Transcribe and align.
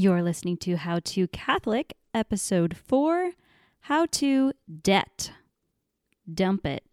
You're 0.00 0.22
listening 0.22 0.58
to 0.58 0.76
How 0.76 1.00
to 1.06 1.26
Catholic, 1.26 1.96
Episode 2.14 2.76
4 2.76 3.32
How 3.80 4.06
to 4.06 4.52
Debt. 4.84 5.32
Dump 6.32 6.64
it 6.66 6.84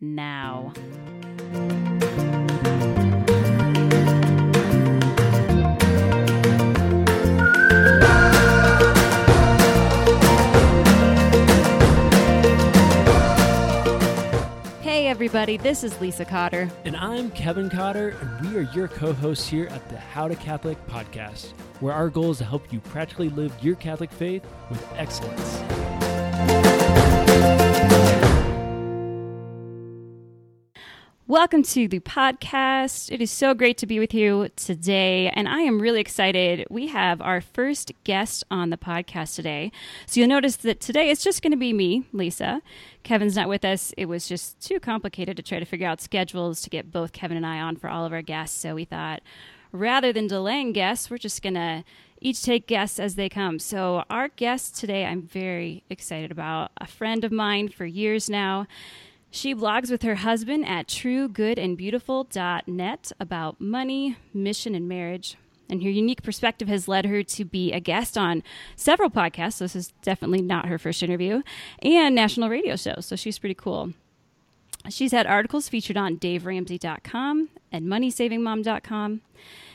now. 0.00 0.72
Everybody, 15.24 15.56
this 15.56 15.82
is 15.82 15.98
Lisa 16.02 16.22
Cotter. 16.22 16.70
And 16.84 16.94
I'm 16.94 17.30
Kevin 17.30 17.70
Cotter, 17.70 18.14
and 18.20 18.46
we 18.46 18.58
are 18.58 18.70
your 18.74 18.88
co 18.88 19.14
hosts 19.14 19.48
here 19.48 19.68
at 19.68 19.88
the 19.88 19.96
How 19.96 20.28
to 20.28 20.36
Catholic 20.36 20.76
podcast, 20.86 21.52
where 21.80 21.94
our 21.94 22.10
goal 22.10 22.32
is 22.32 22.38
to 22.38 22.44
help 22.44 22.70
you 22.70 22.78
practically 22.80 23.30
live 23.30 23.50
your 23.62 23.76
Catholic 23.76 24.12
faith 24.12 24.44
with 24.68 24.86
excellence. 24.96 25.62
Welcome 31.26 31.62
to 31.62 31.88
the 31.88 32.00
podcast. 32.00 33.10
It 33.10 33.22
is 33.22 33.30
so 33.30 33.54
great 33.54 33.78
to 33.78 33.86
be 33.86 33.98
with 33.98 34.12
you 34.12 34.50
today, 34.56 35.30
and 35.30 35.48
I 35.48 35.60
am 35.60 35.80
really 35.80 35.98
excited. 35.98 36.66
We 36.68 36.88
have 36.88 37.22
our 37.22 37.40
first 37.40 37.92
guest 38.04 38.44
on 38.50 38.68
the 38.68 38.76
podcast 38.76 39.34
today. 39.34 39.72
So 40.04 40.20
you'll 40.20 40.28
notice 40.28 40.56
that 40.56 40.80
today 40.80 41.08
it's 41.08 41.24
just 41.24 41.40
going 41.40 41.52
to 41.52 41.56
be 41.56 41.72
me, 41.72 42.04
Lisa. 42.12 42.60
Kevin's 43.04 43.36
not 43.36 43.48
with 43.48 43.64
us. 43.64 43.94
It 43.96 44.04
was 44.04 44.28
just 44.28 44.60
too 44.60 44.78
complicated 44.78 45.38
to 45.38 45.42
try 45.42 45.58
to 45.58 45.64
figure 45.64 45.88
out 45.88 46.02
schedules 46.02 46.60
to 46.60 46.68
get 46.68 46.92
both 46.92 47.12
Kevin 47.12 47.38
and 47.38 47.46
I 47.46 47.58
on 47.58 47.76
for 47.76 47.88
all 47.88 48.04
of 48.04 48.12
our 48.12 48.20
guests. 48.20 48.60
So 48.60 48.74
we 48.74 48.84
thought 48.84 49.22
rather 49.72 50.12
than 50.12 50.26
delaying 50.26 50.74
guests, 50.74 51.08
we're 51.08 51.16
just 51.16 51.40
going 51.40 51.54
to 51.54 51.84
each 52.20 52.42
take 52.42 52.66
guests 52.66 52.98
as 53.00 53.14
they 53.14 53.30
come. 53.30 53.58
So 53.58 54.04
our 54.10 54.28
guest 54.28 54.76
today, 54.76 55.06
I'm 55.06 55.22
very 55.22 55.84
excited 55.88 56.30
about 56.30 56.70
a 56.76 56.86
friend 56.86 57.24
of 57.24 57.32
mine 57.32 57.70
for 57.70 57.86
years 57.86 58.28
now. 58.28 58.66
She 59.34 59.52
blogs 59.52 59.90
with 59.90 60.02
her 60.02 60.14
husband 60.14 60.64
at 60.64 60.86
truegoodandbeautiful.net 60.86 63.12
about 63.18 63.60
money, 63.60 64.16
mission, 64.32 64.76
and 64.76 64.88
marriage. 64.88 65.36
And 65.68 65.82
her 65.82 65.90
unique 65.90 66.22
perspective 66.22 66.68
has 66.68 66.86
led 66.86 67.06
her 67.06 67.24
to 67.24 67.44
be 67.44 67.72
a 67.72 67.80
guest 67.80 68.16
on 68.16 68.44
several 68.76 69.10
podcasts. 69.10 69.54
So 69.54 69.64
this 69.64 69.74
is 69.74 69.92
definitely 70.02 70.40
not 70.40 70.68
her 70.68 70.78
first 70.78 71.02
interview, 71.02 71.42
and 71.82 72.14
national 72.14 72.48
radio 72.48 72.76
shows. 72.76 73.06
So 73.06 73.16
she's 73.16 73.40
pretty 73.40 73.56
cool. 73.56 73.94
She's 74.88 75.10
had 75.10 75.26
articles 75.26 75.68
featured 75.68 75.96
on 75.96 76.16
DaveRamsey.com 76.16 77.48
and 77.72 77.86
MoneySavingMom.com. 77.86 79.20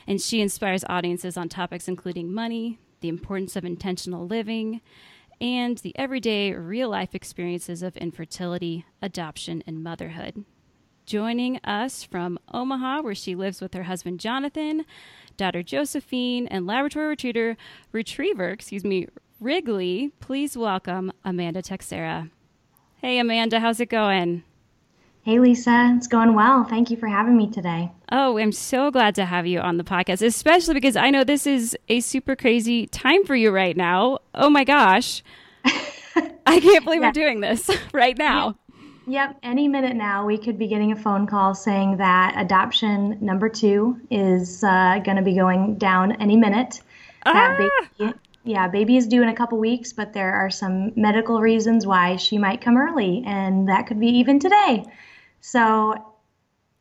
And 0.06 0.22
she 0.22 0.40
inspires 0.40 0.84
audiences 0.88 1.36
on 1.36 1.50
topics 1.50 1.86
including 1.86 2.32
money, 2.32 2.78
the 3.02 3.10
importance 3.10 3.56
of 3.56 3.66
intentional 3.66 4.26
living, 4.26 4.80
and 5.40 5.78
the 5.78 5.96
everyday 5.96 6.52
real 6.52 6.90
life 6.90 7.14
experiences 7.14 7.82
of 7.82 7.96
infertility, 7.96 8.84
adoption, 9.00 9.62
and 9.66 9.82
motherhood. 9.82 10.44
Joining 11.06 11.58
us 11.64 12.04
from 12.04 12.38
Omaha, 12.52 13.02
where 13.02 13.14
she 13.14 13.34
lives 13.34 13.60
with 13.60 13.74
her 13.74 13.84
husband 13.84 14.20
Jonathan, 14.20 14.84
daughter 15.36 15.62
Josephine, 15.62 16.46
and 16.46 16.66
laboratory 16.66 17.08
retriever, 17.08 17.56
retriever, 17.92 18.50
excuse 18.50 18.84
me, 18.84 19.08
Wrigley, 19.40 20.12
please 20.20 20.56
welcome 20.56 21.10
Amanda 21.24 21.62
Teixeira. 21.62 22.28
Hey 22.96 23.18
Amanda, 23.18 23.60
how's 23.60 23.80
it 23.80 23.88
going? 23.88 24.44
Hey 25.22 25.38
Lisa, 25.38 25.92
it's 25.98 26.06
going 26.06 26.32
well. 26.34 26.64
Thank 26.64 26.90
you 26.90 26.96
for 26.96 27.06
having 27.06 27.36
me 27.36 27.50
today. 27.50 27.92
Oh, 28.10 28.38
I'm 28.38 28.52
so 28.52 28.90
glad 28.90 29.14
to 29.16 29.26
have 29.26 29.46
you 29.46 29.60
on 29.60 29.76
the 29.76 29.84
podcast, 29.84 30.26
especially 30.26 30.72
because 30.72 30.96
I 30.96 31.10
know 31.10 31.24
this 31.24 31.46
is 31.46 31.76
a 31.90 32.00
super 32.00 32.34
crazy 32.34 32.86
time 32.86 33.26
for 33.26 33.36
you 33.36 33.50
right 33.50 33.76
now. 33.76 34.20
Oh 34.34 34.48
my 34.48 34.64
gosh. 34.64 35.22
I 36.46 36.58
can't 36.60 36.86
believe 36.86 37.02
yeah. 37.02 37.08
we're 37.08 37.12
doing 37.12 37.40
this 37.40 37.70
right 37.92 38.16
now. 38.16 38.56
Yep. 39.08 39.40
Any 39.42 39.68
minute 39.68 39.94
now, 39.94 40.24
we 40.24 40.38
could 40.38 40.58
be 40.58 40.66
getting 40.66 40.90
a 40.90 40.96
phone 40.96 41.26
call 41.26 41.54
saying 41.54 41.98
that 41.98 42.34
adoption 42.38 43.18
number 43.20 43.50
two 43.50 44.00
is 44.10 44.64
uh, 44.64 45.00
going 45.04 45.18
to 45.18 45.22
be 45.22 45.34
going 45.34 45.76
down 45.76 46.12
any 46.12 46.36
minute. 46.36 46.80
Ah! 47.26 47.68
Baby, 47.98 48.14
yeah, 48.44 48.68
baby 48.68 48.96
is 48.96 49.06
due 49.06 49.22
in 49.22 49.28
a 49.28 49.34
couple 49.34 49.58
weeks, 49.58 49.92
but 49.92 50.14
there 50.14 50.32
are 50.32 50.48
some 50.48 50.92
medical 50.96 51.42
reasons 51.42 51.86
why 51.86 52.16
she 52.16 52.38
might 52.38 52.62
come 52.62 52.78
early, 52.78 53.22
and 53.26 53.68
that 53.68 53.86
could 53.86 54.00
be 54.00 54.06
even 54.06 54.38
today. 54.38 54.86
So, 55.40 55.94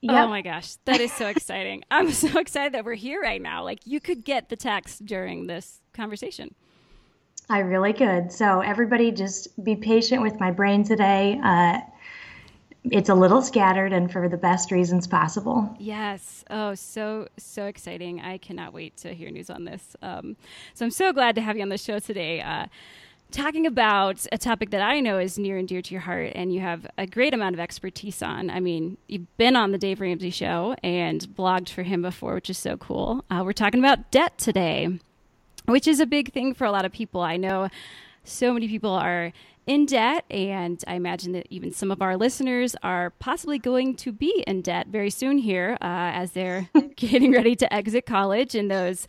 yep. 0.02 0.26
oh 0.26 0.28
my 0.28 0.42
gosh, 0.42 0.76
that 0.86 1.00
is 1.00 1.12
so 1.14 1.28
exciting. 1.28 1.84
I'm 1.92 2.12
so 2.12 2.40
excited 2.40 2.74
that 2.74 2.86
we're 2.86 2.96
here 2.96 3.22
right 3.22 3.42
now. 3.42 3.64
Like, 3.64 3.80
you 3.86 4.00
could 4.00 4.24
get 4.24 4.50
the 4.50 4.56
text 4.56 5.06
during 5.06 5.48
this 5.48 5.82
conversation. 5.94 6.54
I 7.50 7.60
really 7.60 7.94
could. 7.94 8.32
So, 8.32 8.62
everybody 8.62 9.12
just 9.12 9.64
be 9.64 9.76
patient 9.76 10.22
with 10.22 10.40
my 10.40 10.52
brain 10.52 10.84
today. 10.84 11.40
Uh, 11.44 11.80
it's 12.86 13.10
a 13.10 13.16
little 13.16 13.42
scattered 13.42 13.92
and 13.92 14.12
for 14.12 14.30
the 14.30 14.38
best 14.38 14.72
reasons 14.72 15.08
possible. 15.08 15.76
Yes. 15.80 16.46
Oh, 16.50 16.76
so, 16.76 17.28
so 17.38 17.66
exciting. 17.66 18.22
I 18.22 18.38
cannot 18.38 18.74
wait 18.74 18.96
to 18.98 19.14
hear 19.14 19.30
news 19.30 19.50
on 19.50 19.66
this. 19.66 19.96
Um, 20.02 20.38
so, 20.74 20.86
I'm 20.86 20.92
so 20.92 21.12
glad 21.12 21.36
to 21.36 21.42
have 21.42 21.58
you 21.58 21.64
on 21.64 21.70
the 21.70 21.78
show 21.78 22.00
today. 22.00 22.42
Uh, 22.42 22.68
talking 23.32 23.66
about 23.66 24.26
a 24.32 24.38
topic 24.38 24.72
that 24.72 24.82
I 24.82 25.00
know 25.00 25.20
is 25.20 25.38
near 25.38 25.58
and 25.58 25.68
dear 25.68 25.82
to 25.82 25.92
your 25.94 26.02
heart 26.02 26.32
and 26.36 26.54
you 26.54 26.62
have 26.62 26.88
a 26.98 27.06
great 27.06 27.34
amount 27.34 27.56
of 27.56 27.60
expertise 27.60 28.22
on. 28.22 28.50
I 28.50 28.60
mean, 28.60 28.98
you've 29.08 29.38
been 29.38 29.56
on 29.56 29.72
the 29.72 29.78
Dave 29.78 30.02
Ramsey 30.02 30.32
show 30.32 30.76
and 30.84 31.22
blogged 31.22 31.70
for 31.70 31.84
him 31.84 32.02
before, 32.02 32.36
which 32.36 32.50
is 32.50 32.58
so 32.58 32.78
cool. 32.78 33.24
Uh, 33.30 33.42
we're 33.46 33.54
talking 33.54 33.80
about 33.80 34.12
debt 34.12 34.38
today, 34.38 35.00
which 35.66 35.88
is 35.88 36.00
a 36.00 36.06
big 36.06 36.34
thing 36.34 36.54
for 36.54 36.66
a 36.66 36.72
lot 36.72 36.86
of 36.86 36.92
people. 36.92 37.22
I 37.22 37.38
know 37.38 37.70
so 38.24 38.54
many 38.54 38.68
people 38.68 38.92
are 38.92 39.32
in 39.68 39.86
debt, 39.86 40.26
and 40.32 40.84
I 40.88 40.96
imagine 40.96 41.34
that 41.34 41.46
even 41.52 41.72
some 41.72 41.92
of 41.92 42.02
our 42.02 42.18
listeners 42.18 42.76
are 42.82 43.12
possibly 43.12 43.60
going 43.60 43.96
to 43.98 44.12
be 44.12 44.44
in 44.48 44.64
debt 44.64 44.88
very 44.88 45.12
soon 45.12 45.38
here 45.38 45.78
uh, 45.80 46.10
as 46.14 46.32
they're 46.32 46.68
getting 46.96 47.32
ready 47.34 47.56
to 47.58 47.72
exit 47.72 48.08
college 48.08 48.56
and 48.56 48.72
those 48.72 49.08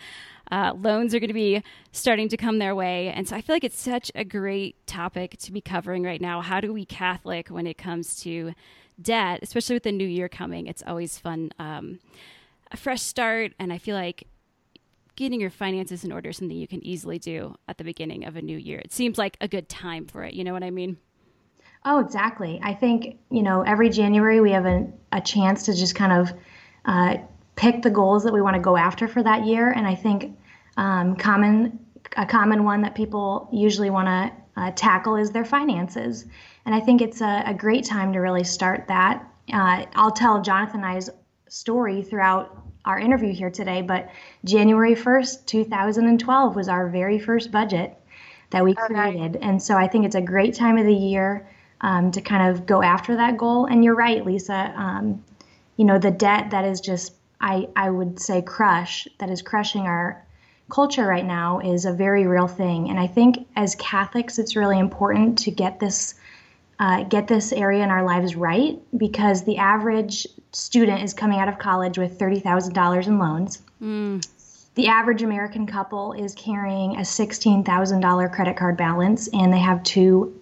uh, 0.51 0.73
loans 0.77 1.15
are 1.15 1.21
going 1.21 1.29
to 1.29 1.35
be 1.35 1.63
starting 1.93 2.29
to 2.29 2.37
come 2.37 2.59
their 2.59 2.75
way. 2.75 3.09
And 3.09 3.29
so 3.29 3.37
I 3.37 3.41
feel 3.41 3.55
like 3.55 3.65
it's 3.65 3.81
such 3.81 4.11
a 4.15 4.25
great 4.25 4.87
topic 4.87 5.37
to 5.39 5.53
be 5.53 5.61
covering 5.61 6.03
right 6.03 6.21
now. 6.21 6.41
How 6.41 6.61
do 6.61 6.73
we 6.73 6.85
Catholic 6.85 7.49
when 7.49 7.67
it 7.67 7.79
comes 7.79 8.21
to 8.23 8.53
debt, 9.01 9.41
especially 9.43 9.77
with 9.77 9.85
the 9.85 9.93
new 9.93 10.07
year 10.07 10.29
coming? 10.29 10.67
It's 10.67 10.83
always 10.87 11.19
fun. 11.19 11.53
Um, 11.59 12.01
a 12.73 12.77
fresh 12.77 13.03
start. 13.03 13.53
And 13.59 13.73
I 13.73 13.79
feel 13.79 13.97
like 13.97 14.27
getting 15.17 15.41
your 15.41 15.51
finances 15.51 16.05
in 16.05 16.13
order 16.13 16.31
is 16.31 16.39
something 16.39 16.57
you 16.57 16.69
can 16.69 16.85
easily 16.85 17.19
do 17.19 17.55
at 17.69 17.79
the 17.79 17.85
beginning 17.85 18.25
of 18.25 18.37
a 18.37 18.43
new 18.43 18.57
year. 18.57 18.79
It 18.79 18.93
seems 18.93 19.19
like 19.19 19.37
a 19.41 19.49
good 19.49 19.69
time 19.69 20.07
for 20.07 20.25
it. 20.25 20.35
You 20.35 20.45
know 20.45 20.53
what 20.53 20.63
I 20.63 20.71
mean? 20.71 20.97
Oh, 21.85 21.99
exactly. 21.99 22.61
I 22.63 22.75
think, 22.75 23.19
you 23.31 23.43
know, 23.43 23.63
every 23.63 23.89
January 23.89 24.41
we 24.41 24.53
have 24.53 24.67
a, 24.67 24.89
a 25.13 25.21
chance 25.21 25.65
to 25.65 25.75
just 25.75 25.95
kind 25.95 26.13
of 26.13 26.33
uh, 26.85 27.17
pick 27.57 27.83
the 27.83 27.91
goals 27.91 28.25
that 28.25 28.33
we 28.33 28.43
want 28.43 28.55
to 28.55 28.61
go 28.61 28.77
after 28.77 29.09
for 29.09 29.23
that 29.23 29.47
year. 29.47 29.71
And 29.71 29.87
I 29.87 29.95
think 29.95 30.39
um, 30.81 31.15
common 31.15 31.79
a 32.17 32.27
common 32.27 32.65
one 32.65 32.81
that 32.81 32.95
people 32.95 33.49
usually 33.53 33.91
want 33.91 34.09
to 34.09 34.61
uh, 34.61 34.73
tackle 34.75 35.15
is 35.15 35.31
their 35.31 35.45
finances. 35.45 36.25
And 36.65 36.75
I 36.75 36.81
think 36.81 37.03
it's 37.03 37.21
a, 37.21 37.45
a 37.47 37.55
great 37.55 37.85
time 37.85 38.15
to 38.15 38.19
really 38.19 38.45
start 38.45 38.89
that. 38.89 39.25
Uh, 39.53 39.85
I'll 39.95 40.11
tell 40.11 40.41
Jonathan 40.43 40.83
and 40.83 40.87
I's 40.87 41.11
story 41.49 42.03
throughout 42.03 42.67
our 42.85 42.99
interview 42.99 43.33
here 43.33 43.51
today, 43.51 43.83
but 43.83 44.11
January 44.45 44.95
1st, 44.95 45.47
2012 45.47 46.57
was 46.57 46.69
our 46.69 46.89
very 46.89 47.19
first 47.19 47.53
budget 47.53 47.97
that 48.51 48.65
we 48.65 48.75
created. 48.75 49.37
Okay. 49.37 49.47
And 49.47 49.63
so 49.63 49.77
I 49.77 49.87
think 49.87 50.07
it's 50.07 50.17
a 50.17 50.23
great 50.23 50.55
time 50.55 50.79
of 50.79 50.87
the 50.87 50.95
year 50.95 51.47
um, 51.83 52.11
to 52.13 52.23
kind 52.23 52.51
of 52.51 52.67
go 52.67 52.83
after 52.83 53.17
that 53.17 53.37
goal. 53.37 53.67
And 53.67 53.85
you're 53.85 53.95
right, 53.95 54.25
Lisa. 54.25 54.73
Um, 54.75 55.25
you 55.77 55.85
know, 55.85 55.99
the 55.99 56.11
debt 56.11 56.51
that 56.51 56.65
is 56.65 56.81
just, 56.81 57.15
I, 57.41 57.69
I 57.77 57.91
would 57.91 58.19
say, 58.19 58.43
crush, 58.43 59.07
that 59.19 59.31
is 59.31 59.43
crushing 59.43 59.83
our 59.83 60.25
culture 60.71 61.07
right 61.07 61.25
now 61.25 61.61
is 61.61 61.85
a 61.85 61.93
very 61.93 62.27
real 62.27 62.49
thing. 62.49 62.89
And 62.91 62.99
I 62.99 63.07
think 63.07 63.47
as 63.57 63.75
Catholics, 63.77 64.39
it's 64.39 64.57
really 64.57 64.79
important 64.79 65.39
to 65.41 65.51
get 65.51 65.81
this. 65.81 66.15
Uh, 66.83 67.03
get 67.03 67.29
this 67.29 67.53
area 67.53 67.85
in 67.85 67.91
our 67.91 68.03
lives 68.03 68.35
right 68.35 68.81
because 68.97 69.45
the 69.45 69.59
average 69.59 70.27
student 70.53 71.03
is 71.03 71.13
coming 71.13 71.39
out 71.39 71.47
of 71.47 71.59
college 71.59 71.99
with 71.99 72.19
$30,000 72.19 73.07
in 73.07 73.19
loans. 73.19 73.61
Mm. 73.83 74.27
The 74.77 74.87
average 74.87 75.23
American 75.23 75.67
couple 75.67 76.15
is 76.15 76.35
carrying 76.35 76.97
a 76.97 77.01
$16,000 77.01 78.33
credit 78.33 78.57
card 78.57 78.79
balance 78.79 79.29
and 79.29 79.53
they 79.53 79.59
have 79.59 79.83
two 79.83 80.41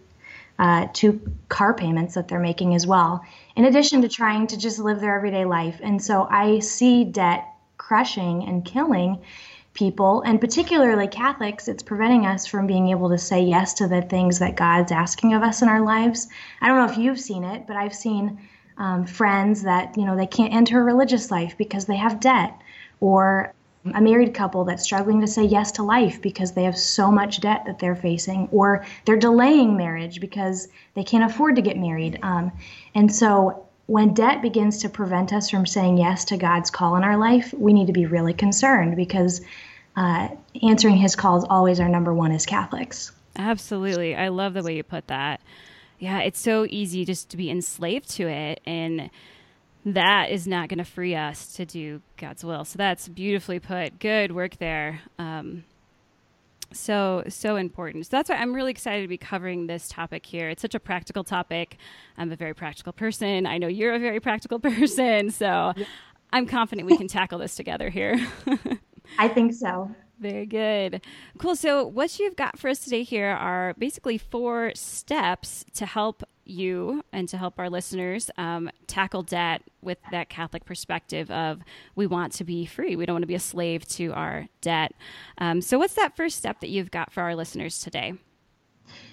uh, 0.61 0.89
two 0.93 1.21
car 1.49 1.73
payments 1.75 2.15
that 2.15 2.29
they're 2.29 2.41
making 2.41 2.75
as 2.75 2.87
well, 2.87 3.25
in 3.57 3.65
addition 3.65 4.03
to 4.03 4.09
trying 4.09 4.47
to 4.49 4.57
just 4.57 4.79
live 4.79 5.01
their 5.01 5.17
everyday 5.17 5.45
life. 5.45 5.81
And 5.83 6.03
so 6.03 6.27
I 6.29 6.59
see 6.59 7.05
debt 7.05 7.47
crushing 7.77 8.45
and 8.45 8.65
killing 8.65 9.21
people, 9.79 10.23
and 10.23 10.41
particularly 10.41 11.07
Catholics, 11.07 11.69
it's 11.69 11.85
preventing 11.85 12.27
us 12.27 12.47
from 12.47 12.67
being 12.67 12.89
able 12.89 13.09
to 13.11 13.17
say 13.17 13.41
yes 13.41 13.75
to 13.75 13.87
the 13.87 14.03
things 14.03 14.41
that 14.41 14.57
God's 14.57 14.91
asking 14.91 15.35
of 15.35 15.43
us 15.43 15.63
in 15.63 15.69
our 15.69 15.81
lives. 15.81 16.27
I 16.61 16.67
don't 16.67 16.79
know 16.79 16.93
if 16.93 16.99
you've 16.99 17.21
seen 17.21 17.45
it, 17.45 17.65
but 17.69 17.77
I've 17.77 17.95
seen 17.95 18.41
um, 18.77 19.07
friends 19.07 19.63
that 19.63 19.97
you 19.97 20.05
know 20.05 20.17
they 20.17 20.27
can't 20.27 20.53
enter 20.53 20.81
a 20.81 20.85
religious 20.85 21.31
life 21.31 21.57
because 21.57 21.87
they 21.87 21.97
have 21.97 22.19
debt, 22.19 22.61
or 22.99 23.55
a 23.95 24.01
married 24.01 24.35
couple 24.35 24.65
that's 24.65 24.83
struggling 24.83 25.21
to 25.21 25.29
say 25.29 25.45
yes 25.45 25.71
to 25.73 25.85
life 25.85 26.21
because 26.21 26.53
they 26.53 26.65
have 26.65 26.77
so 26.77 27.13
much 27.13 27.41
debt 27.41 27.63
that 27.67 27.79
they're 27.79 27.95
facing, 27.95 28.49
or 28.51 28.85
they're 29.05 29.17
delaying 29.17 29.77
marriage 29.77 30.21
because 30.21 30.67
they 30.95 31.05
can't 31.05 31.31
afford 31.31 31.55
to 31.55 31.63
get 31.63 31.77
married. 31.77 32.19
Um, 32.23 32.51
and 32.97 33.15
so 33.15 33.69
when 33.87 34.13
debt 34.13 34.43
begins 34.43 34.79
to 34.79 34.89
prevent 34.89 35.33
us 35.33 35.49
from 35.49 35.65
saying 35.65 35.97
yes 35.97 36.25
to 36.27 36.37
God's 36.37 36.71
call 36.71 36.97
in 36.97 37.05
our 37.05 37.17
life, 37.17 37.55
we 37.55 37.73
need 37.73 37.87
to 37.87 37.93
be 37.93 38.05
really 38.05 38.35
concerned 38.35 38.97
because 38.97 39.41
uh, 39.99 40.29
answering 40.63 40.97
his 40.97 41.17
call 41.17 41.39
is 41.39 41.45
always 41.51 41.81
our 41.81 41.89
number 41.89 42.15
one 42.15 42.31
as 42.31 42.47
Catholics. 42.47 43.11
Absolutely. 43.37 44.15
I 44.15 44.29
love 44.29 44.55
the 44.55 44.63
way 44.63 44.77
you 44.77 44.85
put 44.85 45.09
that. 45.09 45.41
Yeah, 45.99 46.21
it's 46.21 46.39
so 46.39 46.67
easy 46.71 47.05
just 47.05 47.31
to 47.31 47.37
be 47.37 47.51
enslaved 47.51 48.09
to 48.11 48.29
it. 48.29 48.61
And 48.65 49.11
that 49.85 50.31
is 50.31 50.47
not 50.47 50.69
going 50.69 50.79
to 50.79 50.85
free 50.85 51.17
us 51.17 51.53
to 51.55 51.67
do 51.67 52.01
God's 52.17 52.45
will. 52.45 52.65
So 52.65 52.77
that's 52.77 53.09
beautifully 53.09 53.59
put. 53.59 53.99
Good 53.99 54.31
work 54.33 54.59
there. 54.59 55.01
Um, 55.19 55.65
so 56.73 57.25
so 57.29 57.57
important. 57.57 58.07
So 58.07 58.11
that's 58.13 58.31
why 58.31 58.37
I'm 58.37 58.55
really 58.55 58.71
excited 58.71 59.03
to 59.03 59.09
be 59.09 59.19
covering 59.19 59.67
this 59.67 59.89
topic 59.89 60.27
here. 60.27 60.49
It's 60.49 60.63
such 60.63 60.77
a 60.77 60.81
practical 60.81 61.25
topic. 61.25 61.77
I'm 62.17 62.31
a 62.31 62.37
very 62.37 62.55
practical 62.55 62.93
person. 62.93 63.47
I 63.47 63.59
know 63.59 63.67
you're 63.67 63.95
a 63.95 63.99
very 63.99 64.21
practical 64.21 64.59
person. 64.61 65.31
So. 65.31 65.73
I'm 66.31 66.45
confident 66.45 66.87
we 66.87 66.99
can 66.99 67.09
tackle 67.09 67.39
this 67.39 67.55
together 67.55 67.89
here. 67.89 68.21
I 69.19 69.29
think 69.29 69.53
so. 69.53 69.91
Very 70.21 70.47
good. 70.47 71.01
Cool. 71.39 71.55
So, 71.55 71.87
what 71.87 72.19
you've 72.19 72.35
got 72.35 72.59
for 72.59 72.69
us 72.69 72.81
today 72.81 73.05
here 73.05 73.29
are 73.29 73.75
basically 73.79 74.19
four 74.19 74.73
steps 74.75 75.65
to 75.75 75.87
help 75.87 76.25
you 76.45 77.05
and 77.13 77.29
to 77.29 77.37
help 77.37 77.59
our 77.59 77.71
listeners 77.71 78.31
um, 78.37 78.69
tackle 78.87 79.23
debt 79.23 79.63
with 79.81 79.99
that 80.11 80.29
Catholic 80.29 80.65
perspective 80.65 81.31
of 81.31 81.61
we 81.95 82.07
want 82.07 82.33
to 82.33 82.45
be 82.45 82.67
free. 82.67 82.97
We 82.97 83.07
don't 83.07 83.15
want 83.15 83.23
to 83.23 83.29
be 83.29 83.37
a 83.37 83.41
slave 83.41 83.87
to 83.91 84.13
our 84.13 84.49
debt. 84.61 84.93
Um, 85.39 85.61
so, 85.61 85.79
what's 85.79 85.95
that 85.95 86.17
first 86.17 86.37
step 86.37 86.61
that 86.61 86.69
you've 86.69 86.91
got 86.91 87.13
for 87.13 87.23
our 87.23 87.37
listeners 87.37 87.79
today? 87.79 88.15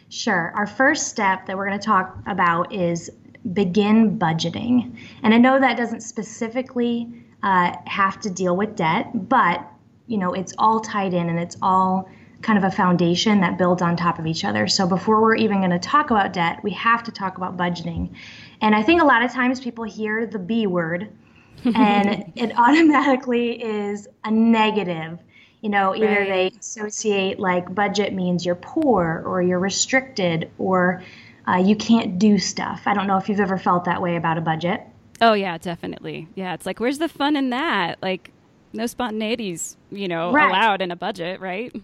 Sure. 0.10 0.54
Our 0.56 0.68
first 0.68 1.10
step 1.10 1.46
that 1.46 1.56
we're 1.56 1.68
going 1.68 1.80
to 1.80 1.86
talk 1.86 2.18
about 2.26 2.74
is 2.74 3.12
begin 3.54 4.18
budgeting. 4.18 4.98
And 5.22 5.36
I 5.36 5.38
know 5.38 5.60
that 5.60 5.78
doesn't 5.78 6.02
specifically 6.02 7.14
uh, 7.44 7.76
have 7.86 8.20
to 8.22 8.30
deal 8.30 8.56
with 8.58 8.76
debt, 8.76 9.30
but 9.30 9.68
you 10.08 10.18
know, 10.18 10.34
it's 10.34 10.54
all 10.58 10.80
tied 10.80 11.14
in 11.14 11.30
and 11.30 11.40
it's 11.40 11.58
all 11.62 12.10
kind 12.42 12.58
of 12.58 12.64
a 12.64 12.72
foundation 12.72 13.42
that 13.42 13.58
builds 13.58 13.82
on 13.82 13.96
top 13.96 14.20
of 14.20 14.28
each 14.28 14.46
other. 14.46 14.68
So 14.68 14.88
before 14.88 15.22
we're 15.22 15.36
even 15.36 15.60
going 15.60 15.72
to 15.72 15.80
talk 15.80 16.12
about 16.12 16.34
debt, 16.34 16.64
we 16.64 16.72
have 16.72 17.04
to 17.04 17.12
talk 17.12 17.38
about 17.38 17.58
budgeting. 17.58 18.14
And 18.62 18.76
I 18.76 18.84
think 18.84 19.02
a 19.02 19.06
lot 19.06 19.24
of 19.24 19.32
times 19.32 19.60
people 19.60 19.84
hear 19.84 20.26
the 20.26 20.40
B 20.40 20.68
word 20.68 21.12
and 21.66 22.32
it 22.36 22.58
automatically 22.58 23.62
is 23.62 24.08
a 24.24 24.32
negative. 24.32 25.20
You 25.62 25.70
know, 25.70 25.96
either 25.96 26.06
right. 26.06 26.54
they 26.54 26.60
associate 26.60 27.40
like 27.40 27.74
budget 27.74 28.14
means 28.14 28.46
you're 28.46 28.54
poor 28.54 29.24
or 29.26 29.42
you're 29.42 29.58
restricted 29.58 30.52
or 30.60 31.02
uh, 31.48 31.58
you 31.58 31.76
can't 31.76 32.20
do 32.20 32.38
stuff. 32.38 32.84
I 32.86 32.94
don't 32.94 33.08
know 33.08 33.18
if 33.18 33.30
you've 33.30 33.40
ever 33.40 33.58
felt 33.58 33.86
that 33.86 34.00
way 34.00 34.16
about 34.16 34.38
a 34.38 34.42
budget. 34.42 34.82
Oh, 35.22 35.34
yeah, 35.34 35.58
definitely. 35.58 36.28
Yeah, 36.36 36.54
it's 36.54 36.66
like, 36.66 36.80
where's 36.80 36.98
the 37.00 37.08
fun 37.08 37.36
in 37.36 37.50
that? 37.50 37.98
Like, 38.02 38.32
no 38.76 38.86
spontaneities, 38.86 39.76
you 39.92 40.08
know, 40.08 40.32
right. 40.32 40.50
allowed 40.50 40.82
in 40.82 40.92
a 40.92 40.96
budget, 40.96 41.40
right? 41.40 41.76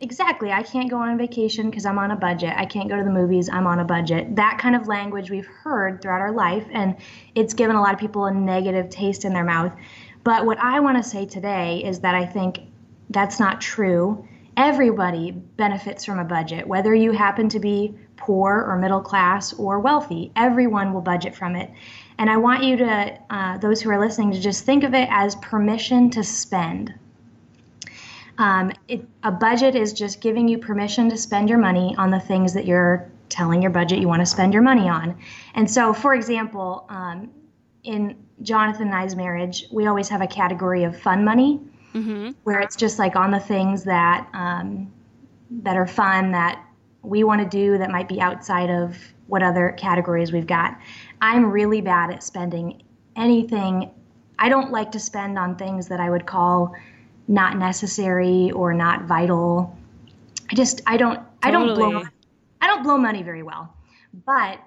Exactly. 0.00 0.52
I 0.52 0.62
can't 0.62 0.90
go 0.90 0.98
on 0.98 1.16
vacation 1.16 1.70
because 1.70 1.86
I'm 1.86 1.98
on 1.98 2.10
a 2.10 2.16
budget. 2.16 2.52
I 2.54 2.66
can't 2.66 2.88
go 2.88 2.96
to 2.96 3.04
the 3.04 3.10
movies. 3.10 3.48
I'm 3.50 3.66
on 3.66 3.80
a 3.80 3.84
budget. 3.84 4.36
That 4.36 4.58
kind 4.58 4.76
of 4.76 4.86
language 4.86 5.30
we've 5.30 5.46
heard 5.46 6.02
throughout 6.02 6.20
our 6.20 6.32
life, 6.32 6.66
and 6.70 6.96
it's 7.34 7.54
given 7.54 7.76
a 7.76 7.80
lot 7.80 7.94
of 7.94 8.00
people 8.00 8.26
a 8.26 8.32
negative 8.32 8.90
taste 8.90 9.24
in 9.24 9.32
their 9.32 9.44
mouth. 9.44 9.72
But 10.22 10.44
what 10.44 10.58
I 10.58 10.80
want 10.80 11.02
to 11.02 11.08
say 11.08 11.24
today 11.24 11.82
is 11.82 12.00
that 12.00 12.14
I 12.14 12.26
think 12.26 12.60
that's 13.08 13.40
not 13.40 13.60
true. 13.60 14.26
Everybody 14.58 15.30
benefits 15.30 16.04
from 16.04 16.18
a 16.18 16.24
budget, 16.24 16.66
whether 16.66 16.94
you 16.94 17.12
happen 17.12 17.48
to 17.50 17.60
be 17.60 17.94
poor 18.16 18.64
or 18.66 18.76
middle 18.76 19.00
class 19.00 19.52
or 19.54 19.78
wealthy. 19.78 20.32
Everyone 20.36 20.92
will 20.92 21.00
budget 21.00 21.34
from 21.34 21.56
it. 21.56 21.70
And 22.18 22.30
I 22.30 22.36
want 22.36 22.64
you 22.64 22.76
to, 22.78 23.18
uh, 23.30 23.58
those 23.58 23.80
who 23.80 23.90
are 23.90 23.98
listening, 23.98 24.32
to 24.32 24.40
just 24.40 24.64
think 24.64 24.84
of 24.84 24.94
it 24.94 25.08
as 25.10 25.36
permission 25.36 26.10
to 26.10 26.24
spend. 26.24 26.94
Um, 28.38 28.72
it, 28.88 29.06
a 29.22 29.30
budget 29.30 29.74
is 29.74 29.92
just 29.92 30.20
giving 30.20 30.48
you 30.48 30.58
permission 30.58 31.08
to 31.10 31.16
spend 31.16 31.48
your 31.48 31.58
money 31.58 31.94
on 31.98 32.10
the 32.10 32.20
things 32.20 32.52
that 32.54 32.66
you're 32.66 33.10
telling 33.28 33.62
your 33.62 33.70
budget 33.70 33.98
you 33.98 34.08
want 34.08 34.20
to 34.20 34.26
spend 34.26 34.52
your 34.52 34.62
money 34.62 34.88
on. 34.88 35.18
And 35.54 35.70
so, 35.70 35.92
for 35.92 36.14
example, 36.14 36.86
um, 36.88 37.30
in 37.84 38.16
Jonathan 38.42 38.88
and 38.88 38.94
I's 38.94 39.16
marriage, 39.16 39.64
we 39.72 39.86
always 39.86 40.08
have 40.08 40.20
a 40.20 40.26
category 40.26 40.84
of 40.84 40.98
fun 41.00 41.24
money, 41.24 41.60
mm-hmm. 41.94 42.30
where 42.44 42.60
it's 42.60 42.76
just 42.76 42.98
like 42.98 43.16
on 43.16 43.30
the 43.30 43.40
things 43.40 43.84
that 43.84 44.28
um, 44.34 44.92
that 45.62 45.76
are 45.76 45.86
fun 45.86 46.32
that 46.32 46.62
we 47.02 47.24
want 47.24 47.40
to 47.40 47.48
do 47.48 47.78
that 47.78 47.90
might 47.90 48.08
be 48.08 48.20
outside 48.20 48.68
of 48.68 48.96
what 49.28 49.42
other 49.42 49.74
categories 49.78 50.32
we've 50.32 50.46
got. 50.46 50.78
I'm 51.20 51.50
really 51.50 51.80
bad 51.80 52.10
at 52.10 52.22
spending 52.22 52.82
anything. 53.14 53.90
I 54.38 54.48
don't 54.48 54.70
like 54.70 54.92
to 54.92 55.00
spend 55.00 55.38
on 55.38 55.56
things 55.56 55.88
that 55.88 56.00
I 56.00 56.10
would 56.10 56.26
call 56.26 56.74
not 57.28 57.56
necessary 57.56 58.50
or 58.52 58.74
not 58.74 59.04
vital. 59.04 59.76
I 60.50 60.54
just 60.54 60.82
I 60.86 60.96
don't 60.96 61.16
totally. 61.16 61.28
I 61.42 61.50
don't 61.50 61.74
blow 61.74 62.02
I 62.60 62.66
don't 62.66 62.82
blow 62.82 62.98
money 62.98 63.22
very 63.22 63.42
well. 63.42 63.74
But 64.24 64.60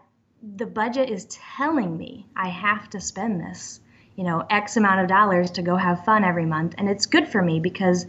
the 0.55 0.65
budget 0.65 1.09
is 1.09 1.25
telling 1.57 1.97
me 1.97 2.25
I 2.35 2.49
have 2.49 2.89
to 2.91 3.01
spend 3.01 3.41
this, 3.41 3.79
you 4.15 4.23
know, 4.23 4.45
X 4.49 4.77
amount 4.77 5.01
of 5.01 5.07
dollars 5.07 5.51
to 5.51 5.61
go 5.61 5.75
have 5.75 6.05
fun 6.05 6.23
every 6.23 6.45
month. 6.45 6.75
And 6.77 6.89
it's 6.89 7.05
good 7.05 7.27
for 7.27 7.41
me 7.41 7.59
because 7.59 8.05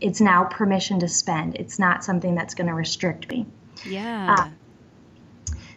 it's 0.00 0.20
now 0.20 0.44
permission 0.44 1.00
to 1.00 1.08
spend. 1.08 1.56
It's 1.56 1.78
not 1.78 2.04
something 2.04 2.34
that's 2.34 2.54
going 2.54 2.66
to 2.66 2.74
restrict 2.74 3.28
me. 3.28 3.46
Yeah. 3.84 4.36
Uh, 4.38 4.48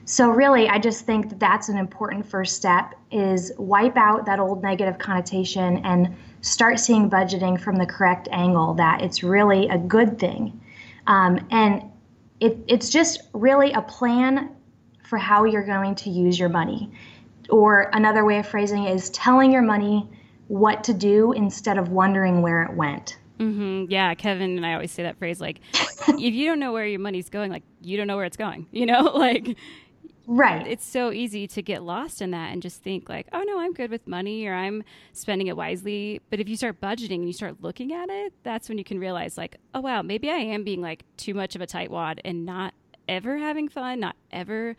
so 0.06 0.30
really, 0.30 0.70
I 0.70 0.78
just 0.78 1.06
think 1.06 1.30
that 1.30 1.40
that's 1.40 1.68
an 1.68 1.78
important 1.78 2.26
first 2.26 2.56
step 2.56 2.94
is 3.12 3.52
wipe 3.58 3.98
out 3.98 4.28
that 4.28 4.40
old 4.40 4.62
negative 4.62 5.00
connotation 5.00 5.78
and 5.84 6.16
start 6.42 6.80
seeing 6.80 7.10
budgeting 7.10 7.60
from 7.60 7.76
the 7.76 7.88
correct 7.88 8.28
angle 8.32 8.76
that 8.76 9.02
it's 9.02 9.24
really 9.24 9.68
a 9.68 9.80
good 9.80 10.20
thing. 10.20 10.62
Um, 11.08 11.46
and 11.50 11.92
it, 12.40 12.58
it's 12.68 12.90
just 12.90 13.24
really 13.34 13.72
a 13.74 13.82
plan 13.82 14.56
for 15.04 15.18
how 15.18 15.44
you're 15.44 15.66
going 15.66 15.96
to 15.96 16.12
use 16.12 16.38
your 16.38 16.50
money. 16.50 16.92
Or 17.50 17.90
another 17.94 18.26
way 18.26 18.38
of 18.38 18.48
phrasing 18.48 18.84
it 18.84 18.94
is 18.94 19.10
telling 19.10 19.52
your 19.52 19.62
money 19.64 20.08
what 20.48 20.84
to 20.84 20.94
do 20.94 21.32
instead 21.32 21.80
of 21.80 21.90
wondering 21.90 22.44
where 22.44 22.62
it 22.62 22.74
went. 22.76 23.18
Mm-hmm. 23.40 23.92
Yeah, 23.92 24.14
Kevin 24.14 24.56
and 24.58 24.66
I 24.66 24.74
always 24.74 24.92
say 24.92 25.04
that 25.04 25.18
phrase 25.18 25.42
like, 25.42 25.62
if 25.74 26.34
you 26.34 26.48
don't 26.48 26.60
know 26.60 26.72
where 26.72 26.86
your 26.86 27.00
money's 27.00 27.30
going, 27.30 27.52
like 27.52 27.64
you 27.82 27.98
don't 27.98 28.08
know 28.08 28.16
where 28.16 28.26
it's 28.26 28.38
going. 28.38 28.68
You 28.72 28.86
know, 28.86 29.02
like 29.16 29.58
Right. 30.28 30.66
It's 30.66 30.86
so 30.86 31.12
easy 31.12 31.48
to 31.48 31.62
get 31.62 31.84
lost 31.84 32.22
in 32.22 32.32
that 32.32 32.52
and 32.52 32.62
just 32.62 32.82
think 32.82 33.10
like, 33.10 33.28
oh 33.32 33.44
no, 33.44 33.60
I'm 33.60 33.74
good 33.74 33.92
with 33.92 34.08
money 34.08 34.46
or 34.48 34.54
I'm 34.54 34.84
spending 35.14 35.48
it 35.48 35.58
wisely. 35.58 36.22
But 36.30 36.40
if 36.40 36.50
you 36.50 36.58
start 36.58 36.82
budgeting 36.82 37.16
and 37.16 37.28
you 37.28 37.34
start 37.34 37.62
looking 37.62 37.94
at 37.94 38.10
it, 38.10 38.34
that's 38.44 38.68
when 38.68 38.78
you 38.78 38.84
can 38.84 39.00
realize 39.00 39.38
like, 39.38 39.58
oh 39.74 39.82
wow, 39.82 40.02
maybe 40.02 40.30
I 40.30 40.38
am 40.38 40.64
being 40.64 40.82
like 40.82 41.04
too 41.18 41.34
much 41.34 41.56
of 41.56 41.62
a 41.62 41.68
tightwad 41.68 42.20
and 42.26 42.46
not 42.46 42.74
ever 43.08 43.38
having 43.38 43.70
fun, 43.70 44.00
not 44.00 44.16
ever 44.32 44.76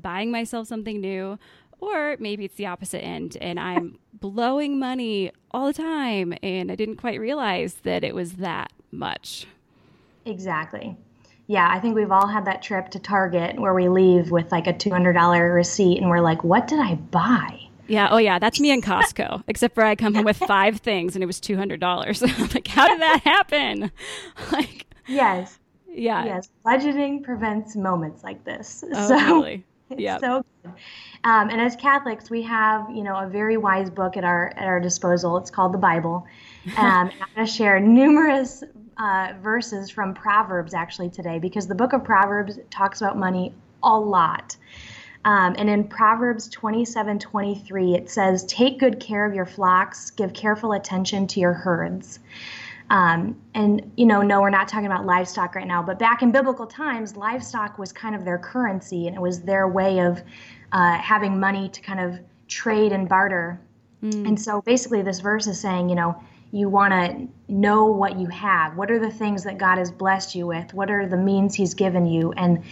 buying 0.00 0.30
myself 0.30 0.68
something 0.68 1.00
new. 1.00 1.38
Or 1.80 2.16
maybe 2.20 2.44
it's 2.44 2.54
the 2.54 2.66
opposite 2.66 3.04
end 3.04 3.36
and 3.40 3.58
I'm 3.58 3.98
blowing 4.12 4.78
money 4.78 5.32
all 5.50 5.66
the 5.66 5.72
time 5.72 6.34
and 6.42 6.70
I 6.70 6.76
didn't 6.76 6.96
quite 6.96 7.18
realize 7.20 7.74
that 7.82 8.04
it 8.04 8.14
was 8.14 8.34
that 8.34 8.72
much. 8.92 9.46
Exactly 10.24 10.96
yeah, 11.46 11.68
I 11.70 11.78
think 11.78 11.94
we've 11.94 12.10
all 12.10 12.26
had 12.26 12.46
that 12.46 12.62
trip 12.62 12.90
to 12.90 12.98
Target 12.98 13.58
where 13.60 13.74
we 13.74 13.88
leave 13.88 14.30
with 14.30 14.50
like 14.50 14.66
a 14.66 14.72
$200 14.72 15.54
receipt 15.54 15.98
and 15.98 16.08
we're 16.08 16.20
like, 16.20 16.42
what 16.42 16.66
did 16.66 16.80
I 16.80 16.94
buy? 16.94 17.60
Yeah. 17.86 18.08
Oh, 18.10 18.16
yeah. 18.16 18.38
That's 18.38 18.60
me 18.60 18.70
in 18.70 18.80
Costco, 18.80 19.44
except 19.48 19.74
for 19.74 19.84
I 19.84 19.94
come 19.94 20.14
home 20.14 20.24
with 20.24 20.36
five 20.48 20.78
things 20.78 21.14
and 21.14 21.22
it 21.22 21.26
was 21.26 21.40
$200. 21.40 22.54
like, 22.54 22.66
how 22.66 22.88
did 22.88 23.00
that 23.00 23.20
happen? 23.24 23.92
like, 24.52 24.86
yes. 25.06 25.58
Yeah. 25.86 26.24
Yes. 26.24 26.48
Budgeting 26.64 27.22
prevents 27.22 27.76
moments 27.76 28.24
like 28.24 28.42
this. 28.44 28.82
Oh, 28.92 29.08
so, 29.08 29.18
totally. 29.18 29.64
Yeah. 29.96 30.18
So 30.18 30.44
good. 30.62 30.72
Um, 31.24 31.50
and 31.50 31.60
as 31.60 31.76
Catholics, 31.76 32.30
we 32.30 32.42
have, 32.42 32.88
you 32.90 33.02
know, 33.02 33.16
a 33.16 33.28
very 33.28 33.56
wise 33.56 33.90
book 33.90 34.16
at 34.16 34.24
our 34.24 34.48
at 34.56 34.64
our 34.64 34.80
disposal. 34.80 35.36
It's 35.36 35.50
called 35.50 35.72
the 35.72 35.78
Bible. 35.78 36.26
Um, 36.76 37.10
I'm 37.20 37.28
going 37.34 37.46
to 37.46 37.52
share 37.52 37.78
numerous 37.80 38.64
uh, 38.98 39.34
verses 39.42 39.90
from 39.90 40.14
Proverbs 40.14 40.74
actually 40.74 41.10
today 41.10 41.38
because 41.38 41.66
the 41.66 41.74
book 41.74 41.92
of 41.92 42.04
Proverbs 42.04 42.58
talks 42.70 43.00
about 43.00 43.18
money 43.18 43.52
a 43.82 43.98
lot. 43.98 44.56
Um, 45.24 45.54
and 45.56 45.70
in 45.70 45.84
Proverbs 45.84 46.48
27 46.48 47.18
23, 47.18 47.94
it 47.94 48.10
says, 48.10 48.44
Take 48.44 48.78
good 48.78 49.00
care 49.00 49.24
of 49.24 49.34
your 49.34 49.46
flocks, 49.46 50.10
give 50.10 50.34
careful 50.34 50.72
attention 50.72 51.26
to 51.28 51.40
your 51.40 51.54
herds. 51.54 52.18
Um, 52.90 53.40
and, 53.54 53.90
you 53.96 54.04
know, 54.04 54.20
no, 54.20 54.42
we're 54.42 54.50
not 54.50 54.68
talking 54.68 54.86
about 54.86 55.06
livestock 55.06 55.54
right 55.54 55.66
now, 55.66 55.82
but 55.82 55.98
back 55.98 56.22
in 56.22 56.30
biblical 56.30 56.66
times, 56.66 57.16
livestock 57.16 57.78
was 57.78 57.92
kind 57.92 58.14
of 58.14 58.26
their 58.26 58.38
currency 58.38 59.06
and 59.06 59.16
it 59.16 59.20
was 59.20 59.40
their 59.40 59.66
way 59.66 60.00
of 60.00 60.22
uh, 60.72 60.98
having 60.98 61.40
money 61.40 61.70
to 61.70 61.80
kind 61.80 62.00
of 62.00 62.20
trade 62.46 62.92
and 62.92 63.08
barter. 63.08 63.58
Mm. 64.02 64.28
And 64.28 64.40
so 64.40 64.60
basically, 64.60 65.00
this 65.00 65.20
verse 65.20 65.46
is 65.46 65.58
saying, 65.58 65.88
you 65.88 65.94
know, 65.94 66.22
you 66.54 66.68
want 66.68 66.92
to 66.92 67.52
know 67.52 67.86
what 67.86 68.16
you 68.16 68.28
have. 68.28 68.76
What 68.76 68.88
are 68.88 69.00
the 69.00 69.10
things 69.10 69.42
that 69.42 69.58
God 69.58 69.78
has 69.78 69.90
blessed 69.90 70.36
you 70.36 70.46
with? 70.46 70.72
What 70.72 70.88
are 70.88 71.04
the 71.04 71.16
means 71.16 71.56
He's 71.56 71.74
given 71.74 72.06
you? 72.06 72.32
And 72.36 72.62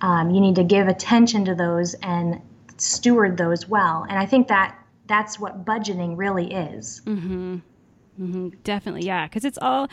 um, 0.00 0.30
you 0.30 0.40
need 0.40 0.54
to 0.54 0.64
give 0.64 0.86
attention 0.86 1.44
to 1.46 1.54
those 1.56 1.94
and 1.94 2.40
steward 2.76 3.36
those 3.36 3.66
well. 3.68 4.06
And 4.08 4.16
I 4.16 4.26
think 4.26 4.46
that 4.46 4.78
that's 5.08 5.40
what 5.40 5.64
budgeting 5.64 6.16
really 6.16 6.52
is. 6.52 7.02
Mm-hmm. 7.04 7.56
Mm-hmm. 8.20 8.48
Definitely, 8.62 9.02
yeah, 9.02 9.26
because 9.26 9.44
it's 9.44 9.58
all 9.60 9.88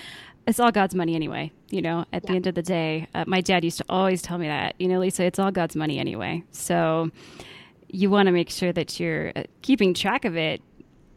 it's 0.46 0.60
all 0.60 0.72
God's 0.72 0.94
money 0.94 1.16
anyway. 1.16 1.52
You 1.72 1.82
know, 1.82 2.06
at 2.14 2.24
yeah. 2.24 2.30
the 2.30 2.36
end 2.36 2.46
of 2.46 2.54
the 2.54 2.62
day, 2.62 3.08
uh, 3.16 3.24
my 3.26 3.42
dad 3.42 3.64
used 3.64 3.80
to 3.80 3.86
always 3.90 4.22
tell 4.22 4.38
me 4.38 4.48
that. 4.48 4.76
You 4.78 4.88
know, 4.88 5.00
Lisa, 5.00 5.24
it's 5.24 5.40
all 5.40 5.50
God's 5.50 5.76
money 5.76 5.98
anyway. 5.98 6.44
So 6.52 7.10
you 7.88 8.12
want 8.12 8.28
to 8.28 8.32
make 8.32 8.52
sure 8.52 8.72
that 8.74 9.00
you're 9.00 9.32
uh, 9.36 9.44
keeping 9.64 9.96
track 9.96 10.24
of 10.24 10.38
it 10.38 10.62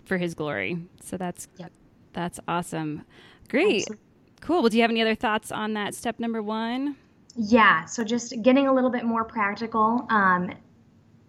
for 0.06 0.16
His 0.16 0.34
glory. 0.34 0.78
So 1.02 1.18
that's 1.18 1.48
yep. 1.58 1.70
That's 2.12 2.40
awesome. 2.48 3.04
Great, 3.48 3.82
Absolutely. 3.82 4.04
cool. 4.40 4.60
Well, 4.62 4.68
do 4.68 4.76
you 4.76 4.82
have 4.82 4.90
any 4.90 5.02
other 5.02 5.14
thoughts 5.14 5.52
on 5.52 5.74
that 5.74 5.94
step 5.94 6.18
number 6.18 6.42
one? 6.42 6.96
Yeah. 7.36 7.84
So 7.86 8.04
just 8.04 8.42
getting 8.42 8.68
a 8.68 8.74
little 8.74 8.90
bit 8.90 9.04
more 9.04 9.24
practical. 9.24 10.06
Um, 10.10 10.52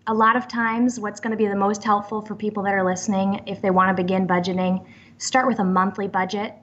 a 0.07 0.13
lot 0.13 0.35
of 0.35 0.47
times, 0.47 0.99
what's 0.99 1.19
going 1.21 1.31
to 1.31 1.37
be 1.37 1.47
the 1.47 1.55
most 1.55 1.83
helpful 1.83 2.21
for 2.21 2.35
people 2.35 2.61
that 2.63 2.73
are 2.73 2.83
listening, 2.83 3.41
if 3.47 3.61
they 3.61 3.69
want 3.69 3.95
to 3.95 4.03
begin 4.03 4.27
budgeting, 4.27 4.85
start 5.17 5.47
with 5.47 5.59
a 5.59 5.63
monthly 5.63 6.07
budget. 6.07 6.55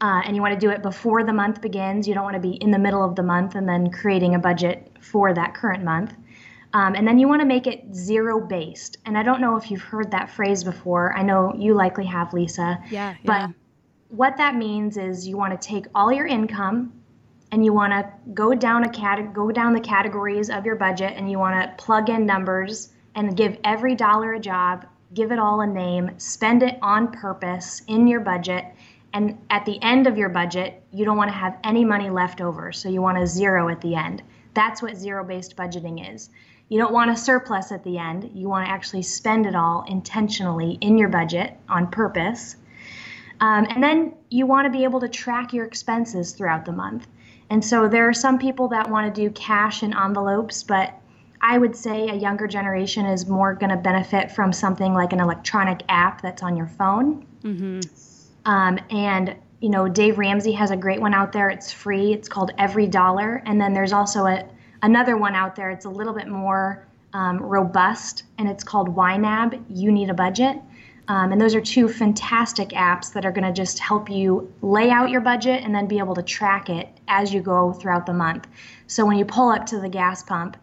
Uh, 0.00 0.22
and 0.24 0.34
you 0.36 0.42
want 0.42 0.52
to 0.52 0.60
do 0.60 0.70
it 0.70 0.82
before 0.82 1.24
the 1.24 1.32
month 1.32 1.60
begins. 1.60 2.06
You 2.08 2.14
don't 2.14 2.24
want 2.24 2.34
to 2.34 2.40
be 2.40 2.54
in 2.56 2.70
the 2.70 2.78
middle 2.78 3.04
of 3.04 3.16
the 3.16 3.22
month 3.22 3.54
and 3.54 3.68
then 3.68 3.90
creating 3.90 4.34
a 4.34 4.38
budget 4.38 4.90
for 5.00 5.32
that 5.34 5.54
current 5.54 5.84
month. 5.84 6.14
Um, 6.76 6.94
and 6.94 7.08
then 7.08 7.18
you 7.18 7.26
want 7.26 7.40
to 7.40 7.46
make 7.46 7.66
it 7.66 7.94
zero 7.94 8.38
based. 8.38 8.98
And 9.06 9.16
I 9.16 9.22
don't 9.22 9.40
know 9.40 9.56
if 9.56 9.70
you've 9.70 9.80
heard 9.80 10.10
that 10.10 10.28
phrase 10.28 10.62
before. 10.62 11.16
I 11.16 11.22
know 11.22 11.54
you 11.56 11.72
likely 11.72 12.04
have, 12.04 12.34
Lisa. 12.34 12.78
Yeah. 12.90 13.14
But 13.24 13.40
yeah. 13.40 13.48
what 14.08 14.36
that 14.36 14.56
means 14.56 14.98
is 14.98 15.26
you 15.26 15.38
want 15.38 15.58
to 15.58 15.66
take 15.68 15.86
all 15.94 16.12
your 16.12 16.26
income 16.26 16.92
and 17.50 17.64
you 17.64 17.72
want 17.72 17.94
to 17.94 18.06
go 18.34 18.52
down 18.52 18.84
a 18.84 18.90
cat- 18.90 19.32
go 19.32 19.50
down 19.50 19.72
the 19.72 19.80
categories 19.80 20.50
of 20.50 20.66
your 20.66 20.76
budget 20.76 21.14
and 21.16 21.30
you 21.30 21.38
want 21.38 21.54
to 21.58 21.82
plug 21.82 22.10
in 22.10 22.26
numbers 22.26 22.90
and 23.14 23.34
give 23.34 23.56
every 23.64 23.94
dollar 23.94 24.34
a 24.34 24.38
job, 24.38 24.84
give 25.14 25.32
it 25.32 25.38
all 25.38 25.62
a 25.62 25.66
name, 25.66 26.10
spend 26.18 26.62
it 26.62 26.78
on 26.82 27.10
purpose 27.10 27.80
in 27.86 28.06
your 28.06 28.20
budget. 28.20 28.66
And 29.14 29.38
at 29.48 29.64
the 29.64 29.82
end 29.82 30.06
of 30.06 30.18
your 30.18 30.28
budget, 30.28 30.82
you 30.92 31.06
don't 31.06 31.16
want 31.16 31.30
to 31.30 31.36
have 31.38 31.56
any 31.64 31.86
money 31.86 32.10
left 32.10 32.42
over. 32.42 32.70
So 32.70 32.90
you 32.90 33.00
want 33.00 33.16
a 33.16 33.26
zero 33.26 33.70
at 33.70 33.80
the 33.80 33.94
end. 33.94 34.22
That's 34.52 34.82
what 34.82 34.94
zero 34.94 35.24
based 35.24 35.56
budgeting 35.56 36.14
is. 36.14 36.28
You 36.68 36.80
don't 36.80 36.92
want 36.92 37.10
a 37.10 37.16
surplus 37.16 37.70
at 37.70 37.84
the 37.84 37.98
end. 37.98 38.30
You 38.34 38.48
want 38.48 38.66
to 38.66 38.70
actually 38.70 39.02
spend 39.02 39.46
it 39.46 39.54
all 39.54 39.84
intentionally 39.88 40.78
in 40.80 40.98
your 40.98 41.08
budget 41.08 41.56
on 41.68 41.88
purpose. 41.90 42.56
Um, 43.40 43.66
and 43.70 43.82
then 43.82 44.14
you 44.30 44.46
want 44.46 44.66
to 44.66 44.70
be 44.70 44.84
able 44.84 45.00
to 45.00 45.08
track 45.08 45.52
your 45.52 45.64
expenses 45.64 46.32
throughout 46.32 46.64
the 46.64 46.72
month. 46.72 47.06
And 47.50 47.64
so 47.64 47.88
there 47.88 48.08
are 48.08 48.14
some 48.14 48.38
people 48.38 48.68
that 48.68 48.90
want 48.90 49.14
to 49.14 49.20
do 49.20 49.30
cash 49.30 49.82
and 49.82 49.94
envelopes, 49.94 50.62
but 50.62 50.94
I 51.40 51.58
would 51.58 51.76
say 51.76 52.08
a 52.08 52.14
younger 52.14 52.48
generation 52.48 53.06
is 53.06 53.26
more 53.26 53.54
going 53.54 53.70
to 53.70 53.76
benefit 53.76 54.32
from 54.32 54.52
something 54.52 54.94
like 54.94 55.12
an 55.12 55.20
electronic 55.20 55.82
app 55.88 56.22
that's 56.22 56.42
on 56.42 56.56
your 56.56 56.66
phone. 56.66 57.24
Mm-hmm. 57.42 57.80
Um, 58.50 58.78
and 58.90 59.36
you 59.60 59.68
know, 59.68 59.88
Dave 59.88 60.18
Ramsey 60.18 60.52
has 60.52 60.70
a 60.70 60.76
great 60.76 61.00
one 61.00 61.14
out 61.14 61.32
there. 61.32 61.48
It's 61.48 61.72
free. 61.72 62.12
It's 62.12 62.28
called 62.28 62.52
EveryDollar. 62.58 63.42
And 63.46 63.60
then 63.60 63.72
there's 63.72 63.92
also 63.92 64.26
a 64.26 64.44
another 64.82 65.16
one 65.16 65.34
out 65.34 65.56
there. 65.56 65.70
It's 65.70 65.84
a 65.84 65.90
little 65.90 66.12
bit 66.12 66.28
more 66.28 66.86
um, 67.12 67.38
robust, 67.38 68.24
and 68.38 68.48
it's 68.48 68.62
called 68.62 68.94
YNAB. 68.94 69.64
You 69.68 69.90
need 69.90 70.10
a 70.10 70.14
budget. 70.14 70.58
Um, 71.08 71.30
and 71.30 71.40
those 71.40 71.54
are 71.54 71.60
two 71.60 71.88
fantastic 71.88 72.70
apps 72.70 73.12
that 73.12 73.24
are 73.24 73.30
going 73.30 73.44
to 73.44 73.52
just 73.52 73.78
help 73.78 74.10
you 74.10 74.52
lay 74.60 74.90
out 74.90 75.08
your 75.08 75.20
budget 75.20 75.62
and 75.62 75.74
then 75.74 75.86
be 75.86 75.98
able 75.98 76.16
to 76.16 76.22
track 76.22 76.68
it 76.68 76.88
as 77.06 77.32
you 77.32 77.40
go 77.40 77.72
throughout 77.72 78.06
the 78.06 78.12
month. 78.12 78.48
So 78.88 79.06
when 79.06 79.16
you 79.16 79.24
pull 79.24 79.48
up 79.48 79.66
to 79.66 79.80
the 79.80 79.88
gas 79.88 80.24
pump, 80.24 80.56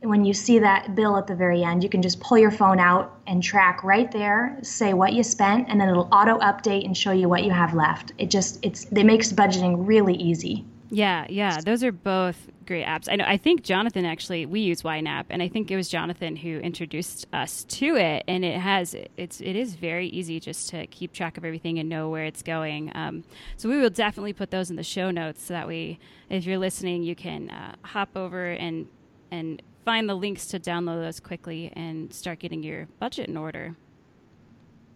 when 0.00 0.24
you 0.24 0.34
see 0.34 0.58
that 0.58 0.94
bill 0.94 1.16
at 1.16 1.26
the 1.26 1.34
very 1.34 1.64
end, 1.64 1.82
you 1.82 1.88
can 1.88 2.02
just 2.02 2.20
pull 2.20 2.38
your 2.38 2.50
phone 2.50 2.78
out 2.78 3.18
and 3.26 3.42
track 3.42 3.82
right 3.82 4.10
there, 4.12 4.58
say 4.62 4.92
what 4.92 5.12
you 5.12 5.22
spent, 5.22 5.66
and 5.68 5.80
then 5.80 5.88
it'll 5.88 6.08
auto 6.12 6.38
update 6.38 6.84
and 6.84 6.96
show 6.96 7.12
you 7.12 7.28
what 7.28 7.42
you 7.42 7.50
have 7.50 7.74
left. 7.74 8.12
It 8.18 8.30
just 8.30 8.58
it's 8.62 8.84
it 8.84 9.04
makes 9.04 9.32
budgeting 9.32 9.86
really 9.86 10.14
easy. 10.14 10.66
Yeah, 10.90 11.26
yeah, 11.28 11.60
those 11.60 11.82
are 11.82 11.92
both 11.92 12.50
great 12.66 12.86
apps. 12.86 13.08
I 13.10 13.16
know. 13.16 13.24
I 13.26 13.36
think 13.36 13.62
Jonathan 13.62 14.04
actually 14.04 14.46
we 14.46 14.60
use 14.60 14.82
YNAB, 14.82 15.26
and 15.30 15.42
I 15.42 15.48
think 15.48 15.70
it 15.70 15.76
was 15.76 15.88
Jonathan 15.88 16.36
who 16.36 16.58
introduced 16.58 17.26
us 17.32 17.64
to 17.64 17.96
it. 17.96 18.24
And 18.28 18.44
it 18.44 18.60
has 18.60 18.94
it's 19.16 19.40
it 19.40 19.56
is 19.56 19.74
very 19.74 20.08
easy 20.08 20.40
just 20.40 20.68
to 20.70 20.86
keep 20.88 21.12
track 21.12 21.38
of 21.38 21.44
everything 21.44 21.78
and 21.78 21.88
know 21.88 22.10
where 22.10 22.24
it's 22.24 22.42
going. 22.42 22.92
Um, 22.94 23.24
so 23.56 23.68
we 23.68 23.78
will 23.78 23.90
definitely 23.90 24.34
put 24.34 24.50
those 24.50 24.70
in 24.70 24.76
the 24.76 24.82
show 24.82 25.10
notes 25.10 25.44
so 25.44 25.54
that 25.54 25.66
we, 25.66 25.98
if 26.28 26.44
you're 26.44 26.58
listening, 26.58 27.02
you 27.02 27.14
can 27.14 27.50
uh, 27.50 27.74
hop 27.82 28.10
over 28.16 28.50
and 28.50 28.86
and 29.30 29.62
find 29.84 30.08
the 30.08 30.14
links 30.14 30.46
to 30.46 30.60
download 30.60 31.02
those 31.02 31.20
quickly 31.20 31.72
and 31.74 32.12
start 32.12 32.38
getting 32.38 32.62
your 32.62 32.86
budget 32.98 33.28
in 33.28 33.36
order. 33.36 33.74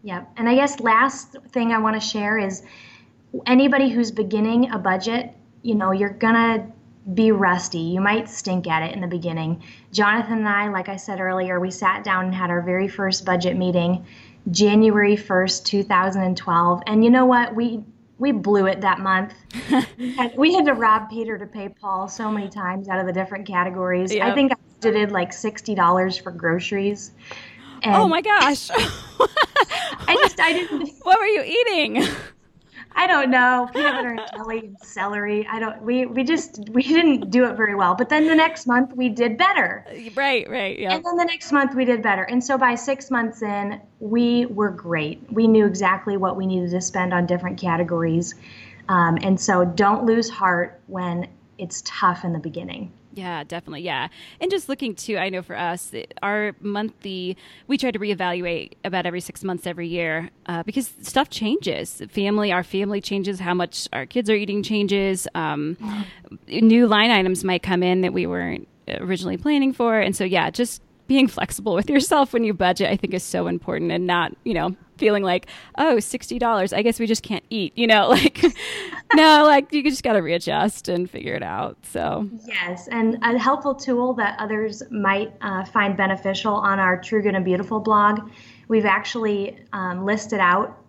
Yeah, 0.03 0.25
and 0.37 0.49
I 0.49 0.55
guess 0.55 0.81
last 0.81 1.37
thing 1.51 1.73
I 1.73 1.79
want 1.79 2.01
to 2.01 2.07
share 2.07 2.39
is 2.39 2.63
anybody 3.47 3.91
who's 3.91 4.11
beginning 4.11 4.71
a 4.71 4.79
budget, 4.79 5.35
you 5.63 5.75
know, 5.75 5.93
you're 5.93 6.11
gonna 6.11 6.71
be 7.15 7.33
rusty. 7.33 7.79
You 7.79 8.01
might 8.01 8.29
stink 8.29 8.67
at 8.67 8.83
it 8.83 8.95
in 8.95 9.01
the 9.01 9.07
beginning. 9.07 9.63
Jonathan 9.93 10.39
and 10.39 10.49
I, 10.49 10.69
like 10.69 10.89
I 10.89 10.97
said 10.97 11.21
earlier, 11.21 11.59
we 11.59 11.71
sat 11.71 12.05
down 12.05 12.27
and 12.27 12.35
had 12.35 12.51
our 12.51 12.61
very 12.61 12.89
first 12.89 13.25
budget 13.25 13.57
meeting 13.57 14.05
January 14.51 15.17
1st, 15.17 15.65
2012. 15.65 16.83
And 16.87 17.05
you 17.05 17.11
know 17.11 17.27
what? 17.27 17.55
We 17.55 17.83
we 18.19 18.33
blew 18.33 18.67
it 18.67 18.81
that 18.81 18.99
month. 18.99 19.33
we, 20.37 20.53
had, 20.53 20.67
to 20.67 20.75
rob 20.75 21.09
Peter 21.09 21.39
to 21.39 21.47
pay 21.47 21.69
Paul 21.69 22.09
so 22.09 22.33
many 22.33 22.49
times 22.49 22.89
out 22.89 22.99
of 22.99 23.07
the 23.07 23.13
different 23.13 23.47
categories. 23.47 24.13
Yep. 24.13 24.27
I 24.27 24.35
think 24.35 24.51
I 24.53 24.57
did 24.81 25.13
like 25.13 25.31
$60 25.31 26.23
for 26.23 26.33
groceries. 26.33 27.13
Oh 27.31 27.79
and 27.85 27.95
oh 27.95 28.09
my 28.09 28.21
gosh. 28.21 28.71
I 28.75 30.17
just 30.21 30.41
I 30.41 30.53
didn't 30.53 30.91
What 31.03 31.21
were 31.21 31.27
you 31.27 31.43
eating? 31.45 32.05
I 32.99 33.07
don't 33.07 33.31
know, 33.31 33.69
peanut 33.73 33.95
butter 33.95 34.09
and 34.09 34.21
jelly 34.35 34.59
and 34.59 34.77
celery. 34.81 35.47
I 35.49 35.61
don't. 35.61 35.81
We 35.83 36.07
we 36.07 36.25
just 36.25 36.69
we 36.71 36.83
didn't 36.83 37.31
do 37.31 37.45
it 37.45 37.57
very 37.57 37.77
well. 37.77 37.95
But 37.95 38.09
then 38.09 38.27
the 38.27 38.35
next 38.35 38.67
month 38.67 38.93
we 38.97 39.09
did 39.09 39.39
better. 39.39 39.87
Right, 40.17 40.51
right, 40.51 40.77
yeah. 40.77 40.95
And 40.95 41.05
then 41.05 41.17
the 41.17 41.25
next 41.25 41.53
month 41.53 41.77
we 41.77 41.85
did 41.85 42.03
better. 42.03 42.25
And 42.25 42.43
so 42.43 42.59
by 42.59 42.75
six 42.75 43.09
months 43.09 43.41
in, 43.41 43.81
we 44.01 44.47
were 44.47 44.71
great. 44.71 45.23
We 45.31 45.47
knew 45.47 45.65
exactly 45.65 46.17
what 46.17 46.37
we 46.37 46.45
needed 46.45 46.73
to 46.73 46.81
spend 46.81 47.15
on 47.15 47.25
different 47.25 47.61
categories. 47.61 48.35
Um, 48.89 49.17
and 49.23 49.41
so 49.41 49.65
don't 49.65 50.05
lose 50.05 50.29
heart 50.29 50.81
when 50.89 51.29
it's 51.57 51.83
tough 51.87 52.25
in 52.25 52.33
the 52.33 52.41
beginning. 52.41 52.93
Yeah, 53.19 53.43
definitely. 53.43 53.83
Yeah. 53.83 54.09
And 54.41 54.49
just 54.49 54.69
looking 54.69 54.95
to, 54.95 55.17
I 55.17 55.29
know 55.29 55.43
for 55.43 55.57
us, 55.57 55.93
our 56.23 56.55
monthly, 56.61 57.37
we 57.67 57.77
try 57.77 57.91
to 57.91 57.99
reevaluate 57.99 58.75
about 58.85 59.07
every 59.07 59.21
six 59.21 59.43
months, 59.43 59.67
every 59.67 59.89
year, 59.89 60.31
uh, 60.47 60.63
because 60.63 60.95
stuff 61.03 61.29
changes. 61.29 62.01
Family, 62.11 62.53
our 62.53 62.63
family 62.63 63.01
changes, 63.01 63.41
how 63.41 63.55
much 63.55 63.89
our 63.93 64.07
kids 64.07 64.31
are 64.31 64.37
eating 64.37 64.63
changes. 64.63 65.27
Um, 65.35 65.77
new 66.47 66.87
line 66.87 67.11
items 67.11 67.43
might 67.43 67.65
come 67.65 67.83
in 67.83 68.03
that 68.03 68.13
we 68.13 68.25
weren't 68.25 68.69
originally 68.87 69.37
planning 69.37 69.73
for. 69.73 69.99
And 69.99 70.15
so, 70.15 70.23
yeah, 70.23 70.49
just 70.51 70.81
being 71.09 71.27
flexible 71.27 71.75
with 71.75 71.91
yourself 71.91 72.33
when 72.33 72.45
you 72.45 72.55
budget, 72.55 72.91
I 72.91 72.97
think 72.97 73.15
is 73.15 73.25
so 73.25 73.49
important 73.49 73.91
and 73.91 74.07
not, 74.07 74.37
you 74.45 74.55
know, 74.55 74.77
feeling 74.99 75.23
like, 75.23 75.47
oh, 75.79 75.97
$60. 75.97 76.77
I 76.77 76.83
guess 76.83 77.01
we 77.01 77.07
just 77.07 77.23
can't 77.23 77.45
eat, 77.51 77.73
you 77.77 77.87
know, 77.87 78.09
like, 78.11 78.45
no, 79.15 79.45
like 79.45 79.73
you 79.73 79.83
just 79.83 80.03
got 80.03 80.13
to 80.13 80.21
readjust 80.21 80.89
and 80.89 81.11
figure 81.11 81.35
it 81.35 81.43
out. 81.43 81.79
So, 81.83 82.29
yes. 82.47 82.89
And 82.89 83.19
a 83.23 83.39
helpful 83.39 83.75
tool 83.75 84.13
that 84.15 84.39
others 84.39 84.83
might 84.91 85.33
uh, 85.41 85.65
find 85.65 85.97
beneficial 85.97 86.55
on 86.55 86.79
our 86.79 87.01
True 87.01 87.23
Good 87.23 87.35
and 87.35 87.45
Beautiful 87.45 87.81
blog, 87.81 88.31
we've 88.69 88.85
actually 88.85 89.59
um, 89.73 90.05
listed 90.05 90.41
out 90.41 90.85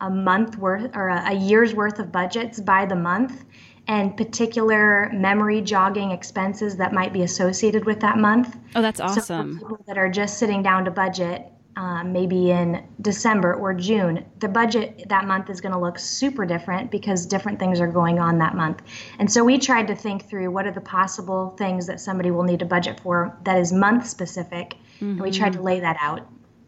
a 0.00 0.10
month 0.10 0.56
worth 0.56 0.90
or 0.94 1.08
a, 1.08 1.32
a 1.32 1.34
year's 1.34 1.74
worth 1.74 1.98
of 1.98 2.10
budgets 2.10 2.60
by 2.60 2.86
the 2.86 2.96
month 2.96 3.44
and 3.86 4.16
particular 4.16 5.10
memory 5.12 5.60
jogging 5.60 6.10
expenses 6.10 6.76
that 6.76 6.92
might 6.92 7.12
be 7.12 7.22
associated 7.22 7.84
with 7.84 8.00
that 8.00 8.18
month. 8.18 8.56
Oh, 8.74 8.82
that's 8.82 9.00
awesome. 9.00 9.58
So 9.58 9.68
people 9.68 9.84
that 9.86 9.98
are 9.98 10.08
just 10.08 10.38
sitting 10.38 10.62
down 10.62 10.84
to 10.86 10.90
budget, 10.90 11.52
um, 11.76 12.12
maybe 12.12 12.50
in 12.50 12.86
December 13.00 13.54
or 13.54 13.74
June, 13.74 14.24
the 14.38 14.48
budget 14.48 15.04
that 15.08 15.26
month 15.26 15.50
is 15.50 15.60
going 15.60 15.72
to 15.72 15.78
look 15.78 15.98
super 15.98 16.46
different 16.46 16.90
because 16.90 17.26
different 17.26 17.58
things 17.58 17.80
are 17.80 17.88
going 17.88 18.18
on 18.18 18.38
that 18.38 18.54
month. 18.54 18.82
And 19.18 19.30
so 19.30 19.44
we 19.44 19.58
tried 19.58 19.88
to 19.88 19.96
think 19.96 20.28
through 20.28 20.50
what 20.50 20.66
are 20.66 20.72
the 20.72 20.80
possible 20.80 21.50
things 21.58 21.86
that 21.86 22.00
somebody 22.00 22.30
will 22.30 22.44
need 22.44 22.60
to 22.60 22.64
budget 22.64 23.00
for 23.00 23.36
that 23.44 23.58
is 23.58 23.72
month 23.72 24.06
specific, 24.06 24.76
mm-hmm. 24.96 25.10
and 25.10 25.20
we 25.20 25.30
tried 25.30 25.52
to 25.52 25.58
mm-hmm. 25.58 25.66
lay 25.66 25.80
that 25.80 25.96
out. 26.00 26.26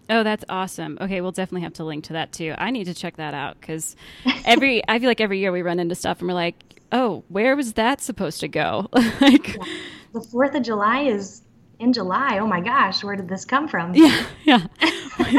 Oh, 0.09 0.23
that's 0.23 0.45
awesome. 0.49 0.99
Okay, 1.01 1.21
we'll 1.21 1.33
definitely 1.33 1.63
have 1.63 1.73
to 1.75 1.85
link 1.85 2.05
to 2.05 2.13
that 2.13 2.33
too. 2.33 2.55
I 2.59 2.71
need 2.71 2.85
to 2.85 2.95
check 2.95 3.17
that 3.17 3.35
out 3.35 3.61
because 3.61 3.97
every 4.45 4.87
I 4.89 4.99
feel 4.99 5.09
like 5.09 5.21
every 5.21 5.41
year 5.41 5.51
we 5.51 5.63
run 5.63 5.81
into 5.81 5.95
stuff 5.95 6.21
and 6.21 6.29
we're 6.29 6.35
like, 6.35 6.75
oh, 6.93 7.25
where 7.28 7.57
was 7.57 7.75
that 7.75 8.00
supposed 8.00 8.40
to 8.40 8.49
go? 8.49 8.88
like, 8.93 9.59
the 10.12 10.21
Fourth 10.21 10.55
of 10.55 10.62
July 10.62 11.02
is 11.02 11.43
in 11.78 11.93
July. 11.93 12.38
Oh 12.38 12.47
my 12.47 12.61
gosh, 12.61 13.05
where 13.05 13.16
did 13.16 13.28
this 13.28 13.45
come 13.45 13.69
from? 13.69 13.95
Yeah, 13.95 14.26
yeah. 14.45 14.66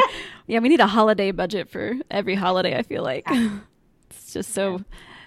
Yeah, 0.50 0.60
we 0.60 0.70
need 0.70 0.80
a 0.80 0.88
holiday 0.88 1.32
budget 1.32 1.70
for 1.70 1.96
every 2.10 2.36
holiday. 2.36 2.77
I 2.77 2.82
feel 2.82 3.04
like 3.04 3.27
it's 4.10 4.32
just 4.32 4.54
so 4.54 4.84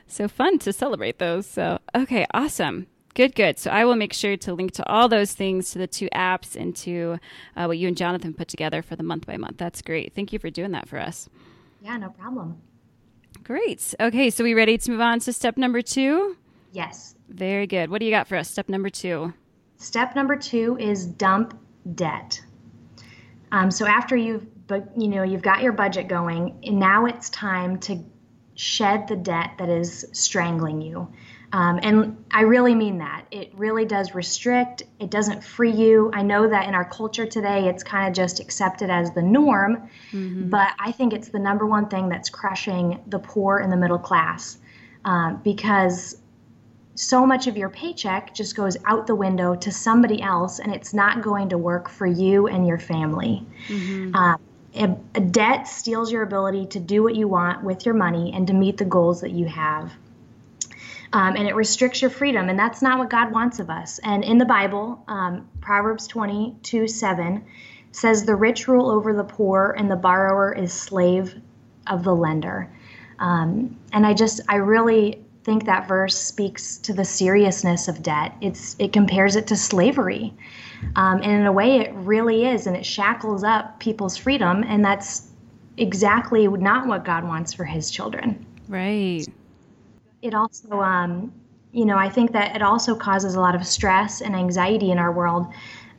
so 0.07 0.29
fun 0.29 0.59
to 0.61 0.73
celebrate 0.73 1.19
those. 1.19 1.47
So 1.47 1.79
okay, 1.95 2.25
awesome. 2.33 2.87
Good, 3.15 3.35
good. 3.35 3.59
So 3.59 3.71
I 3.71 3.85
will 3.85 3.97
make 3.97 4.15
sure 4.15 4.37
to 4.39 4.55
link 4.55 4.73
to 4.73 4.89
all 4.89 5.09
those 5.09 5.35
things 5.35 5.73
to 5.73 5.79
the 5.79 5.87
two 5.87 6.09
apps 6.15 6.57
and 6.57 6.75
to 6.77 7.19
uh, 7.55 7.67
what 7.67 7.77
you 7.77 7.87
and 7.87 7.97
Jonathan 7.97 8.33
put 8.33 8.49
together 8.49 8.81
for 8.83 8.97
the 8.97 9.03
month 9.03 9.27
by 9.27 9.37
month. 9.37 9.59
That's 9.59 9.83
great. 9.83 10.15
Thank 10.15 10.33
you 10.33 10.39
for 10.39 10.49
doing 10.49 10.71
that 10.73 10.89
for 10.89 10.99
us. 10.99 11.29
Yeah, 11.83 11.99
no 11.99 12.09
problem. 12.11 12.63
Great. 13.51 13.97
Okay, 13.99 14.31
so 14.31 14.45
we 14.45 14.55
ready 14.55 14.79
to 14.79 14.91
move 14.93 15.01
on 15.01 15.19
to 15.19 15.33
step 15.33 15.57
number 15.57 15.83
two? 15.83 16.37
Yes. 16.71 17.17
Very 17.31 17.67
good. 17.67 17.91
What 17.91 17.99
do 17.99 18.05
you 18.05 18.13
got 18.13 18.29
for 18.29 18.37
us? 18.37 18.49
Step 18.49 18.69
number 18.69 18.89
two. 18.89 19.35
Step 19.77 20.15
number 20.15 20.37
two 20.37 20.79
is 20.79 21.05
dump 21.05 21.59
debt. 21.97 22.41
Um, 23.51 23.73
so 23.73 23.89
after 23.89 24.15
you've, 24.15 24.47
but 24.69 24.97
you 24.97 25.09
know, 25.09 25.25
you've 25.25 25.43
got 25.43 25.63
your 25.63 25.73
budget 25.73 26.07
going, 26.07 26.61
and 26.63 26.79
now 26.79 27.07
it's 27.07 27.29
time 27.31 27.81
to 27.81 27.99
shed 28.55 29.09
the 29.09 29.17
debt 29.17 29.55
that 29.59 29.69
is 29.69 30.07
strangling 30.13 30.81
you. 30.81 31.13
Um, 31.53 31.81
and 31.83 32.25
I 32.31 32.43
really 32.43 32.75
mean 32.75 32.99
that. 32.99 33.25
It 33.31 33.53
really 33.55 33.85
does 33.85 34.15
restrict, 34.15 34.85
it 35.01 35.11
doesn't 35.11 35.43
free 35.43 35.73
you. 35.73 36.11
I 36.15 36.23
know 36.23 36.49
that 36.49 36.69
in 36.69 36.75
our 36.75 36.85
culture 36.85 37.27
today, 37.27 37.69
it's 37.69 37.83
kind 37.83 38.07
of 38.07 38.15
just 38.15 38.39
accepted 38.39 38.89
as 38.89 39.13
the 39.13 39.23
norm, 39.23 39.89
mm-hmm. 40.13 40.49
but 40.49 40.73
I 40.79 40.93
think 40.93 41.13
it's 41.13 41.29
the 41.29 41.41
number 41.41 41.67
one 41.67 41.89
thing 41.89 42.09
that's 42.09 42.31
crushing 42.31 43.01
the 43.09 43.19
poor 43.19 43.59
and 43.59 43.73
the 43.73 43.77
middle 43.77 43.99
class 43.99 44.59
um, 45.05 45.41
because 45.43 46.19
so 46.95 47.27
much 47.27 47.47
of 47.47 47.57
your 47.57 47.71
paycheck 47.71 48.33
just 48.35 48.55
goes 48.55 48.77
out 48.85 49.07
the 49.07 49.15
window 49.15 49.57
to 49.57 49.73
somebody 49.73 50.23
else 50.23 50.61
and 50.61 50.73
it's 50.73 50.93
not 50.93 51.23
going 51.23 51.49
to 51.49 51.59
work 51.59 51.89
for 51.89 52.07
you 52.07 52.47
and 52.47 52.67
your 52.67 52.79
family. 52.79 53.45
Mm-hmm. 53.69 54.15
Um, 54.15 54.41
a, 54.75 54.97
a 55.17 55.21
debt 55.21 55.67
steals 55.67 56.13
your 56.13 56.23
ability 56.23 56.67
to 56.67 56.79
do 56.79 57.03
what 57.03 57.17
you 57.17 57.27
want 57.27 57.65
with 57.65 57.85
your 57.85 57.95
money 57.95 58.33
and 58.33 58.47
to 58.47 58.53
meet 58.53 58.77
the 58.77 58.85
goals 58.85 59.21
that 59.23 59.33
you 59.33 59.47
have 59.47 59.93
um, 61.13 61.37
and 61.37 61.49
it 61.49 61.55
restricts 61.55 62.01
your 62.01 62.11
freedom. 62.11 62.49
And 62.49 62.59
that's 62.59 62.83
not 62.83 62.99
what 62.99 63.11
God 63.11 63.33
wants 63.33 63.59
of 63.59 63.69
us. 63.71 63.99
And 64.01 64.25
in 64.25 64.39
the 64.39 64.45
Bible, 64.45 65.03
um, 65.09 65.49
Proverbs 65.61 66.07
22 66.07 66.87
7 66.87 67.45
says, 67.93 68.25
The 68.25 68.37
rich 68.37 68.69
rule 68.69 68.91
over 68.91 69.13
the 69.13 69.25
poor, 69.25 69.75
and 69.77 69.91
the 69.91 69.97
borrower 69.97 70.53
is 70.53 70.73
slave 70.73 71.35
of 71.87 72.05
the 72.05 72.15
lender. 72.15 72.73
Um, 73.19 73.79
and 73.93 74.07
I 74.07 74.15
just, 74.15 74.41
I 74.49 74.57
really 74.57 75.25
think 75.43 75.67
that 75.67 75.89
verse 75.89 76.17
speaks 76.17 76.77
to 76.79 76.93
the 76.93 77.05
seriousness 77.05 77.89
of 77.89 78.03
debt. 78.03 78.35
It's, 78.41 78.77
it 78.79 78.93
compares 78.93 79.37
it 79.37 79.47
to 79.49 79.57
slavery. 79.57 80.33
Um, 80.97 81.21
and 81.23 81.33
in 81.33 81.47
a 81.47 81.53
way, 81.53 81.81
it 81.81 81.93
really 81.95 82.47
is, 82.47 82.67
and 82.67 82.77
it 82.77 82.87
shackles 82.87 83.43
up 83.43 83.81
people's 83.81 84.17
freedom. 84.17 84.63
And 84.63 84.85
that's 84.85 85.29
exactly 85.77 86.47
not 86.47 86.87
what 86.87 87.05
God 87.05 87.25
wants 87.25 87.53
for 87.53 87.65
his 87.65 87.91
children. 87.91 88.47
Right 88.69 89.27
it 90.23 90.35
also, 90.35 90.81
um, 90.81 91.33
you 91.73 91.85
know, 91.85 91.97
I 91.97 92.09
think 92.09 92.33
that 92.33 92.57
it 92.57 92.63
also 92.63 92.95
causes 92.95 93.35
a 93.35 93.41
lot 93.41 93.55
of 93.55 93.67
stress 93.67 94.21
and 94.21 94.35
anxiety 94.35 94.91
in 94.91 94.99
our 94.99 95.13
world. 95.13 95.47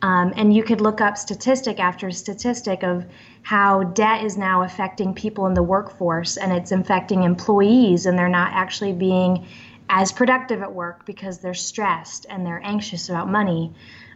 Um, 0.03 0.33
and 0.35 0.53
you 0.53 0.63
could 0.63 0.81
look 0.81 0.99
up 0.99 1.17
statistic 1.17 1.79
after 1.79 2.09
statistic 2.09 2.83
of 2.83 3.05
how 3.43 3.83
debt 3.83 4.23
is 4.23 4.35
now 4.35 4.63
affecting 4.63 5.13
people 5.13 5.45
in 5.45 5.53
the 5.53 5.63
workforce 5.63 6.37
and 6.37 6.51
it's 6.51 6.71
affecting 6.71 7.23
employees, 7.23 8.05
and 8.05 8.17
they're 8.17 8.29
not 8.29 8.51
actually 8.53 8.93
being 8.93 9.45
as 9.89 10.11
productive 10.11 10.61
at 10.61 10.73
work 10.73 11.05
because 11.05 11.39
they're 11.39 11.53
stressed 11.53 12.25
and 12.29 12.45
they're 12.45 12.61
anxious 12.63 13.09
about 13.09 13.29
money. 13.29 13.71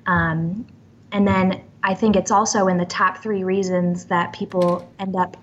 Um, 0.08 0.66
and 1.12 1.28
then 1.28 1.64
I 1.84 1.94
think 1.94 2.16
it's 2.16 2.32
also 2.32 2.68
in 2.68 2.78
the 2.78 2.86
top 2.86 3.22
three 3.22 3.44
reasons 3.44 4.06
that 4.06 4.34
people 4.34 4.92
end 5.00 5.16
up 5.16 5.38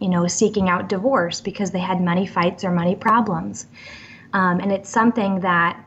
you 0.00 0.08
know, 0.08 0.26
seeking 0.26 0.68
out 0.68 0.88
divorce 0.88 1.40
because 1.40 1.70
they 1.70 1.78
had 1.78 2.00
money 2.00 2.26
fights 2.26 2.64
or 2.64 2.70
money 2.70 2.96
problems. 2.96 3.66
Um, 4.32 4.60
and 4.60 4.72
it's 4.72 4.90
something 4.90 5.40
that 5.40 5.82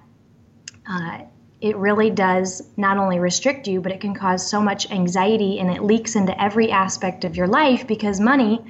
uh, 0.89 1.19
it 1.59 1.75
really 1.75 2.09
does 2.09 2.61
not 2.77 2.97
only 2.97 3.19
restrict 3.19 3.67
you, 3.67 3.81
but 3.81 3.91
it 3.91 3.99
can 3.99 4.13
cause 4.13 4.47
so 4.47 4.61
much 4.61 4.89
anxiety 4.91 5.59
and 5.59 5.69
it 5.69 5.83
leaks 5.83 6.15
into 6.15 6.39
every 6.41 6.71
aspect 6.71 7.25
of 7.25 7.35
your 7.35 7.47
life 7.47 7.87
because 7.87 8.19
money 8.19 8.63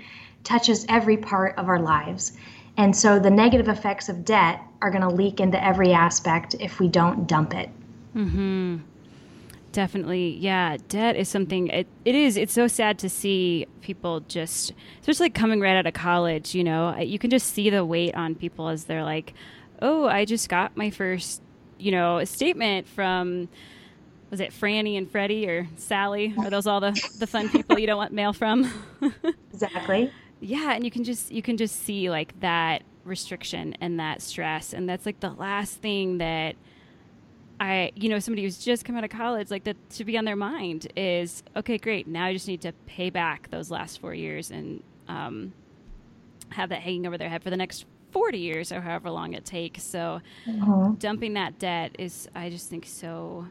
touches 0.43 0.85
every 0.87 1.17
part 1.17 1.57
of 1.57 1.67
our 1.67 1.79
lives. 1.79 2.33
And 2.77 2.95
so 2.95 3.19
the 3.19 3.29
negative 3.29 3.67
effects 3.67 4.07
of 4.07 4.23
debt 4.23 4.61
are 4.81 4.91
going 4.91 5.01
to 5.01 5.09
leak 5.09 5.39
into 5.39 5.61
every 5.63 5.93
aspect 5.93 6.55
if 6.59 6.79
we 6.79 6.87
don't 6.87 7.27
dump 7.27 7.53
it. 7.53 7.69
Mm-hmm. 8.15 8.77
Definitely. 9.77 10.37
Yeah. 10.39 10.77
Debt 10.89 11.15
is 11.15 11.29
something, 11.29 11.67
it, 11.67 11.85
it 12.03 12.15
is, 12.15 12.35
it's 12.35 12.51
so 12.51 12.67
sad 12.67 12.97
to 12.97 13.09
see 13.09 13.67
people 13.81 14.21
just, 14.21 14.73
especially 15.01 15.29
coming 15.29 15.59
right 15.59 15.77
out 15.77 15.85
of 15.85 15.93
college, 15.93 16.55
you 16.55 16.63
know, 16.63 16.97
you 16.97 17.19
can 17.19 17.29
just 17.29 17.53
see 17.53 17.69
the 17.69 17.85
weight 17.85 18.15
on 18.15 18.33
people 18.33 18.69
as 18.69 18.85
they're 18.85 19.03
like, 19.03 19.35
oh, 19.79 20.07
I 20.07 20.25
just 20.25 20.49
got 20.49 20.75
my 20.75 20.89
first, 20.89 21.43
you 21.77 21.91
know, 21.91 22.23
statement 22.23 22.87
from, 22.87 23.49
was 24.31 24.39
it 24.39 24.51
Fannie 24.51 24.97
and 24.97 25.11
Freddie 25.11 25.47
or 25.47 25.67
Sallie? 25.75 26.33
Are 26.39 26.49
those 26.49 26.65
all 26.65 26.79
the, 26.79 26.99
the 27.19 27.27
fun 27.27 27.47
people 27.47 27.77
you 27.77 27.85
don't 27.85 27.97
want 27.97 28.13
mail 28.13 28.33
from? 28.33 28.73
exactly. 29.53 30.11
Yeah. 30.39 30.73
And 30.73 30.85
you 30.85 30.89
can 30.89 31.03
just, 31.03 31.31
you 31.31 31.43
can 31.43 31.55
just 31.55 31.75
see 31.83 32.09
like 32.09 32.39
that 32.39 32.81
restriction 33.03 33.75
and 33.79 33.99
that 33.99 34.23
stress. 34.23 34.73
And 34.73 34.89
that's 34.89 35.05
like 35.05 35.19
the 35.19 35.29
last 35.29 35.81
thing 35.83 36.17
that, 36.17 36.55
I, 37.59 37.91
you 37.95 38.09
know, 38.09 38.19
somebody 38.19 38.43
who's 38.43 38.63
just 38.63 38.85
come 38.85 38.95
out 38.95 39.03
of 39.03 39.09
college, 39.09 39.49
like 39.49 39.63
that 39.63 39.77
should 39.91 40.05
be 40.05 40.17
on 40.17 40.25
their 40.25 40.35
mind 40.35 40.91
is 40.95 41.43
okay, 41.55 41.77
great. 41.77 42.07
Now 42.07 42.25
I 42.25 42.33
just 42.33 42.47
need 42.47 42.61
to 42.61 42.73
pay 42.85 43.09
back 43.09 43.49
those 43.49 43.71
last 43.71 43.99
four 43.99 44.13
years 44.13 44.51
and 44.51 44.83
um, 45.07 45.53
have 46.49 46.69
that 46.69 46.81
hanging 46.81 47.07
over 47.07 47.17
their 47.17 47.29
head 47.29 47.43
for 47.43 47.49
the 47.49 47.57
next 47.57 47.85
40 48.11 48.37
years 48.37 48.71
or 48.71 48.81
however 48.81 49.09
long 49.09 49.33
it 49.33 49.45
takes. 49.45 49.83
So 49.83 50.21
mm-hmm. 50.45 50.93
dumping 50.95 51.33
that 51.33 51.57
debt 51.59 51.95
is, 51.97 52.29
I 52.35 52.49
just 52.49 52.69
think, 52.69 52.85
so 52.85 53.47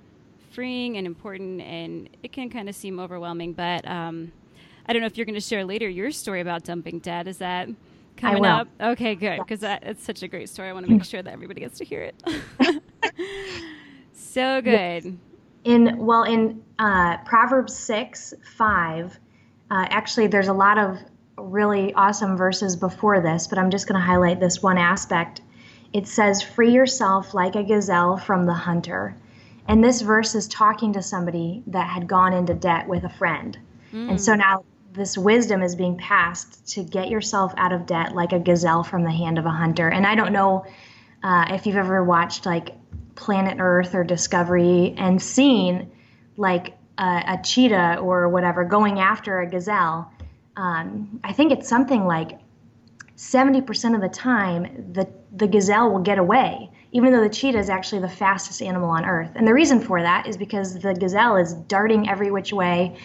freeing 0.52 0.96
and 0.96 1.06
important. 1.06 1.60
And 1.62 2.08
it 2.22 2.32
can 2.32 2.48
kind 2.48 2.68
of 2.68 2.74
seem 2.74 3.00
overwhelming, 3.00 3.52
but 3.54 3.86
um, 3.88 4.32
I 4.86 4.92
don't 4.92 5.00
know 5.02 5.06
if 5.06 5.16
you're 5.16 5.26
going 5.26 5.34
to 5.34 5.40
share 5.40 5.64
later 5.64 5.88
your 5.88 6.12
story 6.12 6.40
about 6.40 6.64
dumping 6.64 7.00
debt. 7.00 7.26
Is 7.26 7.38
that 7.38 7.68
coming 8.16 8.46
up? 8.46 8.68
Okay, 8.80 9.14
good. 9.16 9.38
Because 9.38 9.62
yes. 9.62 9.80
it's 9.82 10.04
such 10.04 10.22
a 10.22 10.28
great 10.28 10.48
story. 10.48 10.68
I 10.68 10.72
want 10.72 10.86
to 10.86 10.92
make 10.92 11.04
sure 11.04 11.22
that 11.22 11.32
everybody 11.32 11.60
gets 11.60 11.78
to 11.78 11.84
hear 11.84 12.02
it. 12.02 12.82
So 14.36 14.60
good. 14.60 15.18
In 15.64 15.96
well, 15.96 16.24
in 16.24 16.62
uh, 16.78 17.16
Proverbs 17.24 17.74
six 17.74 18.34
five, 18.58 19.18
uh, 19.70 19.86
actually, 19.88 20.26
there's 20.26 20.48
a 20.48 20.52
lot 20.52 20.76
of 20.76 20.98
really 21.38 21.94
awesome 21.94 22.36
verses 22.36 22.76
before 22.76 23.22
this, 23.22 23.46
but 23.46 23.58
I'm 23.58 23.70
just 23.70 23.88
going 23.88 23.98
to 23.98 24.06
highlight 24.06 24.38
this 24.38 24.62
one 24.62 24.76
aspect. 24.76 25.40
It 25.94 26.06
says, 26.06 26.42
"Free 26.42 26.70
yourself 26.70 27.32
like 27.32 27.56
a 27.56 27.62
gazelle 27.62 28.18
from 28.18 28.44
the 28.44 28.52
hunter," 28.52 29.16
and 29.68 29.82
this 29.82 30.02
verse 30.02 30.34
is 30.34 30.46
talking 30.48 30.92
to 30.92 31.00
somebody 31.00 31.62
that 31.68 31.88
had 31.88 32.06
gone 32.06 32.34
into 32.34 32.52
debt 32.52 32.86
with 32.86 33.04
a 33.04 33.08
friend, 33.08 33.56
mm. 33.90 34.10
and 34.10 34.20
so 34.20 34.34
now 34.34 34.66
this 34.92 35.16
wisdom 35.16 35.62
is 35.62 35.74
being 35.74 35.96
passed 35.96 36.68
to 36.74 36.84
get 36.84 37.08
yourself 37.08 37.54
out 37.56 37.72
of 37.72 37.86
debt 37.86 38.14
like 38.14 38.34
a 38.34 38.38
gazelle 38.38 38.84
from 38.84 39.02
the 39.02 39.10
hand 39.10 39.38
of 39.38 39.46
a 39.46 39.50
hunter. 39.50 39.88
And 39.88 40.06
I 40.06 40.14
don't 40.14 40.34
know 40.34 40.66
uh, 41.22 41.46
if 41.50 41.66
you've 41.66 41.76
ever 41.76 42.04
watched 42.04 42.44
like 42.44 42.74
Planet 43.16 43.56
Earth 43.58 43.94
or 43.94 44.04
Discovery 44.04 44.94
and 44.96 45.20
seen 45.20 45.90
like 46.36 46.76
a, 46.98 47.22
a 47.26 47.40
cheetah 47.42 47.98
or 47.98 48.28
whatever 48.28 48.64
going 48.64 49.00
after 49.00 49.40
a 49.40 49.48
gazelle, 49.48 50.12
um, 50.56 51.20
I 51.24 51.32
think 51.32 51.52
it's 51.52 51.68
something 51.68 52.06
like 52.06 52.38
70% 53.16 53.94
of 53.94 54.00
the 54.00 54.08
time 54.08 54.92
the, 54.92 55.08
the 55.34 55.46
gazelle 55.46 55.90
will 55.90 56.00
get 56.00 56.18
away, 56.18 56.70
even 56.92 57.12
though 57.12 57.22
the 57.22 57.30
cheetah 57.30 57.58
is 57.58 57.70
actually 57.70 58.02
the 58.02 58.08
fastest 58.08 58.62
animal 58.62 58.90
on 58.90 59.04
earth. 59.04 59.30
And 59.34 59.46
the 59.46 59.54
reason 59.54 59.80
for 59.80 60.00
that 60.02 60.26
is 60.26 60.36
because 60.36 60.78
the 60.78 60.94
gazelle 60.94 61.36
is 61.36 61.54
darting 61.54 62.08
every 62.08 62.30
which 62.30 62.52
way, 62.52 62.96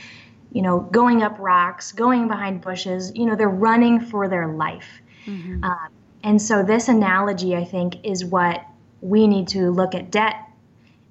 you 0.51 0.61
know, 0.61 0.79
going 0.79 1.23
up 1.23 1.37
rocks, 1.39 1.93
going 1.93 2.27
behind 2.27 2.61
bushes, 2.61 3.13
you 3.15 3.25
know, 3.25 3.35
they're 3.35 3.49
running 3.49 4.01
for 4.01 4.27
their 4.27 4.47
life. 4.47 5.01
Mm-hmm. 5.25 5.63
Uh, 5.63 5.87
and 6.23 6.41
so 6.41 6.61
this 6.61 6.87
analogy, 6.87 7.55
I 7.55 7.63
think, 7.63 8.03
is 8.03 8.25
what 8.25 8.63
we 9.01 9.27
need 9.27 9.47
to 9.49 9.71
look 9.71 9.95
at 9.95 10.11
debt 10.11 10.35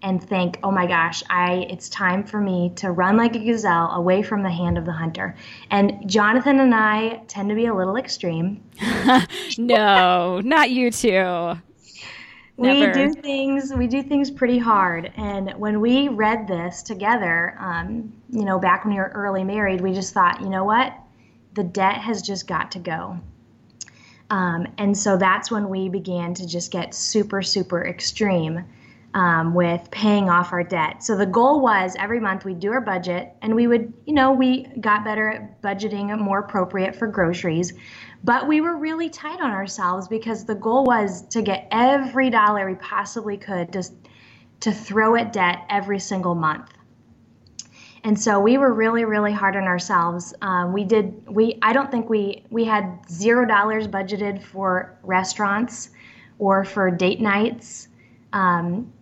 and 0.03 0.23
think, 0.23 0.59
oh 0.63 0.71
my 0.71 0.87
gosh, 0.87 1.23
I 1.29 1.67
it's 1.69 1.89
time 1.89 2.25
for 2.25 2.41
me 2.41 2.73
to 2.77 2.91
run 2.91 3.17
like 3.17 3.37
a 3.37 3.39
gazelle 3.39 3.91
away 3.91 4.23
from 4.23 4.43
the 4.43 4.51
hand 4.51 4.79
of 4.79 4.87
the 4.87 4.93
hunter. 4.93 5.37
And 5.71 6.09
Jonathan 6.09 6.61
and 6.61 6.75
I 6.75 7.23
tend 7.29 7.51
to 7.51 7.55
be 7.55 7.67
a 7.67 7.75
little 7.75 7.97
extreme. 7.97 8.63
no, 9.59 10.41
not 10.41 10.71
you 10.71 10.91
two. 10.91 11.59
We 12.57 12.93
do 12.93 13.15
things. 13.15 13.73
We 13.73 13.87
do 13.87 14.03
things 14.03 14.31
pretty 14.31 14.59
hard. 14.59 15.13
And 15.17 15.53
when 15.53 15.81
we 15.81 16.09
read 16.09 16.47
this 16.47 16.83
together, 16.83 17.57
um, 17.59 18.13
you 18.29 18.45
know, 18.45 18.59
back 18.59 18.85
when 18.85 18.95
we 18.95 19.01
were 19.01 19.11
early 19.15 19.45
married, 19.45 19.81
we 19.81 19.95
just 19.95 20.13
thought, 20.13 20.43
you 20.43 20.51
know 20.51 20.65
what, 20.65 20.95
the 21.55 21.65
debt 21.65 21.97
has 21.97 22.21
just 22.21 22.47
got 22.47 22.73
to 22.73 22.79
go. 22.79 23.19
Um, 24.31 24.67
and 24.79 24.97
so 24.97 25.17
that's 25.17 25.51
when 25.51 25.69
we 25.69 25.89
began 25.89 26.35
to 26.35 26.47
just 26.47 26.71
get 26.71 26.95
super, 26.95 27.43
super 27.43 27.85
extreme. 27.87 28.65
um, 29.15 29.55
with 29.55 29.91
paying 29.91 30.31
off 30.31 30.53
our 30.53 30.63
debt. 30.63 31.03
So 31.03 31.17
the 31.17 31.27
goal 31.27 31.61
was 31.61 31.97
every 31.99 32.21
month 32.21 32.45
we'd 32.45 32.61
do 32.61 32.73
our 32.73 32.81
budget 32.81 33.35
and 33.43 33.55
we 33.55 33.67
would, 33.67 33.93
you 34.07 34.15
know, 34.15 34.33
we 34.33 34.67
got 34.81 35.05
better 35.05 35.29
at 35.29 35.63
budgeting 35.63 36.17
more 36.19 36.39
appropriate 36.39 36.95
for 36.95 37.09
groceries. 37.09 37.73
But 38.23 38.47
we 38.47 38.61
were 38.61 38.77
really 38.77 39.11
tight 39.11 39.41
on 39.41 39.51
ourselves 39.51 40.07
because 40.07 40.45
the 40.45 40.55
goal 40.55 40.85
was 40.85 41.23
to 41.29 41.43
get 41.43 41.67
every 41.73 42.31
dollar 42.31 42.69
we 42.69 42.77
possibly 42.77 43.37
could 43.37 43.73
just 43.73 43.95
to 44.61 44.73
throw 44.73 45.17
at 45.17 45.33
debt 45.33 45.65
every 45.71 45.99
single 45.99 46.35
month. 46.35 46.71
And 48.03 48.19
so 48.19 48.41
we 48.41 48.57
were 48.57 48.73
really, 48.73 49.05
really 49.05 49.33
hard 49.33 49.57
on 49.57 49.65
ourselves. 49.65 50.33
Um, 50.41 50.73
we 50.73 50.85
did. 50.85 51.29
We. 51.29 51.59
I 51.63 51.73
don't 51.73 51.91
think 51.91 52.09
we 52.09 52.45
we 52.51 52.65
had 52.65 52.99
zero 53.11 53.47
dollars 53.47 53.87
budgeted 53.87 54.43
for 54.43 54.99
restaurants 55.03 55.91
or 56.39 56.65
for 56.65 56.91
date 56.91 57.21
nights. 57.21 57.89
Um, 58.33 58.93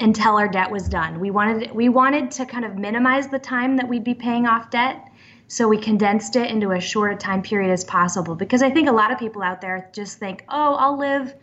until 0.00 0.36
our 0.36 0.48
debt 0.48 0.70
was 0.70 0.88
done. 0.88 1.20
We 1.20 1.30
wanted 1.30 1.72
we 1.72 1.88
wanted 1.88 2.30
to 2.32 2.46
kind 2.46 2.64
of 2.64 2.76
minimize 2.76 3.28
the 3.28 3.38
time 3.38 3.76
that 3.76 3.88
we'd 3.88 4.04
be 4.04 4.14
paying 4.14 4.46
off 4.46 4.70
debt, 4.70 5.08
so 5.48 5.68
we 5.68 5.78
condensed 5.78 6.36
it 6.36 6.50
into 6.50 6.72
as 6.72 6.82
short 6.82 7.12
a 7.12 7.16
time 7.16 7.42
period 7.42 7.70
as 7.70 7.84
possible. 7.84 8.34
Because 8.34 8.62
I 8.62 8.70
think 8.70 8.88
a 8.88 8.92
lot 8.92 9.12
of 9.12 9.18
people 9.18 9.42
out 9.42 9.60
there 9.60 9.88
just 9.92 10.18
think, 10.18 10.44
"Oh, 10.48 10.74
I'll 10.74 10.98
live 10.98 11.34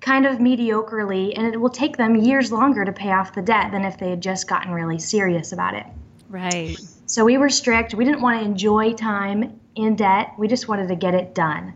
kind 0.00 0.26
of 0.26 0.38
mediocrely, 0.38 1.32
and 1.36 1.46
it 1.46 1.60
will 1.60 1.70
take 1.70 1.96
them 1.96 2.14
years 2.14 2.52
longer 2.52 2.84
to 2.84 2.92
pay 2.92 3.12
off 3.12 3.32
the 3.32 3.42
debt 3.42 3.72
than 3.72 3.84
if 3.84 3.98
they 3.98 4.10
had 4.10 4.20
just 4.20 4.48
gotten 4.48 4.72
really 4.72 4.98
serious 4.98 5.52
about 5.52 5.74
it." 5.74 5.86
Right. 6.34 6.76
So 7.06 7.24
we 7.24 7.38
were 7.38 7.48
strict. 7.48 7.94
We 7.94 8.04
didn't 8.04 8.20
want 8.20 8.40
to 8.40 8.44
enjoy 8.44 8.94
time 8.94 9.60
in 9.76 9.94
debt. 9.94 10.32
We 10.36 10.48
just 10.48 10.66
wanted 10.66 10.88
to 10.88 10.96
get 10.96 11.14
it 11.14 11.32
done. 11.32 11.74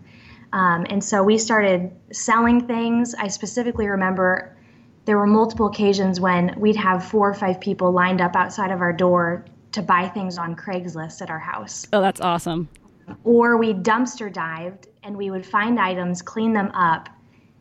Um, 0.53 0.85
and 0.91 1.03
so 1.03 1.23
we 1.23 1.39
started 1.39 1.93
selling 2.11 2.67
things. 2.67 3.15
I 3.15 3.29
specifically 3.29 3.87
remember 3.87 4.57
there 5.05 5.17
were 5.17 5.29
multiple 5.29 5.67
occasions 5.67 6.19
when 6.19 6.59
we'd 6.59 6.75
have 6.75 7.05
four 7.05 7.31
or 7.31 7.35
five 7.35 7.61
people 7.61 7.93
lined 7.93 8.21
up 8.21 8.35
outside 8.35 8.73
of 8.73 8.81
our 8.81 8.93
door 8.93 9.45
to 9.71 9.81
buy 9.81 10.09
things 10.09 10.39
on 10.39 10.57
Craigslist 10.57 11.23
at 11.23 11.31
our 11.31 11.39
house. 11.39 11.87
Oh, 11.93 12.01
that's 12.01 12.21
awesome. 12.21 12.69
Or 13.23 13.59
we 13.59 13.75
dumpster 13.75 14.33
dived 14.33 14.89
and 15.05 15.17
we 15.17 15.31
would 15.31 15.47
find 15.47 15.79
items, 15.79 16.21
clean 16.21 16.53
them 16.53 16.73
up, 16.75 17.09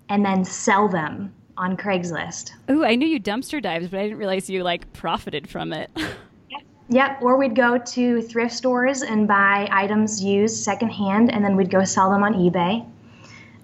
and 0.10 0.26
then 0.26 0.44
sell 0.44 0.90
them 0.90 1.32
on 1.58 1.78
Craigslist. 1.78 2.54
Oh, 2.70 2.84
I 2.84 2.96
knew 2.96 3.08
you 3.08 3.20
dumpster 3.20 3.62
dived, 3.62 3.92
but 3.92 4.00
I 4.00 4.04
didn't 4.04 4.18
realize 4.18 4.50
you 4.50 4.64
like 4.64 4.92
profited 4.94 5.48
from 5.48 5.74
it. 5.74 5.92
Yep, 6.90 7.22
or 7.22 7.38
we'd 7.38 7.56
go 7.56 7.78
to 7.78 8.22
thrift 8.22 8.54
stores 8.54 9.02
and 9.02 9.28
buy 9.28 9.68
items 9.72 10.24
used 10.24 10.64
secondhand, 10.64 11.32
and 11.32 11.44
then 11.44 11.56
we'd 11.58 11.70
go 11.70 11.84
sell 11.84 12.10
them 12.10 12.24
on 12.24 12.34
eBay. 12.34 12.86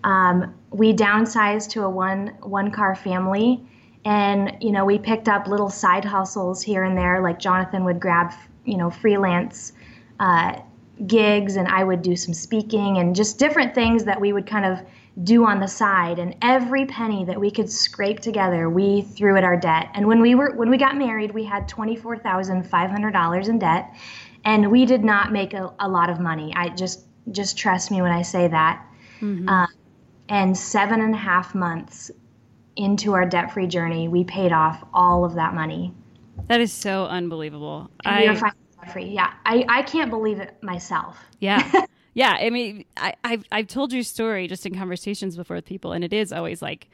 Um, 0.04 0.54
we 0.72 0.94
downsized 0.94 1.70
to 1.72 1.84
a 1.84 1.90
one 1.90 2.36
one 2.42 2.70
car 2.72 2.96
family, 2.96 3.66
and 4.06 4.58
you 4.60 4.72
know 4.72 4.86
we 4.86 4.98
picked 5.00 5.30
up 5.30 5.48
little 5.48 5.70
side 5.70 6.04
hustles 6.04 6.62
here 6.62 6.84
and 6.84 6.98
there 6.98 7.22
like 7.22 7.40
jonathan 7.40 7.84
would 7.86 8.00
grab 8.00 8.34
you 8.66 8.78
know 8.78 8.90
freelance 8.90 9.74
uh, 10.20 10.60
gigs 11.08 11.56
and 11.56 11.68
i 11.68 11.84
would 11.84 12.02
do 12.02 12.16
some 12.16 12.34
speaking 12.34 12.98
and 12.98 13.16
just 13.16 13.40
different 13.40 13.74
things 13.76 14.04
that 14.04 14.20
we 14.20 14.34
would 14.34 14.46
kind 14.48 14.66
of 14.66 14.80
do 15.24 15.46
on 15.46 15.60
the 15.60 15.68
side 15.68 16.18
and 16.18 16.36
every 16.42 16.86
penny 16.86 17.24
that 17.24 17.40
we 17.40 17.52
could 17.52 17.70
scrape 17.70 18.20
together 18.20 18.70
we 18.70 19.02
threw 19.02 19.38
at 19.38 19.44
our 19.44 19.58
debt 19.58 19.90
and 19.94 20.08
when 20.08 20.22
we 20.22 20.34
were 20.34 20.56
when 20.56 20.70
we 20.70 20.78
got 20.78 20.98
married 20.98 21.32
we 21.34 21.44
had 21.44 21.68
$24500 21.70 23.50
in 23.50 23.60
debt 23.60 23.94
and 24.46 24.72
we 24.72 24.86
did 24.86 25.04
not 25.04 25.32
make 25.32 25.54
a, 25.54 25.74
a 25.80 25.88
lot 25.88 26.10
of 26.10 26.20
money 26.20 26.52
i 26.56 26.70
just 26.70 27.06
just 27.32 27.58
trust 27.58 27.92
me 27.92 28.02
when 28.02 28.12
i 28.12 28.22
say 28.22 28.48
that 28.48 28.86
mm-hmm. 29.20 29.48
uh, 29.48 29.68
and 30.30 30.58
seven 30.58 31.02
and 31.02 31.14
a 31.14 31.18
half 31.18 31.54
months 31.54 32.10
into 32.76 33.14
our 33.14 33.26
debt 33.26 33.52
free 33.52 33.68
journey, 33.68 34.08
we 34.08 34.24
paid 34.24 34.52
off 34.52 34.84
all 34.94 35.26
of 35.26 35.36
that 35.36 35.54
money. 35.54 35.94
That 36.48 36.62
is 36.62 36.74
so 36.74 37.06
unbelievable. 37.06 37.90
And 38.04 38.20
we 38.20 38.28
are 38.28 38.36
debt 38.36 38.56
free. 38.92 39.06
Yeah. 39.06 39.34
I, 39.46 39.66
I 39.68 39.82
can't 39.84 40.10
believe 40.10 40.40
it 40.40 40.62
myself. 40.62 41.18
Yeah. 41.40 41.86
yeah. 42.14 42.38
I 42.40 42.50
mean, 42.50 42.86
I, 42.98 43.14
I've, 43.24 43.44
I've 43.52 43.68
told 43.68 43.94
your 43.94 44.04
story 44.04 44.48
just 44.48 44.66
in 44.66 44.76
conversations 44.76 45.36
before 45.36 45.56
with 45.56 45.66
people, 45.66 45.92
and 45.92 46.04
it 46.04 46.14
is 46.14 46.32
always 46.34 46.62
like, 46.62 46.90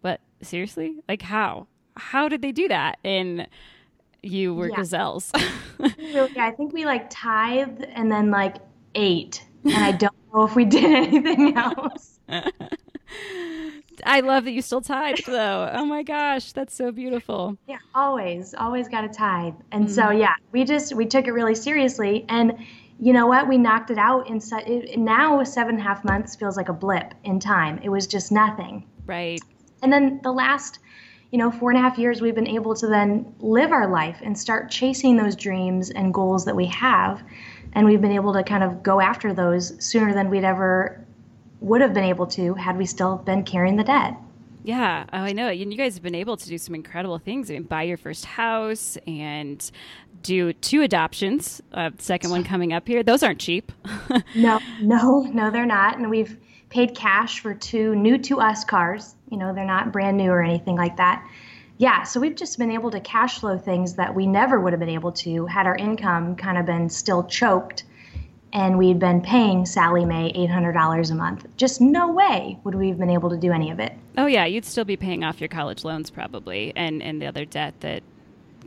but 0.00 0.20
seriously? 0.40 0.96
Like, 1.08 1.22
how? 1.22 1.66
How 1.96 2.28
did 2.28 2.42
they 2.42 2.52
do 2.52 2.68
that? 2.68 2.98
And 3.04 3.46
you 4.22 4.54
were 4.54 4.68
yeah. 4.68 4.76
gazelles. 4.76 5.32
yeah, 5.98 6.28
I 6.38 6.52
think 6.52 6.72
we 6.72 6.84
like 6.84 7.10
tithed 7.10 7.82
and 7.82 8.10
then 8.10 8.30
like 8.30 8.56
ate. 8.94 9.44
And 9.64 9.74
I 9.74 9.92
don't 9.92 10.14
know 10.34 10.44
if 10.44 10.56
we 10.56 10.64
did 10.64 10.84
anything 10.84 11.56
else. 11.56 12.20
I 14.04 14.20
love 14.20 14.44
that 14.44 14.52
you 14.52 14.62
still 14.62 14.80
tithe 14.80 15.18
though. 15.26 15.70
Oh 15.72 15.84
my 15.84 16.02
gosh, 16.02 16.52
that's 16.52 16.74
so 16.74 16.92
beautiful. 16.92 17.56
Yeah, 17.66 17.78
always, 17.94 18.54
always 18.54 18.88
got 18.88 19.02
to 19.02 19.08
tithe. 19.08 19.54
And 19.70 19.84
mm-hmm. 19.84 19.94
so 19.94 20.10
yeah, 20.10 20.34
we 20.50 20.64
just 20.64 20.94
we 20.94 21.06
took 21.06 21.26
it 21.26 21.32
really 21.32 21.54
seriously, 21.54 22.24
and 22.28 22.58
you 23.02 23.12
know 23.12 23.26
what? 23.26 23.48
We 23.48 23.58
knocked 23.58 23.90
it 23.90 23.98
out 23.98 24.28
in 24.28 24.40
it, 24.66 24.98
now 24.98 25.42
seven 25.42 25.74
and 25.74 25.80
a 25.80 25.82
half 25.82 26.04
months 26.04 26.36
feels 26.36 26.56
like 26.56 26.68
a 26.68 26.72
blip 26.72 27.14
in 27.24 27.40
time. 27.40 27.80
It 27.82 27.88
was 27.88 28.06
just 28.06 28.30
nothing. 28.30 28.86
Right. 29.06 29.40
And 29.82 29.92
then 29.92 30.20
the 30.22 30.30
last, 30.30 30.78
you 31.32 31.38
know, 31.38 31.50
four 31.50 31.70
and 31.70 31.78
a 31.78 31.82
half 31.82 31.98
years, 31.98 32.20
we've 32.20 32.34
been 32.34 32.46
able 32.46 32.76
to 32.76 32.86
then 32.86 33.34
live 33.40 33.72
our 33.72 33.88
life 33.88 34.20
and 34.22 34.38
start 34.38 34.70
chasing 34.70 35.16
those 35.16 35.34
dreams 35.34 35.90
and 35.90 36.14
goals 36.14 36.44
that 36.44 36.54
we 36.54 36.66
have. 36.66 37.22
And 37.72 37.86
we've 37.86 38.00
been 38.00 38.12
able 38.12 38.34
to 38.34 38.44
kind 38.44 38.62
of 38.62 38.82
go 38.82 39.00
after 39.00 39.32
those 39.34 39.84
sooner 39.84 40.14
than 40.14 40.30
we'd 40.30 40.44
ever 40.44 41.04
would 41.62 41.80
have 41.80 41.94
been 41.94 42.04
able 42.04 42.26
to 42.26 42.54
had 42.54 42.76
we 42.76 42.86
still 42.86 43.16
been 43.16 43.44
carrying 43.44 43.76
the 43.76 43.84
debt. 43.84 44.16
Yeah, 44.64 45.04
oh, 45.12 45.18
I 45.18 45.32
know. 45.32 45.48
And 45.48 45.72
you 45.72 45.78
guys 45.78 45.94
have 45.94 46.02
been 46.02 46.14
able 46.14 46.36
to 46.36 46.48
do 46.48 46.56
some 46.56 46.74
incredible 46.74 47.18
things. 47.18 47.50
I 47.50 47.54
mean, 47.54 47.64
buy 47.64 47.82
your 47.82 47.96
first 47.96 48.24
house 48.24 48.96
and 49.06 49.70
do 50.22 50.52
two 50.52 50.82
adoptions. 50.82 51.60
Uh, 51.72 51.90
second 51.98 52.30
one 52.30 52.44
coming 52.44 52.72
up 52.72 52.86
here. 52.86 53.02
Those 53.02 53.22
aren't 53.22 53.40
cheap. 53.40 53.72
no, 54.36 54.60
no, 54.80 55.22
no, 55.22 55.50
they're 55.50 55.66
not. 55.66 55.98
And 55.98 56.10
we've 56.10 56.36
paid 56.68 56.94
cash 56.94 57.40
for 57.40 57.54
two 57.54 57.96
new 57.96 58.18
to 58.18 58.40
us 58.40 58.64
cars. 58.64 59.16
You 59.30 59.36
know, 59.36 59.52
they're 59.52 59.64
not 59.64 59.92
brand 59.92 60.16
new 60.16 60.30
or 60.30 60.42
anything 60.42 60.76
like 60.76 60.96
that. 60.98 61.26
Yeah, 61.78 62.04
so 62.04 62.20
we've 62.20 62.36
just 62.36 62.58
been 62.58 62.70
able 62.70 62.92
to 62.92 63.00
cash 63.00 63.40
flow 63.40 63.58
things 63.58 63.94
that 63.94 64.14
we 64.14 64.26
never 64.26 64.60
would 64.60 64.72
have 64.72 64.80
been 64.80 64.88
able 64.88 65.12
to 65.12 65.46
had 65.46 65.66
our 65.66 65.74
income 65.74 66.36
kind 66.36 66.56
of 66.56 66.66
been 66.66 66.88
still 66.88 67.24
choked 67.24 67.82
and 68.52 68.76
we'd 68.76 68.98
been 68.98 69.20
paying 69.20 69.64
Sallie 69.64 70.04
Mae 70.04 70.32
$800 70.32 71.10
a 71.10 71.14
month. 71.14 71.46
Just 71.56 71.80
no 71.80 72.12
way 72.12 72.58
would 72.64 72.74
we 72.74 72.88
have 72.88 72.98
been 72.98 73.10
able 73.10 73.30
to 73.30 73.36
do 73.36 73.52
any 73.52 73.70
of 73.70 73.80
it. 73.80 73.94
Oh, 74.18 74.26
yeah, 74.26 74.44
you'd 74.44 74.64
still 74.64 74.84
be 74.84 74.96
paying 74.96 75.24
off 75.24 75.40
your 75.40 75.48
college 75.48 75.84
loans 75.84 76.10
probably 76.10 76.72
and, 76.76 77.02
and 77.02 77.20
the 77.20 77.26
other 77.26 77.44
debt 77.44 77.74
that 77.80 78.02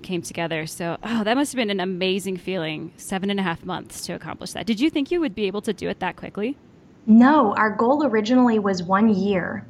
came 0.02 0.22
together. 0.22 0.66
So, 0.66 0.98
oh, 1.04 1.24
that 1.24 1.36
must 1.36 1.52
have 1.52 1.58
been 1.58 1.70
an 1.70 1.80
amazing 1.80 2.38
feeling. 2.38 2.94
Seven 2.98 3.30
and 3.30 3.40
a 3.40 3.44
half 3.44 3.64
months 3.64 4.06
to 4.08 4.14
accomplish 4.14 4.54
that. 4.54 4.66
Did 4.66 4.80
you 4.80 4.90
think 4.90 5.12
you 5.12 5.20
would 5.20 5.36
be 5.36 5.46
able 5.46 5.62
to 5.62 5.74
do 5.74 5.88
it 5.90 6.00
that 6.00 6.16
quickly? 6.16 6.58
No, 7.06 7.54
our 7.54 7.70
goal 7.70 8.06
originally 8.06 8.58
was 8.58 8.82
one 8.82 9.14
year. 9.14 9.66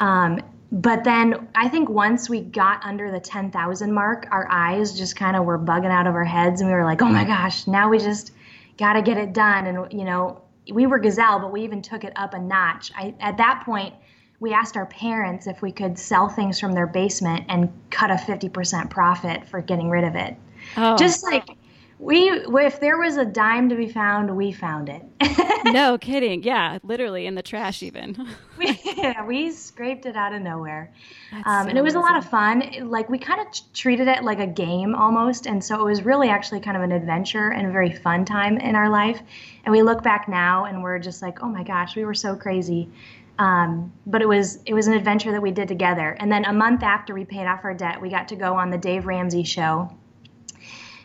Um, 0.00 0.40
but 0.72 1.04
then 1.04 1.48
I 1.54 1.68
think 1.68 1.88
once 1.88 2.28
we 2.28 2.40
got 2.40 2.84
under 2.84 3.12
the 3.12 3.20
10,000 3.20 3.92
mark, 3.92 4.26
our 4.32 4.48
eyes 4.50 4.98
just 4.98 5.14
kind 5.14 5.36
of 5.36 5.44
were 5.44 5.58
bugging 5.58 5.92
out 5.92 6.08
of 6.08 6.16
our 6.16 6.24
heads 6.24 6.60
and 6.60 6.68
we 6.68 6.74
were 6.74 6.84
like, 6.84 7.00
oh 7.00 7.08
my 7.08 7.22
gosh, 7.24 7.68
now 7.68 7.88
we 7.88 7.98
just 7.98 8.32
got 8.76 8.94
to 8.94 9.02
get 9.02 9.16
it 9.16 9.32
done. 9.32 9.66
And, 9.66 9.92
you 9.92 10.04
know, 10.04 10.42
we 10.72 10.86
were 10.86 10.98
Gazelle, 10.98 11.38
but 11.38 11.52
we 11.52 11.62
even 11.62 11.82
took 11.82 12.04
it 12.04 12.12
up 12.16 12.34
a 12.34 12.38
notch. 12.38 12.92
I, 12.96 13.14
at 13.20 13.36
that 13.36 13.62
point, 13.64 13.94
we 14.40 14.52
asked 14.52 14.76
our 14.76 14.86
parents 14.86 15.46
if 15.46 15.62
we 15.62 15.72
could 15.72 15.98
sell 15.98 16.28
things 16.28 16.58
from 16.58 16.72
their 16.72 16.86
basement 16.86 17.44
and 17.48 17.72
cut 17.90 18.10
a 18.10 18.14
50% 18.14 18.90
profit 18.90 19.48
for 19.48 19.60
getting 19.60 19.88
rid 19.88 20.04
of 20.04 20.14
it. 20.16 20.36
Oh. 20.76 20.96
Just 20.96 21.22
like 21.24 21.48
we, 21.98 22.28
if 22.28 22.80
there 22.80 22.98
was 22.98 23.16
a 23.16 23.24
dime 23.24 23.68
to 23.68 23.76
be 23.76 23.88
found, 23.88 24.36
we 24.36 24.52
found 24.52 24.88
it. 24.88 25.02
no 25.66 25.96
kidding. 25.96 26.42
Yeah, 26.42 26.78
literally 26.82 27.26
in 27.26 27.34
the 27.34 27.42
trash, 27.42 27.82
even. 27.82 28.26
we, 28.58 28.78
yeah, 28.84 29.24
we 29.24 29.52
scraped 29.52 30.04
it 30.04 30.16
out 30.16 30.34
of 30.34 30.42
nowhere, 30.42 30.92
um, 31.32 31.64
so 31.64 31.68
and 31.68 31.78
it 31.78 31.82
was 31.82 31.94
amazing. 31.94 31.96
a 31.96 32.00
lot 32.00 32.16
of 32.16 32.28
fun. 32.28 32.90
like 32.90 33.08
we 33.08 33.18
kind 33.18 33.40
of 33.40 33.46
treated 33.72 34.08
it 34.08 34.24
like 34.24 34.40
a 34.40 34.46
game 34.46 34.94
almost, 34.94 35.46
and 35.46 35.62
so 35.62 35.80
it 35.80 35.84
was 35.84 36.04
really 36.04 36.28
actually 36.28 36.60
kind 36.60 36.76
of 36.76 36.82
an 36.82 36.92
adventure 36.92 37.52
and 37.52 37.66
a 37.66 37.70
very 37.70 37.92
fun 37.92 38.24
time 38.24 38.58
in 38.58 38.74
our 38.74 38.88
life. 38.88 39.20
And 39.64 39.72
we 39.72 39.82
look 39.82 40.02
back 40.02 40.28
now, 40.28 40.64
and 40.64 40.82
we're 40.82 40.98
just 40.98 41.22
like, 41.22 41.42
oh 41.42 41.48
my 41.48 41.62
gosh, 41.62 41.96
we 41.96 42.04
were 42.04 42.14
so 42.14 42.34
crazy. 42.34 42.90
Um, 43.38 43.92
but 44.06 44.20
it 44.20 44.28
was 44.28 44.58
it 44.66 44.74
was 44.74 44.88
an 44.88 44.94
adventure 44.94 45.32
that 45.32 45.42
we 45.42 45.52
did 45.52 45.68
together. 45.68 46.16
And 46.18 46.30
then 46.30 46.44
a 46.44 46.52
month 46.52 46.82
after 46.82 47.14
we 47.14 47.24
paid 47.24 47.46
off 47.46 47.64
our 47.64 47.74
debt, 47.74 48.00
we 48.00 48.10
got 48.10 48.28
to 48.28 48.36
go 48.36 48.54
on 48.54 48.70
the 48.70 48.78
Dave 48.78 49.06
Ramsey 49.06 49.44
show 49.44 49.90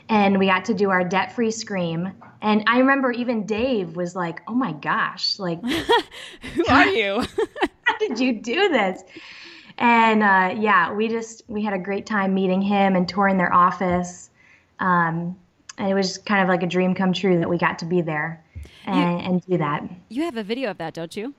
and 0.09 0.39
we 0.39 0.47
got 0.47 0.65
to 0.65 0.73
do 0.73 0.89
our 0.89 1.03
debt 1.03 1.33
free 1.33 1.51
scream. 1.51 2.11
And 2.41 2.63
I 2.67 2.79
remember 2.79 3.11
even 3.11 3.45
Dave 3.45 3.95
was 3.95 4.15
like, 4.15 4.41
"Oh 4.47 4.55
my 4.55 4.73
gosh, 4.73 5.39
like, 5.39 5.63
who 6.53 6.65
are 6.67 6.87
you? 6.87 7.23
how 7.83 7.97
did 7.99 8.19
you 8.19 8.33
do 8.41 8.69
this?" 8.69 9.03
And 9.77 10.23
uh, 10.23 10.59
yeah, 10.59 10.91
we 10.91 11.07
just 11.07 11.43
we 11.47 11.63
had 11.63 11.73
a 11.73 11.79
great 11.79 12.05
time 12.05 12.33
meeting 12.33 12.61
him 12.61 12.95
and 12.95 13.07
touring 13.07 13.37
their 13.37 13.53
office. 13.53 14.29
Um, 14.79 15.37
and 15.77 15.89
it 15.89 15.93
was 15.93 16.17
kind 16.17 16.41
of 16.41 16.49
like 16.49 16.63
a 16.63 16.67
dream 16.67 16.93
come 16.95 17.13
true 17.13 17.39
that 17.39 17.49
we 17.49 17.57
got 17.57 17.79
to 17.79 17.85
be 17.85 18.01
there 18.01 18.43
and, 18.85 19.21
you, 19.21 19.25
and 19.25 19.45
do 19.45 19.57
that. 19.57 19.83
You 20.09 20.23
have 20.23 20.35
a 20.35 20.43
video 20.43 20.71
of 20.71 20.77
that, 20.79 20.93
don't 20.93 21.15
you? 21.15 21.33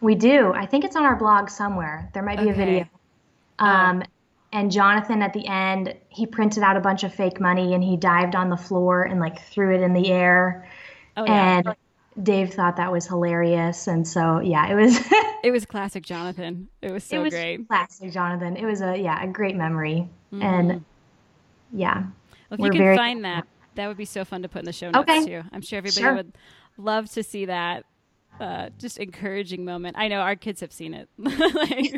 We 0.00 0.14
do. 0.14 0.52
I 0.52 0.66
think 0.66 0.84
it's 0.84 0.96
on 0.96 1.04
our 1.04 1.16
blog 1.16 1.48
somewhere. 1.48 2.10
There 2.12 2.22
might 2.22 2.38
be 2.38 2.50
okay. 2.50 2.50
a 2.50 2.54
video. 2.54 2.88
Oh. 3.58 3.66
Um, 3.66 4.02
and 4.52 4.70
Jonathan 4.70 5.22
at 5.22 5.32
the 5.32 5.46
end, 5.46 5.94
he 6.10 6.26
printed 6.26 6.62
out 6.62 6.76
a 6.76 6.80
bunch 6.80 7.04
of 7.04 7.14
fake 7.14 7.40
money 7.40 7.74
and 7.74 7.82
he 7.82 7.96
dived 7.96 8.34
on 8.34 8.50
the 8.50 8.56
floor 8.56 9.02
and 9.02 9.18
like 9.18 9.40
threw 9.40 9.74
it 9.74 9.80
in 9.80 9.94
the 9.94 10.12
air. 10.12 10.68
Oh, 11.16 11.24
yeah. 11.24 11.58
And 11.58 11.76
Dave 12.22 12.52
thought 12.52 12.76
that 12.76 12.92
was 12.92 13.06
hilarious. 13.06 13.86
And 13.86 14.06
so, 14.06 14.40
yeah, 14.40 14.70
it 14.70 14.74
was. 14.74 15.00
it 15.42 15.50
was 15.50 15.64
classic 15.64 16.04
Jonathan. 16.04 16.68
It 16.82 16.92
was 16.92 17.02
so 17.02 17.20
it 17.20 17.22
was 17.24 17.32
great. 17.32 17.66
Classic 17.66 18.12
Jonathan. 18.12 18.56
It 18.56 18.66
was 18.66 18.82
a, 18.82 18.96
yeah, 18.96 19.24
a 19.24 19.26
great 19.26 19.56
memory. 19.56 20.08
Mm-hmm. 20.32 20.42
And 20.42 20.84
yeah. 21.72 22.04
Well, 22.50 22.68
if 22.68 22.74
you 22.74 22.80
can 22.80 22.96
find 22.96 23.24
that, 23.24 23.46
that 23.76 23.88
would 23.88 23.96
be 23.96 24.04
so 24.04 24.26
fun 24.26 24.42
to 24.42 24.48
put 24.48 24.58
in 24.58 24.66
the 24.66 24.72
show 24.74 24.90
notes 24.90 25.08
okay. 25.08 25.24
too. 25.24 25.42
I'm 25.50 25.62
sure 25.62 25.78
everybody 25.78 26.02
sure. 26.02 26.14
would 26.14 26.32
love 26.76 27.10
to 27.12 27.22
see 27.22 27.46
that. 27.46 27.86
Uh, 28.38 28.70
just 28.78 28.98
encouraging 28.98 29.64
moment. 29.64 29.96
I 29.98 30.08
know 30.08 30.20
our 30.20 30.36
kids 30.36 30.60
have 30.60 30.72
seen 30.72 30.94
it. 30.94 31.08
like, 31.18 31.94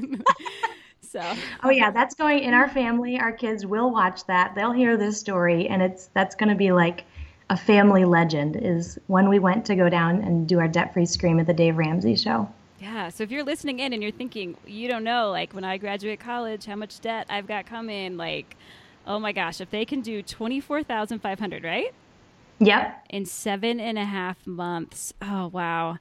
so. 1.14 1.34
Oh 1.62 1.70
yeah, 1.70 1.92
that's 1.92 2.16
going 2.16 2.40
in 2.40 2.54
our 2.54 2.68
family. 2.68 3.20
Our 3.20 3.30
kids 3.30 3.64
will 3.64 3.90
watch 3.90 4.26
that. 4.26 4.56
They'll 4.56 4.72
hear 4.72 4.96
this 4.96 5.18
story, 5.18 5.68
and 5.68 5.80
it's 5.80 6.10
that's 6.12 6.34
going 6.34 6.48
to 6.48 6.56
be 6.56 6.72
like 6.72 7.04
a 7.50 7.56
family 7.56 8.04
legend. 8.04 8.56
Is 8.56 8.98
when 9.06 9.28
we 9.28 9.38
went 9.38 9.64
to 9.66 9.76
go 9.76 9.88
down 9.88 10.22
and 10.22 10.48
do 10.48 10.58
our 10.58 10.66
debt-free 10.66 11.06
scream 11.06 11.38
at 11.38 11.46
the 11.46 11.54
Dave 11.54 11.76
Ramsey 11.76 12.16
show. 12.16 12.52
Yeah. 12.80 13.10
So 13.10 13.22
if 13.22 13.30
you're 13.30 13.44
listening 13.44 13.78
in 13.78 13.92
and 13.92 14.02
you're 14.02 14.12
thinking, 14.12 14.56
you 14.66 14.88
don't 14.88 15.04
know, 15.04 15.30
like 15.30 15.54
when 15.54 15.64
I 15.64 15.78
graduate 15.78 16.18
college, 16.18 16.66
how 16.66 16.74
much 16.74 17.00
debt 17.00 17.26
I've 17.30 17.46
got 17.46 17.64
coming, 17.64 18.16
like, 18.16 18.56
oh 19.06 19.20
my 19.20 19.30
gosh, 19.30 19.60
if 19.60 19.70
they 19.70 19.84
can 19.84 20.00
do 20.00 20.20
twenty 20.20 20.58
four 20.60 20.82
thousand 20.82 21.20
five 21.20 21.38
hundred, 21.38 21.62
right? 21.62 21.94
Yep. 22.58 23.06
In 23.10 23.24
seven 23.24 23.78
and 23.78 23.98
a 23.98 24.04
half 24.04 24.44
months. 24.48 25.14
Oh 25.22 25.46
wow 25.46 25.98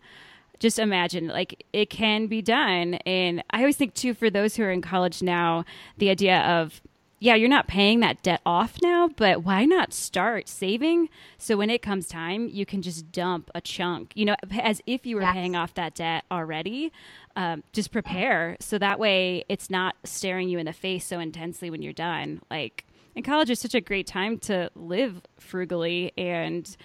just 0.64 0.80
imagine 0.80 1.28
like 1.28 1.66
it 1.74 1.90
can 1.90 2.28
be 2.28 2.42
done. 2.42 2.94
And 3.06 3.44
i 3.50 3.60
always 3.60 3.76
think 3.76 3.94
too 3.94 4.14
for 4.14 4.30
those 4.30 4.56
who 4.56 4.64
are 4.64 4.72
in 4.72 4.82
college 4.82 5.22
now 5.22 5.66
the 5.98 6.10
idea 6.10 6.40
of 6.40 6.82
yeah 7.20 7.36
you're 7.36 7.50
not 7.50 7.68
paying 7.68 8.00
that 8.00 8.24
debt 8.24 8.40
off 8.46 8.78
now 8.82 9.10
but 9.18 9.44
why 9.44 9.66
not 9.66 9.94
start 9.94 10.48
saving? 10.48 11.10
So 11.38 11.58
when 11.58 11.70
it 11.70 11.82
comes 11.82 12.08
time 12.08 12.48
you 12.48 12.66
can 12.66 12.82
just 12.82 13.12
dump 13.12 13.52
a 13.54 13.60
chunk 13.60 14.14
you 14.16 14.24
know 14.24 14.38
as 14.58 14.82
if 14.88 15.06
you 15.06 15.18
were 15.18 15.24
yes. 15.24 15.34
paying 15.34 15.56
off 15.58 15.74
that 15.74 15.96
debt 15.96 16.24
already. 16.32 16.94
Um, 17.36 17.64
just 17.74 17.92
prepare. 17.92 18.56
So 18.62 18.78
that 18.78 19.00
way 19.00 19.44
it's 19.50 19.70
not 19.70 19.96
staring 20.06 20.48
you 20.48 20.60
in 20.60 20.66
the 20.66 20.74
face 20.74 21.06
so 21.06 21.20
intensely 21.20 21.70
when 21.70 21.82
you're 21.82 21.92
done. 21.92 22.42
Like 22.50 22.86
and 23.18 23.26
college 23.26 23.50
is 23.50 23.60
such 23.60 23.76
a 23.76 23.82
great 23.82 24.08
time 24.08 24.38
to 24.40 24.72
live 24.76 25.22
frugally 25.40 26.14
and 26.18 26.78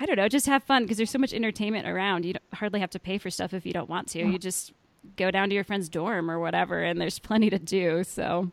I 0.00 0.06
don't 0.06 0.16
know, 0.16 0.28
just 0.28 0.46
have 0.46 0.64
fun 0.64 0.82
because 0.82 0.96
there's 0.96 1.10
so 1.10 1.18
much 1.18 1.34
entertainment 1.34 1.86
around. 1.86 2.24
You 2.24 2.34
hardly 2.54 2.80
have 2.80 2.90
to 2.90 2.98
pay 2.98 3.18
for 3.18 3.30
stuff 3.30 3.52
if 3.52 3.66
you 3.66 3.72
don't 3.74 3.88
want 3.90 4.08
to. 4.08 4.18
You 4.20 4.38
just 4.38 4.72
go 5.16 5.30
down 5.30 5.50
to 5.50 5.54
your 5.54 5.62
friend's 5.62 5.90
dorm 5.90 6.30
or 6.30 6.38
whatever, 6.38 6.82
and 6.82 6.98
there's 6.98 7.18
plenty 7.18 7.50
to 7.50 7.58
do. 7.58 8.02
So, 8.02 8.50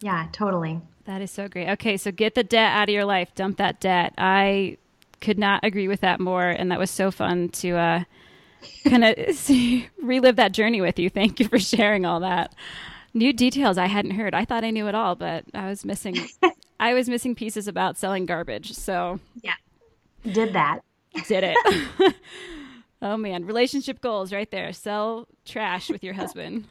yeah, 0.00 0.28
totally. 0.32 0.80
That 1.06 1.20
is 1.22 1.32
so 1.32 1.48
great. 1.48 1.68
Okay, 1.70 1.96
so 1.96 2.12
get 2.12 2.36
the 2.36 2.44
debt 2.44 2.72
out 2.72 2.88
of 2.88 2.92
your 2.92 3.04
life, 3.04 3.34
dump 3.34 3.56
that 3.58 3.80
debt. 3.80 4.14
I 4.16 4.76
could 5.20 5.38
not 5.38 5.64
agree 5.64 5.88
with 5.88 6.00
that 6.02 6.20
more, 6.20 6.48
and 6.48 6.70
that 6.70 6.78
was 6.78 6.90
so 6.90 7.10
fun 7.10 7.48
to 7.48 7.76
uh, 7.76 8.04
kind 8.88 9.04
of 9.04 9.16
relive 10.02 10.36
that 10.36 10.52
journey 10.52 10.80
with 10.80 11.00
you. 11.00 11.10
Thank 11.10 11.40
you 11.40 11.48
for 11.48 11.58
sharing 11.58 12.06
all 12.06 12.20
that. 12.20 12.54
New 13.12 13.32
details 13.32 13.76
I 13.76 13.86
hadn't 13.86 14.12
heard. 14.12 14.34
I 14.34 14.44
thought 14.44 14.62
I 14.62 14.70
knew 14.70 14.86
it 14.86 14.94
all, 14.94 15.16
but 15.16 15.44
I 15.52 15.66
was 15.68 15.84
missing. 15.84 16.16
I 16.80 16.94
was 16.94 17.08
missing 17.08 17.34
pieces 17.34 17.68
about 17.68 17.98
selling 17.98 18.24
garbage. 18.26 18.72
So 18.72 19.20
yeah, 19.42 19.54
did 20.30 20.54
that. 20.54 20.80
Did 21.26 21.44
it. 21.44 22.14
oh 23.02 23.16
man, 23.16 23.44
relationship 23.44 24.00
goals 24.00 24.32
right 24.32 24.50
there. 24.50 24.72
Sell 24.72 25.28
trash 25.44 25.90
with 25.90 26.02
your 26.02 26.14
husband. 26.14 26.66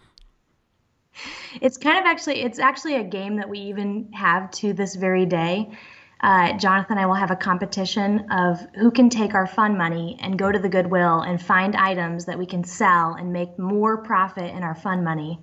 It's 1.62 1.78
kind 1.78 1.98
of 1.98 2.06
actually 2.06 2.42
it's 2.42 2.60
actually 2.60 2.96
a 2.96 3.04
game 3.04 3.36
that 3.36 3.50
we 3.50 3.60
even 3.60 4.12
have 4.14 4.50
to 4.52 4.74
this 4.74 4.96
very 4.96 5.26
day. 5.26 5.78
Uh, 6.22 6.56
Jonathan 6.58 6.98
and 6.98 7.00
I 7.00 7.08
will 7.08 7.16
have 7.16 7.32
a 7.32 7.36
competition 7.36 8.32
of 8.32 8.60
who 8.76 8.92
can 8.92 9.10
take 9.10 9.34
our 9.34 9.48
fun 9.48 9.76
money 9.76 10.18
and 10.22 10.38
go 10.38 10.52
to 10.52 10.60
the 10.60 10.70
Goodwill 10.70 11.22
and 11.22 11.42
find 11.42 11.76
items 11.76 12.26
that 12.26 12.38
we 12.38 12.46
can 12.46 12.64
sell 12.64 13.16
and 13.16 13.34
make 13.34 13.58
more 13.58 13.98
profit 14.04 14.54
in 14.54 14.62
our 14.62 14.76
fun 14.76 15.04
money. 15.04 15.40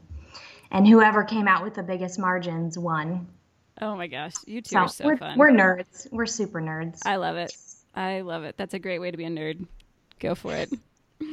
And 0.70 0.86
whoever 0.86 1.24
came 1.24 1.48
out 1.48 1.64
with 1.64 1.74
the 1.74 1.82
biggest 1.82 2.18
margins 2.18 2.78
won. 2.78 3.26
Oh 3.80 3.96
my 3.96 4.06
gosh, 4.06 4.34
you 4.46 4.60
two 4.60 4.70
so 4.70 4.78
are 4.78 4.88
so 4.88 5.04
we're, 5.04 5.16
fun. 5.16 5.38
We're 5.38 5.50
nerds. 5.50 6.06
We're 6.12 6.26
super 6.26 6.60
nerds. 6.60 7.00
I 7.04 7.16
love 7.16 7.36
it. 7.36 7.52
I 7.98 8.20
love 8.20 8.44
it. 8.44 8.56
That's 8.56 8.74
a 8.74 8.78
great 8.78 9.00
way 9.00 9.10
to 9.10 9.16
be 9.16 9.24
a 9.24 9.28
nerd. 9.28 9.66
Go 10.20 10.36
for 10.36 10.54
it. 10.54 10.72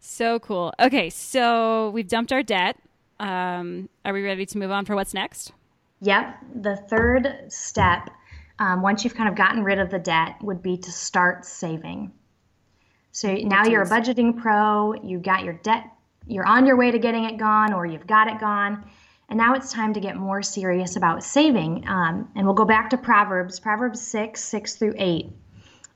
so 0.00 0.38
cool. 0.40 0.74
Okay, 0.78 1.08
so 1.08 1.88
we've 1.88 2.06
dumped 2.06 2.34
our 2.34 2.42
debt. 2.42 2.76
Um, 3.18 3.88
are 4.04 4.12
we 4.12 4.22
ready 4.22 4.44
to 4.44 4.58
move 4.58 4.70
on 4.70 4.84
for 4.84 4.94
what's 4.94 5.14
next? 5.14 5.52
Yep. 6.00 6.36
The 6.56 6.76
third 6.76 7.46
step, 7.48 8.10
um, 8.58 8.82
once 8.82 9.04
you've 9.04 9.14
kind 9.14 9.30
of 9.30 9.36
gotten 9.36 9.64
rid 9.64 9.78
of 9.78 9.90
the 9.90 9.98
debt, 9.98 10.36
would 10.42 10.62
be 10.62 10.76
to 10.76 10.92
start 10.92 11.46
saving. 11.46 12.12
So 13.12 13.32
now 13.32 13.64
you're 13.64 13.82
a 13.82 13.88
budgeting 13.88 14.38
pro, 14.38 14.92
you 15.02 15.18
got 15.18 15.44
your 15.44 15.54
debt, 15.54 15.86
you're 16.26 16.46
on 16.46 16.66
your 16.66 16.76
way 16.76 16.90
to 16.90 16.98
getting 16.98 17.24
it 17.24 17.38
gone, 17.38 17.72
or 17.72 17.86
you've 17.86 18.06
got 18.06 18.28
it 18.28 18.38
gone. 18.38 18.84
And 19.30 19.38
now 19.38 19.54
it's 19.54 19.72
time 19.72 19.94
to 19.94 20.00
get 20.00 20.16
more 20.16 20.42
serious 20.42 20.96
about 20.96 21.24
saving. 21.24 21.88
Um, 21.88 22.28
and 22.36 22.44
we'll 22.44 22.54
go 22.54 22.66
back 22.66 22.90
to 22.90 22.98
Proverbs, 22.98 23.58
Proverbs 23.60 24.02
6, 24.02 24.44
6 24.44 24.74
through 24.74 24.94
8. 24.98 25.32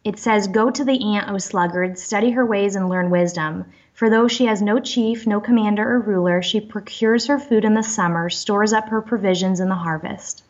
It 0.06 0.20
says, 0.20 0.46
Go 0.46 0.70
to 0.70 0.84
the 0.84 1.16
ant, 1.16 1.28
O 1.28 1.36
sluggard, 1.38 1.98
study 1.98 2.30
her 2.30 2.46
ways 2.46 2.76
and 2.76 2.88
learn 2.88 3.10
wisdom. 3.10 3.64
For 3.92 4.08
though 4.08 4.28
she 4.28 4.46
has 4.46 4.62
no 4.62 4.78
chief, 4.78 5.26
no 5.26 5.40
commander 5.40 5.82
or 5.94 5.98
ruler, 5.98 6.42
she 6.42 6.60
procures 6.60 7.26
her 7.26 7.40
food 7.40 7.64
in 7.64 7.74
the 7.74 7.82
summer, 7.82 8.30
stores 8.30 8.72
up 8.72 8.88
her 8.90 9.02
provisions 9.02 9.58
in 9.58 9.68
the 9.68 9.74
harvest. 9.74 10.44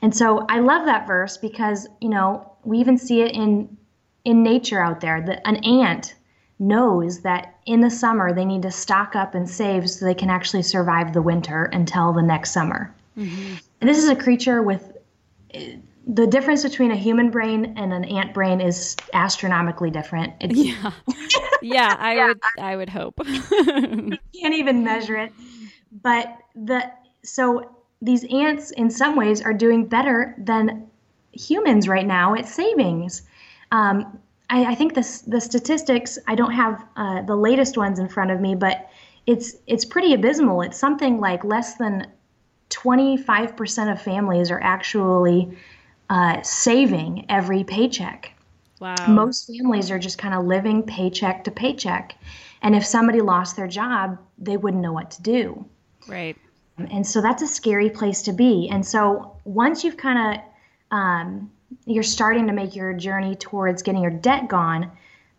And 0.00 0.16
so 0.16 0.46
I 0.48 0.60
love 0.60 0.86
that 0.86 1.06
verse 1.06 1.36
because, 1.36 1.86
you 2.00 2.08
know, 2.08 2.50
we 2.64 2.78
even 2.78 2.96
see 2.96 3.20
it 3.20 3.32
in 3.32 3.76
in 4.24 4.42
nature 4.42 4.80
out 4.80 5.02
there 5.02 5.20
that 5.20 5.46
an 5.46 5.56
ant 5.56 6.14
knows 6.58 7.20
that 7.20 7.56
in 7.66 7.82
the 7.82 7.90
summer 7.90 8.32
they 8.32 8.46
need 8.46 8.62
to 8.62 8.70
stock 8.70 9.14
up 9.14 9.34
and 9.34 9.50
save 9.50 9.90
so 9.90 10.06
they 10.06 10.14
can 10.14 10.30
actually 10.30 10.62
survive 10.62 11.12
the 11.12 11.20
winter 11.20 11.64
until 11.64 12.14
the 12.14 12.22
next 12.22 12.52
summer. 12.52 12.90
Mm-hmm. 13.18 13.56
And 13.82 13.90
this 13.90 13.98
is 13.98 14.08
a 14.08 14.16
creature 14.16 14.62
with 14.62 14.96
the 16.06 16.26
difference 16.26 16.62
between 16.62 16.90
a 16.90 16.96
human 16.96 17.30
brain 17.30 17.74
and 17.76 17.92
an 17.92 18.04
ant 18.04 18.34
brain 18.34 18.60
is 18.60 18.96
astronomically 19.14 19.90
different. 19.90 20.34
It's, 20.40 20.54
yeah, 20.54 20.90
yeah, 21.62 21.96
I 21.98 22.14
yeah. 22.16 22.26
would, 22.26 22.40
I 22.58 22.76
would 22.76 22.88
hope. 22.88 23.14
you 23.26 24.18
can't 24.38 24.54
even 24.54 24.84
measure 24.84 25.16
it, 25.16 25.32
but 26.02 26.36
the 26.54 26.90
so 27.22 27.76
these 28.02 28.24
ants, 28.24 28.70
in 28.72 28.90
some 28.90 29.16
ways, 29.16 29.40
are 29.40 29.54
doing 29.54 29.86
better 29.86 30.34
than 30.36 30.86
humans 31.32 31.88
right 31.88 32.06
now 32.06 32.34
at 32.34 32.46
savings. 32.46 33.22
Um, 33.72 34.18
I, 34.50 34.72
I, 34.72 34.74
think 34.74 34.94
the 34.94 35.22
the 35.26 35.40
statistics. 35.40 36.18
I 36.26 36.34
don't 36.34 36.52
have 36.52 36.84
uh, 36.96 37.22
the 37.22 37.36
latest 37.36 37.78
ones 37.78 37.98
in 37.98 38.08
front 38.08 38.30
of 38.30 38.40
me, 38.40 38.54
but 38.54 38.90
it's 39.26 39.56
it's 39.66 39.86
pretty 39.86 40.12
abysmal. 40.12 40.60
It's 40.60 40.78
something 40.78 41.18
like 41.18 41.44
less 41.44 41.76
than 41.76 42.06
25% 42.70 43.92
of 43.92 44.02
families 44.02 44.50
are 44.50 44.60
actually 44.60 45.56
uh, 46.10 46.42
saving 46.42 47.26
every 47.28 47.64
paycheck. 47.64 48.32
Wow. 48.80 48.94
Most 49.08 49.46
families 49.46 49.90
are 49.90 49.98
just 49.98 50.18
kind 50.18 50.34
of 50.34 50.44
living 50.44 50.82
paycheck 50.82 51.44
to 51.44 51.50
paycheck. 51.50 52.16
And 52.62 52.74
if 52.74 52.84
somebody 52.84 53.20
lost 53.20 53.56
their 53.56 53.68
job, 53.68 54.18
they 54.38 54.56
wouldn't 54.56 54.82
know 54.82 54.92
what 54.92 55.10
to 55.12 55.22
do. 55.22 55.64
Right. 56.06 56.36
And 56.76 57.06
so 57.06 57.20
that's 57.20 57.42
a 57.42 57.46
scary 57.46 57.88
place 57.88 58.22
to 58.22 58.32
be. 58.32 58.68
And 58.70 58.84
so 58.84 59.36
once 59.44 59.84
you've 59.84 59.96
kind 59.96 60.36
of, 60.36 60.44
um, 60.96 61.50
you're 61.86 62.02
starting 62.02 62.46
to 62.48 62.52
make 62.52 62.74
your 62.74 62.92
journey 62.94 63.36
towards 63.36 63.82
getting 63.82 64.02
your 64.02 64.10
debt 64.10 64.48
gone, 64.48 64.90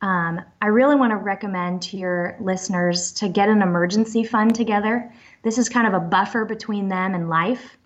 um, 0.01 0.41
I 0.61 0.67
really 0.67 0.95
want 0.95 1.11
to 1.11 1.17
recommend 1.17 1.81
to 1.83 1.97
your 1.97 2.37
listeners 2.39 3.11
to 3.13 3.27
get 3.27 3.49
an 3.49 3.61
emergency 3.61 4.23
fund 4.23 4.55
together. 4.55 5.11
This 5.41 5.57
is 5.57 5.67
kind 5.69 5.87
of 5.87 5.93
a 5.93 5.99
buffer 5.99 6.45
between 6.45 6.89
them 6.89 7.15
and 7.15 7.29
life. 7.29 7.77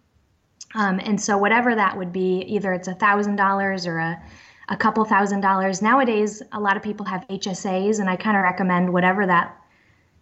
Um, 0.76 1.00
and 1.04 1.20
so 1.20 1.38
whatever 1.38 1.76
that 1.76 1.98
would 1.98 2.14
be, 2.14 2.42
either 2.48 2.74
it's 2.74 2.88
a 2.88 2.94
thousand 2.94 3.36
dollars 3.36 3.88
or 3.88 3.98
a, 3.98 4.22
a 4.70 4.78
couple 4.78 5.04
thousand 5.04 5.42
dollars. 5.42 5.82
Nowadays, 5.82 6.42
a 6.52 6.60
lot 6.60 6.78
of 6.78 6.84
people 6.84 7.06
have 7.06 7.28
HSAs, 7.28 8.00
and 8.00 8.10
I 8.10 8.16
kind 8.16 8.38
of 8.38 8.44
recommend 8.44 8.94
whatever 8.94 9.26
that, 9.26 9.56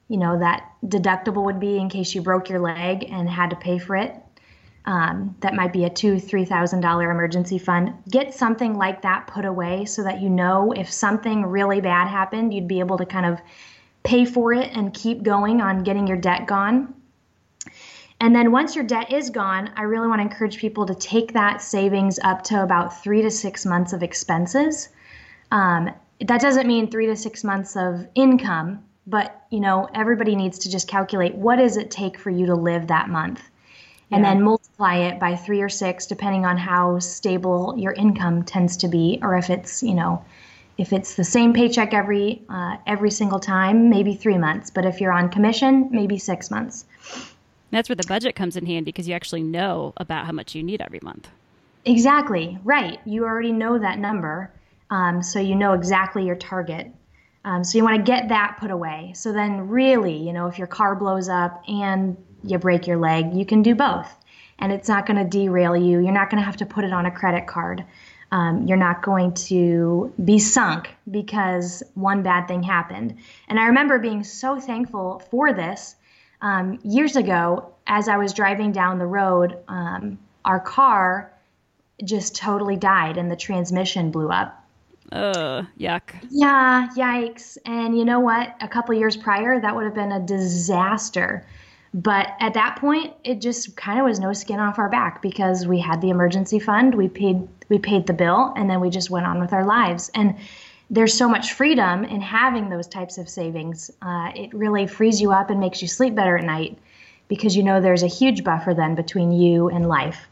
you 0.07 0.17
know, 0.17 0.39
that 0.39 0.71
deductible 0.86 1.43
would 1.43 1.60
be 1.60 1.77
in 1.77 1.89
case 1.89 2.15
you 2.15 2.21
broke 2.21 2.49
your 2.49 2.60
leg 2.60 3.05
and 3.12 3.29
had 3.29 3.49
to 3.49 3.55
pay 3.57 3.77
for 3.77 3.95
it. 3.97 4.15
Um, 4.86 5.36
that 5.41 5.53
might 5.53 5.73
be 5.73 5.83
a 5.83 5.89
two, 5.89 6.17
three 6.17 6.45
thousand 6.45 6.79
dollar 6.79 7.12
emergency 7.12 7.57
fund. 7.57 7.93
Get 8.10 8.33
something 8.33 8.77
like 8.77 9.01
that 9.01 9.27
put 9.27 9.43
away 9.43 9.83
so 9.83 10.01
that 10.03 10.21
you 10.21 10.29
know 10.29 10.71
if 10.71 10.89
something 10.89 11.45
really 11.45 11.81
bad 11.81 12.07
happened, 12.07 12.53
you'd 12.53 12.69
be 12.69 12.79
able 12.79 12.97
to 12.99 13.05
kind 13.05 13.25
of 13.25 13.41
pay 14.03 14.23
for 14.23 14.53
it 14.53 14.71
and 14.73 14.93
keep 14.93 15.23
going 15.23 15.60
on 15.60 15.83
getting 15.83 16.07
your 16.07 16.15
debt 16.15 16.47
gone. 16.47 16.93
And 18.19 18.36
then 18.36 18.51
once 18.51 18.75
your 18.75 18.84
debt 18.84 19.12
is 19.12 19.30
gone, 19.30 19.69
I 19.75 19.84
really 19.84 20.08
want 20.08 20.19
to 20.19 20.23
encourage 20.23 20.58
people 20.58 20.86
to 20.88 20.95
take 20.95 21.34
that 21.34 21.62
savings 21.62 22.19
up 22.23 22.43
to 22.45 22.63
about 22.63 23.03
three 23.03 23.21
to 23.21 23.30
six 23.30 23.65
months 23.65 23.93
of 23.93 24.01
expenses. 24.01 24.89
Um, 25.51 25.91
that 26.21 26.41
doesn't 26.41 26.67
mean 26.67 26.89
three 26.89 27.06
to 27.08 27.15
six 27.15 27.43
months 27.43 27.75
of 27.75 28.08
income, 28.15 28.84
but 29.06 29.45
you 29.51 29.60
know 29.60 29.88
everybody 29.93 30.36
needs 30.36 30.60
to 30.60 30.71
just 30.71 30.88
calculate 30.88 31.36
what 31.36 31.58
does 31.58 31.77
it 31.77 31.91
take 31.91 32.17
for 32.17 32.30
you 32.30 32.47
to 32.47 32.56
live 32.56 32.88
that 32.88 33.10
month. 33.10 33.41
and 34.10 34.23
then 34.23 34.41
multiply 34.41 34.95
it 34.95 35.19
by 35.19 35.36
three 35.36 35.62
or 35.62 35.67
six, 35.69 36.06
depending 36.06 36.45
on 36.45 36.58
how 36.58 36.97
stable 36.97 37.75
your 37.77 37.91
income 37.91 38.41
tends 38.43 38.77
to 38.77 38.88
be, 38.88 39.19
or 39.21 39.36
if 39.38 39.49
it's, 39.49 39.84
you 39.84 39.93
know, 39.93 40.23
if 40.77 40.93
it's 40.93 41.15
the 41.15 41.23
same 41.25 41.53
paycheck 41.53 41.93
every 41.93 42.41
uh, 42.49 42.77
every 42.88 43.12
single 43.12 43.39
time, 43.39 43.89
maybe 43.89 44.15
three 44.15 44.38
months. 44.38 44.69
But 44.69 44.86
if 44.86 45.01
you're 45.01 45.12
on 45.12 45.30
commission, 45.30 45.89
maybe 45.91 46.17
six 46.17 46.49
months. 46.49 46.86
That's 47.71 47.89
where 47.89 47.95
the 47.95 48.08
budget 48.08 48.36
comes 48.36 48.56
in 48.56 48.65
handy 48.65 48.91
because 48.91 49.08
you 49.08 49.13
actually 49.13 49.43
know 49.43 49.93
about 49.97 50.25
how 50.25 50.32
much 50.32 50.56
you 50.56 50.63
need 50.63 50.82
every 50.82 50.99
month. 51.01 51.30
Exactly 51.86 52.58
right. 52.63 52.99
You 53.06 53.25
already 53.25 53.51
know 53.51 53.77
that 53.80 53.99
number, 53.99 54.51
um, 54.89 55.21
so 55.23 55.39
you 55.39 55.56
know 55.56 55.73
exactly 55.73 56.25
your 56.25 56.36
target. 56.36 56.91
Um, 57.45 57.63
so 57.63 57.77
you 57.77 57.84
want 57.84 57.95
to 57.97 58.12
get 58.12 58.30
that 58.30 58.58
put 58.60 58.71
away. 58.71 59.13
So 59.15 59.32
then, 59.32 59.69
really, 59.69 60.17
you 60.17 60.34
know, 60.34 60.47
if 60.47 60.58
your 60.58 60.67
car 60.67 60.95
blows 60.95 61.30
up 61.30 61.63
and 61.67 62.17
you 62.43 62.58
break 62.58 62.88
your 62.88 62.97
leg, 62.97 63.34
you 63.34 63.45
can 63.45 63.62
do 63.62 63.73
both. 63.73 64.13
And 64.60 64.73
it's 64.73 64.89
not 64.89 65.06
going 65.06 65.17
to 65.17 65.30
derail 65.30 65.75
you. 65.75 65.99
You're 65.99 66.12
not 66.12 66.30
going 66.30 66.41
to 66.41 66.45
have 66.45 66.58
to 66.58 66.65
put 66.65 66.84
it 66.84 66.91
on 66.91 67.06
a 67.06 67.12
credit 67.12 67.47
card. 67.47 67.86
Um, 68.32 68.67
you're 68.67 68.75
not 68.75 69.01
going 69.01 69.34
to 69.36 70.13
be 70.23 70.39
sunk 70.39 70.89
because 71.10 71.84
one 71.93 72.23
bad 72.23 72.47
thing 72.47 72.63
happened. 72.63 73.17
And 73.47 73.58
I 73.58 73.67
remember 73.67 73.99
being 73.99 74.23
so 74.23 74.60
thankful 74.60 75.19
for 75.32 75.53
this 75.53 75.95
um, 76.41 76.80
years 76.84 77.15
ago 77.15 77.73
as 77.88 78.08
I 78.08 78.17
was 78.17 78.34
driving 78.34 78.71
down 78.71 79.00
the 79.00 79.06
road. 79.06 79.58
Um, 79.67 80.19
our 80.45 80.60
car 80.60 81.34
just 82.04 82.36
totally 82.36 82.76
died 82.76 83.17
and 83.17 83.30
the 83.32 83.36
transmission 83.36 84.12
blew 84.12 84.30
up. 84.30 84.63
Uh, 85.12 85.63
yuck. 85.80 86.13
Yeah, 86.30 86.89
yikes. 86.95 87.58
And 87.65 87.97
you 87.97 88.06
know 88.06 88.19
what? 88.19 88.56
A 88.62 88.67
couple 88.67 88.93
years 88.95 89.15
prior, 89.15 89.60
that 89.60 89.76
would 89.76 89.86
have 89.86 89.95
been 89.95 90.12
a 90.12 90.19
disaster. 90.19 91.47
But 91.93 92.34
at 92.39 92.54
that 92.56 92.78
point, 92.78 93.13
it 93.23 93.41
just 93.41 93.76
kind 93.78 94.00
of 94.00 94.06
was 94.06 94.19
no 94.19 94.34
skin 94.34 94.60
off 94.60 94.78
our 94.78 94.89
back 94.89 95.21
because 95.21 95.65
we 95.65 95.80
had 95.80 96.02
the 96.02 96.10
emergency 96.10 96.60
fund, 96.60 96.93
we 96.93 97.08
paid 97.08 97.47
we 97.69 97.80
paid 97.80 98.08
the 98.08 98.13
bill, 98.13 98.54
and 98.56 98.69
then 98.69 98.80
we 98.80 98.89
just 98.89 99.10
went 99.10 99.26
on 99.26 99.39
with 99.39 99.52
our 99.52 99.65
lives. 99.65 100.10
And 100.13 100.36
there's 100.89 101.13
so 101.13 101.28
much 101.28 101.54
freedom 101.54 102.06
in 102.06 102.21
having 102.21 102.69
those 102.69 102.88
types 102.88 103.17
of 103.17 103.28
savings. 103.28 103.91
Uh, 104.02 104.32
it 104.36 104.54
really 104.54 104.88
frees 104.88 105.19
you 105.21 105.32
up 105.32 105.50
and 105.50 105.60
makes 105.60 105.82
you 105.82 105.88
sleep 105.88 106.15
better 106.15 106.38
at 106.38 106.45
night 106.45 106.78
because 107.28 107.58
you 107.58 107.63
know 107.63 107.82
there's 107.82 108.04
a 108.04 108.08
huge 108.08 108.43
buffer 108.43 108.73
then 108.73 108.95
between 108.95 109.32
you 109.32 109.69
and 109.69 109.88
life. 109.88 110.28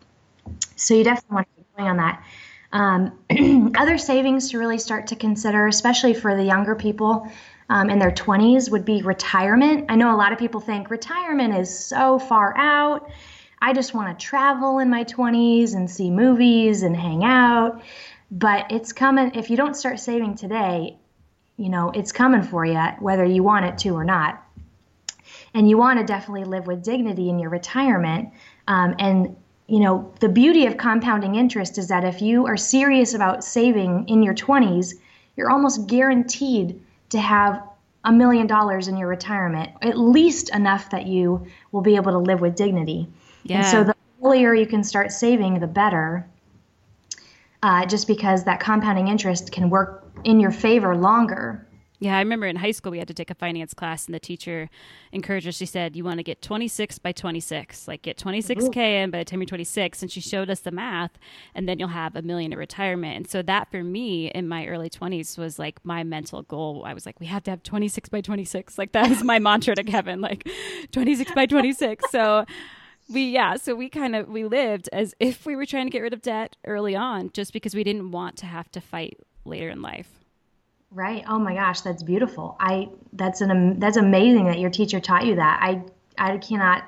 So 0.76 0.94
you 0.94 1.04
definitely 1.04 1.36
want 1.36 1.48
to 1.48 1.56
keep 1.56 1.78
going 1.78 1.89
on 1.89 1.98
that. 1.98 2.24
Um, 2.72 3.74
other 3.78 3.98
savings 3.98 4.52
to 4.52 4.60
really 4.60 4.78
start 4.78 5.08
to 5.08 5.15
consider, 5.15 5.68
especially 5.68 6.13
for 6.13 6.36
the 6.36 6.44
younger 6.44 6.76
people, 6.76 7.30
um, 7.70 7.89
in 7.89 8.00
their 8.00 8.12
20s 8.12 8.70
would 8.72 8.86
be 8.86 9.02
retirement. 9.02 9.86
I 9.89 9.96
know 9.96 10.15
a 10.15 10.18
lot 10.18 10.32
of 10.32 10.39
people 10.39 10.62
think 10.62 10.89
retirement 10.89 11.56
is 11.56 11.78
so 11.78 12.20
far 12.20 12.56
out. 12.58 13.10
I 13.62 13.74
just 13.74 13.94
want 13.94 14.18
to 14.18 14.26
travel 14.26 14.80
in 14.80 14.89
my 14.89 15.04
20s 15.04 15.74
and 15.74 15.89
see 15.89 16.12
movies 16.12 16.84
and 16.84 16.96
hang 16.96 17.24
out. 17.24 17.82
But 18.36 18.69
it's 18.69 18.91
coming, 18.91 19.34
if 19.34 19.50
you 19.50 19.56
don't 19.56 19.76
start 19.76 19.98
saving 19.98 20.36
today, 20.36 20.98
you 21.56 21.69
know, 21.69 21.89
it's 21.91 22.12
coming 22.12 22.43
for 22.43 22.65
you, 22.65 22.78
whether 23.00 23.24
you 23.24 23.43
want 23.43 23.63
it 23.63 23.78
to 23.80 23.91
or 23.91 24.04
not. 24.04 24.43
And 25.54 25.69
you 25.69 25.78
want 25.78 26.00
to 26.00 26.06
definitely 26.06 26.43
live 26.43 26.67
with 26.67 26.84
dignity 26.84 27.30
in 27.30 27.39
your 27.39 27.50
retirement. 27.50 28.30
Um, 28.67 28.93
and, 29.00 29.38
you 29.67 29.80
know, 29.80 30.13
the 30.19 30.28
beauty 30.28 30.65
of 30.65 30.76
compounding 30.76 31.36
interest 31.36 31.78
is 31.78 31.88
that 31.88 32.04
if 32.04 32.21
you 32.21 32.45
are 32.45 32.58
serious 32.58 33.13
about 33.13 33.45
saving 33.45 34.10
in 34.10 34.21
your 34.21 34.36
20s, 34.36 34.95
you're 35.38 35.50
almost 35.50 35.88
guaranteed 35.88 36.82
to 37.12 37.19
have 37.19 37.63
a 38.04 38.12
million 38.12 38.48
dollars 38.48 38.89
in 38.89 38.98
your 38.98 39.08
retirement, 39.08 39.71
at 39.82 39.98
least 39.98 40.54
enough 40.54 40.89
that 40.89 41.08
you 41.08 41.48
will 41.71 41.82
be 41.82 41.95
able 41.95 42.12
to 42.12 42.17
live 42.17 42.41
with 42.41 42.56
dignity. 42.56 43.08
Yeah. 43.43 43.60
And 43.60 43.65
so 43.65 43.84
the 43.86 43.95
earlier 44.21 44.54
you 44.54 44.67
can 44.67 44.84
start 44.84 45.13
saving, 45.13 45.60
the 45.60 45.67
better. 45.67 46.28
Uh, 47.65 47.84
just 47.84 48.06
because 48.06 48.43
that 48.43 48.60
compounding 48.60 49.08
interest 49.08 49.51
can 49.51 49.71
work 49.71 50.06
in 50.23 50.39
your 50.39 50.51
favor 50.51 50.95
longer. 50.95 51.67
Yeah, 51.97 52.15
I 52.15 52.19
remember 52.19 52.45
in 52.45 52.58
high 52.58 52.69
school 52.69 52.91
we 52.91 52.99
had 52.99 53.08
to 53.08 53.13
take 53.15 53.32
a 53.32 53.34
finance 53.34 53.73
class, 53.73 54.06
and 54.06 54.13
the 54.13 54.19
teacher 54.19 54.69
encouraged 55.12 55.47
us. 55.47 55.56
She 55.56 55.65
said, 55.65 55.95
"You 55.95 56.04
want 56.04 56.19
to 56.19 56.23
get 56.23 56.43
26 56.43 56.99
by 56.99 57.12
26, 57.12 57.88
like 57.88 58.04
get 58.04 58.19
26k 58.19 58.78
in 58.78 59.10
by 59.10 59.17
the 59.17 59.25
time 59.25 59.39
you're 59.39 59.47
26." 59.47 60.04
And 60.04 60.12
she 60.12 60.21
showed 60.21 60.51
us 60.51 60.60
the 60.60 60.69
math, 60.69 61.17
and 61.56 61.67
then 61.67 61.80
you'll 61.80 61.88
have 61.88 62.15
a 62.15 62.21
million 62.21 62.54
at 62.54 62.60
retirement. 62.60 63.15
And 63.17 63.28
so 63.28 63.41
that 63.41 63.71
for 63.71 63.84
me 63.84 64.28
in 64.28 64.47
my 64.47 64.67
early 64.67 64.91
20s 64.91 65.36
was 65.36 65.58
like 65.58 65.84
my 65.84 66.04
mental 66.04 66.43
goal. 66.43 66.84
I 66.86 66.93
was 66.93 67.08
like, 67.08 67.19
"We 67.19 67.25
have 67.25 67.41
to 67.45 67.49
have 67.49 67.63
26 67.63 68.10
by 68.10 68.21
26." 68.21 68.78
Like 68.78 68.91
that 68.91 69.10
was 69.10 69.23
my 69.23 69.39
mantra 69.49 69.73
to 69.73 69.84
Kevin, 69.84 70.21
like 70.21 70.47
26 70.91 71.32
by 71.32 71.47
26. 71.47 72.12
So 72.12 72.45
we 73.10 73.30
yeah 73.32 73.56
so 73.56 73.76
we 73.76 73.89
kind 73.89 74.15
of 74.15 74.28
we 74.28 74.44
lived 74.44 74.89
as 74.91 75.13
if 75.20 75.46
we 75.46 75.56
were 75.56 75.65
trying 75.65 75.86
to 75.86 75.91
get 75.91 76.02
rid 76.02 76.13
of 76.13 76.22
debt 76.22 76.56
early 76.65 76.96
on 76.96 77.30
just 77.34 77.54
because 77.54 77.76
we 77.76 77.84
didn't 77.84 78.12
want 78.12 78.38
to 78.38 78.46
have 78.46 78.72
to 78.72 78.82
fight 78.82 79.20
later 79.46 79.70
in 79.70 79.82
life 79.82 80.26
Right. 80.96 81.26
Oh 81.28 81.39
my 81.39 81.54
gosh, 81.54 81.82
that's 81.82 82.04
beautiful. 82.04 82.56
I 82.58 82.88
that's 83.12 83.41
an 83.41 83.80
that's 83.80 83.98
amazing 83.98 84.46
that 84.46 84.60
your 84.60 84.70
teacher 84.70 85.02
taught 85.02 85.26
you 85.26 85.36
that. 85.36 85.60
I 85.62 85.82
I 86.18 86.38
cannot 86.38 86.86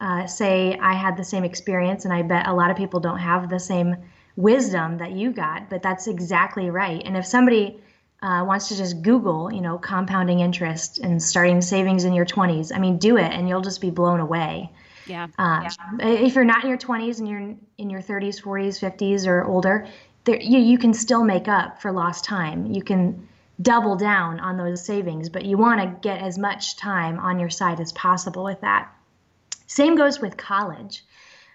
uh, 0.00 0.28
say 0.28 0.78
I 0.80 0.94
had 0.94 1.16
the 1.16 1.24
same 1.24 1.42
experience, 1.42 2.04
and 2.04 2.14
I 2.14 2.22
bet 2.22 2.46
a 2.46 2.52
lot 2.54 2.70
of 2.70 2.76
people 2.76 3.00
don't 3.00 3.18
have 3.18 3.50
the 3.50 3.58
same 3.58 3.96
wisdom 4.36 4.98
that 4.98 5.12
you 5.12 5.32
got. 5.32 5.68
But 5.68 5.82
that's 5.82 6.06
exactly 6.06 6.70
right. 6.70 7.02
And 7.04 7.16
if 7.16 7.26
somebody 7.26 7.80
uh, 8.22 8.44
wants 8.46 8.68
to 8.68 8.76
just 8.76 9.02
Google, 9.02 9.52
you 9.52 9.62
know, 9.62 9.78
compounding 9.78 10.38
interest 10.38 10.98
and 10.98 11.20
starting 11.20 11.60
savings 11.60 12.04
in 12.04 12.12
your 12.12 12.26
20s, 12.26 12.70
I 12.72 12.78
mean, 12.78 12.98
do 12.98 13.16
it, 13.16 13.32
and 13.32 13.48
you'll 13.48 13.62
just 13.62 13.80
be 13.80 13.90
blown 13.90 14.20
away. 14.20 14.70
Yeah. 15.06 15.28
Uh, 15.38 15.62
yeah. 15.62 16.08
If 16.08 16.34
you're 16.34 16.44
not 16.44 16.64
in 16.64 16.70
your 16.70 16.78
20s 16.78 17.18
and 17.18 17.28
you're 17.28 17.54
in 17.78 17.90
your 17.90 18.02
30s, 18.02 18.40
40s, 18.40 18.80
50s, 18.80 19.26
or 19.26 19.44
older, 19.44 19.86
there, 20.24 20.40
you, 20.40 20.58
you 20.58 20.78
can 20.78 20.94
still 20.94 21.24
make 21.24 21.48
up 21.48 21.80
for 21.80 21.92
lost 21.92 22.24
time. 22.24 22.66
You 22.66 22.82
can 22.82 23.28
double 23.60 23.96
down 23.96 24.40
on 24.40 24.56
those 24.56 24.84
savings, 24.84 25.28
but 25.28 25.44
you 25.44 25.56
want 25.56 25.80
to 25.80 26.08
get 26.08 26.20
as 26.20 26.38
much 26.38 26.76
time 26.76 27.18
on 27.18 27.38
your 27.38 27.50
side 27.50 27.80
as 27.80 27.92
possible 27.92 28.44
with 28.44 28.60
that. 28.62 28.90
Same 29.66 29.96
goes 29.96 30.20
with 30.20 30.36
college. 30.36 31.04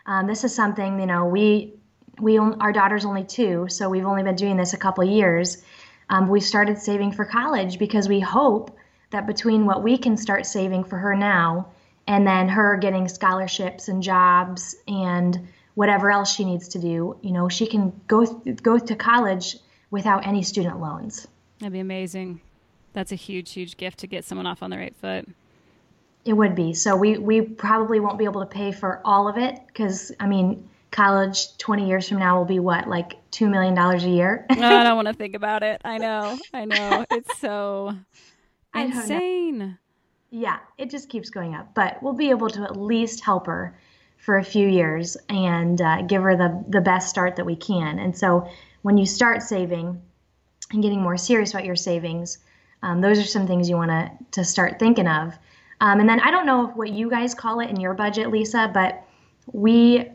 Um, 0.05 0.27
this 0.27 0.43
is 0.43 0.55
something 0.55 0.99
you 0.99 1.05
know 1.05 1.25
we 1.25 1.73
we 2.19 2.37
our 2.37 2.71
daughter's 2.71 3.05
only 3.05 3.23
two, 3.23 3.67
so 3.69 3.89
we've 3.89 4.05
only 4.05 4.23
been 4.23 4.35
doing 4.35 4.57
this 4.57 4.73
a 4.73 4.77
couple 4.77 5.03
years. 5.03 5.63
Um, 6.09 6.27
we 6.27 6.39
started 6.39 6.79
saving 6.79 7.11
for 7.11 7.25
college 7.25 7.77
because 7.77 8.09
we 8.09 8.19
hope 8.19 8.75
that 9.11 9.27
between 9.27 9.65
what 9.65 9.83
we 9.83 9.97
can 9.97 10.17
start 10.17 10.45
saving 10.45 10.83
for 10.83 10.97
her 10.97 11.15
now 11.15 11.67
and 12.09 12.25
then 12.25 12.49
her 12.49 12.75
getting 12.75 13.07
scholarships 13.07 13.87
and 13.87 14.01
jobs 14.01 14.75
and 14.87 15.47
whatever 15.75 16.09
else 16.11 16.33
she 16.33 16.43
needs 16.43 16.69
to 16.69 16.79
do, 16.79 17.15
you 17.21 17.31
know, 17.31 17.47
she 17.47 17.67
can 17.67 17.93
go 18.07 18.25
go 18.25 18.79
to 18.79 18.95
college 18.95 19.57
without 19.91 20.25
any 20.25 20.41
student 20.41 20.81
loans. 20.81 21.27
That'd 21.59 21.73
be 21.73 21.79
amazing. 21.79 22.41
That's 22.93 23.11
a 23.11 23.15
huge, 23.15 23.51
huge 23.51 23.77
gift 23.77 23.99
to 23.99 24.07
get 24.07 24.25
someone 24.25 24.47
off 24.47 24.63
on 24.63 24.71
the 24.71 24.77
right 24.77 24.95
foot. 24.95 25.29
It 26.25 26.33
would 26.33 26.55
be. 26.55 26.73
So 26.73 26.97
we 26.97 27.19
we 27.19 27.41
probably 27.41 27.99
won't 27.99 28.17
be 28.17 28.25
able 28.25 28.41
to 28.41 28.47
pay 28.47 28.71
for 28.71 29.01
all 29.05 29.27
of 29.27 29.37
it 29.37 29.59
because 29.67 30.11
I 30.19 30.25
mean, 30.25 30.67
college 30.89 31.55
20 31.59 31.87
years 31.87 32.09
from 32.09 32.17
now 32.17 32.39
will 32.39 32.45
be 32.45 32.59
what 32.59 32.89
like 32.89 33.17
two 33.29 33.49
million 33.51 33.75
dollars 33.75 34.03
a 34.03 34.09
year. 34.09 34.47
no, 34.57 34.67
I 34.79 34.83
don't 34.83 34.95
want 35.01 35.09
to 35.09 35.13
think 35.13 35.35
about 35.35 35.61
it. 35.61 35.79
I 35.85 35.99
know. 35.99 36.39
I 36.55 36.65
know. 36.65 37.05
It's 37.11 37.37
so 37.37 37.95
insane. 38.73 39.77
Yeah, 40.31 40.59
it 40.77 40.89
just 40.89 41.09
keeps 41.09 41.29
going 41.29 41.55
up. 41.55 41.73
But 41.73 42.01
we'll 42.03 42.13
be 42.13 42.29
able 42.29 42.49
to 42.51 42.63
at 42.63 42.77
least 42.77 43.23
help 43.23 43.47
her 43.47 43.77
for 44.17 44.37
a 44.37 44.43
few 44.43 44.67
years 44.67 45.17
and 45.29 45.81
uh, 45.81 46.01
give 46.03 46.21
her 46.21 46.35
the, 46.35 46.63
the 46.67 46.81
best 46.81 47.09
start 47.09 47.35
that 47.37 47.45
we 47.45 47.55
can. 47.55 47.99
And 47.99 48.15
so 48.15 48.49
when 48.81 48.97
you 48.97 49.05
start 49.05 49.41
saving 49.41 50.01
and 50.71 50.83
getting 50.83 51.01
more 51.01 51.17
serious 51.17 51.51
about 51.51 51.65
your 51.65 51.75
savings, 51.75 52.37
um, 52.83 53.01
those 53.01 53.17
are 53.19 53.23
some 53.23 53.47
things 53.47 53.69
you 53.69 53.75
want 53.75 54.11
to 54.31 54.43
start 54.43 54.79
thinking 54.79 55.07
of. 55.07 55.37
Um, 55.81 55.99
and 56.01 56.09
then 56.09 56.19
I 56.19 56.31
don't 56.31 56.45
know 56.45 56.67
what 56.67 56.89
you 56.89 57.09
guys 57.09 57.33
call 57.33 57.61
it 57.61 57.69
in 57.69 57.79
your 57.79 57.93
budget, 57.93 58.29
Lisa, 58.29 58.69
but 58.73 59.03
we 59.51 60.05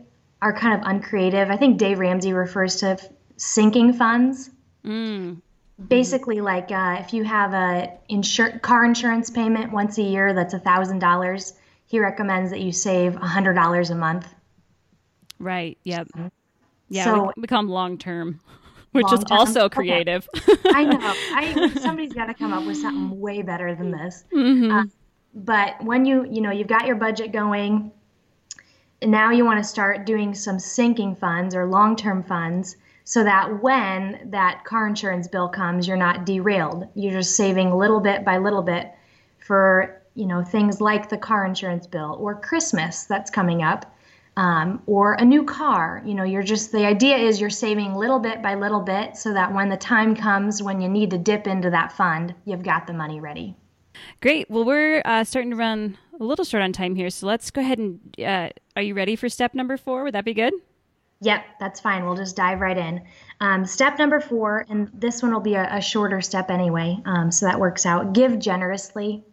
are 0.41 0.53
kind 0.53 0.79
of 0.79 0.87
uncreative. 0.87 1.49
I 1.49 1.57
think 1.57 1.77
Dave 1.77 1.99
Ramsey 1.99 2.33
refers 2.33 2.77
to 2.77 2.97
sinking 3.37 3.93
funds. 3.93 4.51
Mm. 4.83 5.41
Basically, 5.87 6.39
like 6.39 6.71
uh, 6.71 6.97
if 6.99 7.13
you 7.13 7.23
have 7.25 7.53
a 7.53 7.91
insur- 8.09 8.61
car 8.61 8.85
insurance 8.85 9.29
payment 9.29 9.73
once 9.73 9.97
a 9.97 10.03
year 10.03 10.33
that's 10.33 10.53
a 10.53 10.59
thousand 10.59 10.99
dollars, 10.99 11.53
he 11.85 11.99
recommends 11.99 12.51
that 12.51 12.61
you 12.61 12.71
save 12.71 13.13
$100 13.13 13.89
a 13.89 13.95
month. 13.95 14.33
Right. 15.37 15.77
Yep. 15.83 16.07
Yeah. 16.87 17.03
So, 17.03 17.23
we, 17.35 17.41
we 17.41 17.47
call 17.47 17.59
them 17.59 17.69
long 17.69 17.97
term, 17.97 18.39
which 18.93 19.03
long-term. 19.03 19.23
is 19.25 19.31
also 19.31 19.67
creative. 19.67 20.27
Okay. 20.35 20.69
I 20.73 20.83
know. 20.85 20.99
I, 21.01 21.73
somebody's 21.81 22.13
got 22.13 22.27
to 22.27 22.33
come 22.33 22.53
up 22.53 22.65
with 22.65 22.77
something 22.77 23.19
way 23.19 23.41
better 23.41 23.75
than 23.75 23.91
this. 23.91 24.23
Mm-hmm. 24.33 24.71
Uh, 24.71 24.83
but 25.33 25.83
when 25.83 26.05
you, 26.05 26.25
you 26.25 26.39
know, 26.39 26.51
you've 26.51 26.69
got 26.69 26.85
your 26.87 26.95
budget 26.95 27.33
going, 27.33 27.91
and 29.01 29.11
now 29.11 29.31
you 29.31 29.43
want 29.43 29.61
to 29.61 29.63
start 29.63 30.05
doing 30.05 30.33
some 30.33 30.57
sinking 30.57 31.15
funds 31.15 31.53
or 31.53 31.65
long 31.65 31.97
term 31.97 32.23
funds 32.23 32.77
so 33.05 33.23
that 33.23 33.63
when 33.63 34.29
that 34.31 34.65
car 34.65 34.87
insurance 34.87 35.27
bill 35.29 35.47
comes, 35.47 35.87
you're 35.87 35.95
not 35.95 36.25
derailed. 36.25 36.89
You're 36.95 37.13
just 37.13 37.37
saving 37.37 37.71
little 37.71 38.01
bit 38.01 38.25
by 38.25 38.37
little 38.39 38.63
bit 38.63 38.91
for 39.39 40.01
you 40.15 40.25
know 40.25 40.43
things 40.43 40.81
like 40.81 41.07
the 41.09 41.17
car 41.17 41.45
insurance 41.45 41.87
bill 41.87 42.17
or 42.19 42.35
Christmas 42.35 43.05
that's 43.05 43.31
coming 43.31 43.63
up. 43.63 43.85
um, 44.37 44.81
or 44.85 45.13
a 45.13 45.25
new 45.25 45.43
car. 45.43 46.01
You 46.05 46.13
know, 46.13 46.23
you're 46.23 46.43
just, 46.43 46.71
the 46.71 46.85
idea 46.85 47.17
is 47.17 47.39
you're 47.39 47.49
saving 47.49 47.95
little 47.95 48.19
bit 48.19 48.41
by 48.41 48.55
little 48.55 48.81
bit 48.81 49.15
so 49.15 49.33
that 49.33 49.53
when 49.53 49.69
the 49.69 49.77
time 49.77 50.15
comes 50.15 50.61
when 50.61 50.81
you 50.81 50.89
need 50.89 51.09
to 51.11 51.17
dip 51.17 51.47
into 51.47 51.69
that 51.69 51.91
fund, 51.93 52.35
you've 52.45 52.63
got 52.63 52.87
the 52.87 52.93
money 52.93 53.19
ready. 53.19 53.55
Great. 54.21 54.49
Well, 54.49 54.65
we're 54.65 55.01
uh, 55.05 55.23
starting 55.23 55.51
to 55.51 55.57
run 55.57 55.97
a 56.19 56.23
little 56.23 56.43
short 56.43 56.63
on 56.63 56.73
time 56.73 56.95
here. 56.95 57.09
So 57.09 57.27
let's 57.27 57.49
go 57.49 57.61
ahead 57.61 57.79
and, 57.79 57.99
uh, 58.19 58.49
are 58.75 58.81
you 58.81 58.93
ready 58.93 59.15
for 59.15 59.29
step 59.29 59.53
number 59.53 59.77
four? 59.77 60.03
Would 60.03 60.13
that 60.15 60.25
be 60.25 60.33
good? 60.33 60.53
Yep, 61.21 61.45
that's 61.59 61.79
fine. 61.79 62.05
We'll 62.05 62.15
just 62.15 62.35
dive 62.35 62.59
right 62.59 62.77
in. 62.77 63.01
Um, 63.39 63.65
step 63.65 63.97
number 63.97 64.19
four, 64.19 64.65
and 64.69 64.89
this 64.93 65.21
one 65.21 65.33
will 65.33 65.39
be 65.39 65.55
a, 65.55 65.75
a 65.75 65.81
shorter 65.81 66.21
step 66.21 66.49
anyway, 66.49 66.97
um, 67.05 67.31
so 67.31 67.45
that 67.45 67.59
works 67.59 67.85
out. 67.85 68.13
Give 68.13 68.37
generously. 68.37 69.23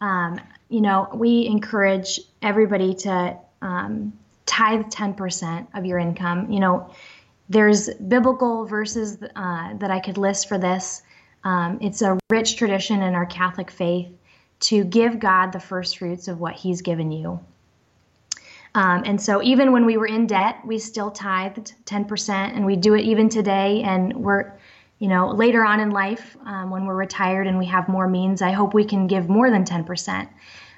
Um, 0.00 0.40
you 0.68 0.80
know, 0.80 1.08
we 1.14 1.46
encourage 1.46 2.20
everybody 2.42 2.94
to 2.94 3.36
um, 3.62 4.12
tithe 4.46 4.86
10% 4.86 5.66
of 5.74 5.86
your 5.86 5.98
income. 5.98 6.50
You 6.50 6.60
know, 6.60 6.90
there's 7.48 7.88
biblical 7.94 8.66
verses 8.66 9.18
uh, 9.34 9.74
that 9.74 9.90
I 9.90 10.00
could 10.00 10.18
list 10.18 10.48
for 10.48 10.58
this. 10.58 11.02
Um, 11.44 11.78
it's 11.80 12.02
a 12.02 12.18
rich 12.30 12.56
tradition 12.56 13.02
in 13.02 13.14
our 13.14 13.26
Catholic 13.26 13.70
faith 13.70 14.08
to 14.60 14.84
give 14.84 15.18
God 15.18 15.52
the 15.52 15.60
first 15.60 15.98
fruits 15.98 16.28
of 16.28 16.40
what 16.40 16.54
He's 16.54 16.82
given 16.82 17.10
you. 17.10 17.40
Um, 18.74 19.02
and 19.04 19.20
so, 19.20 19.42
even 19.42 19.72
when 19.72 19.86
we 19.86 19.96
were 19.96 20.06
in 20.06 20.26
debt, 20.26 20.58
we 20.64 20.78
still 20.78 21.10
tithed 21.10 21.74
10%, 21.86 22.30
and 22.30 22.66
we 22.66 22.76
do 22.76 22.94
it 22.94 23.02
even 23.02 23.28
today. 23.28 23.82
And 23.82 24.14
we're, 24.16 24.52
you 24.98 25.08
know, 25.08 25.30
later 25.30 25.64
on 25.64 25.80
in 25.80 25.90
life, 25.90 26.36
um, 26.44 26.70
when 26.70 26.84
we're 26.84 26.94
retired 26.94 27.46
and 27.46 27.58
we 27.58 27.66
have 27.66 27.88
more 27.88 28.08
means, 28.08 28.42
I 28.42 28.52
hope 28.52 28.74
we 28.74 28.84
can 28.84 29.06
give 29.06 29.28
more 29.28 29.50
than 29.50 29.64
10%. 29.64 30.28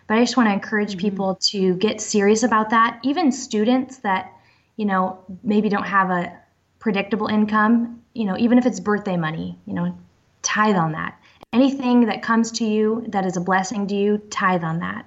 But 0.07 0.19
I 0.19 0.21
just 0.21 0.37
want 0.37 0.49
to 0.49 0.53
encourage 0.53 0.91
mm-hmm. 0.91 1.01
people 1.01 1.35
to 1.37 1.75
get 1.77 2.01
serious 2.01 2.43
about 2.43 2.71
that. 2.71 3.01
Even 3.03 3.31
students 3.31 3.99
that, 3.99 4.33
you 4.77 4.85
know, 4.85 5.19
maybe 5.43 5.69
don't 5.69 5.87
have 5.87 6.11
a 6.11 6.37
predictable 6.79 7.29
income, 7.29 8.03
you 8.15 8.25
know, 8.25 8.37
even 8.39 8.59
if 8.59 8.67
it's 8.67 8.81
birthday 8.81 9.17
money, 9.17 9.59
you 9.67 9.75
know, 9.75 9.97
tithe 10.43 10.77
on 10.77 10.93
that. 10.93 11.19
Anything 11.53 12.07
that 12.07 12.23
comes 12.23 12.51
to 12.53 12.65
you 12.65 13.05
that 13.09 13.25
is 13.25 13.37
a 13.37 13.41
blessing 13.41 13.87
to 13.89 13.95
you, 13.95 14.19
tithe 14.31 14.65
on 14.65 14.79
that. 14.81 15.07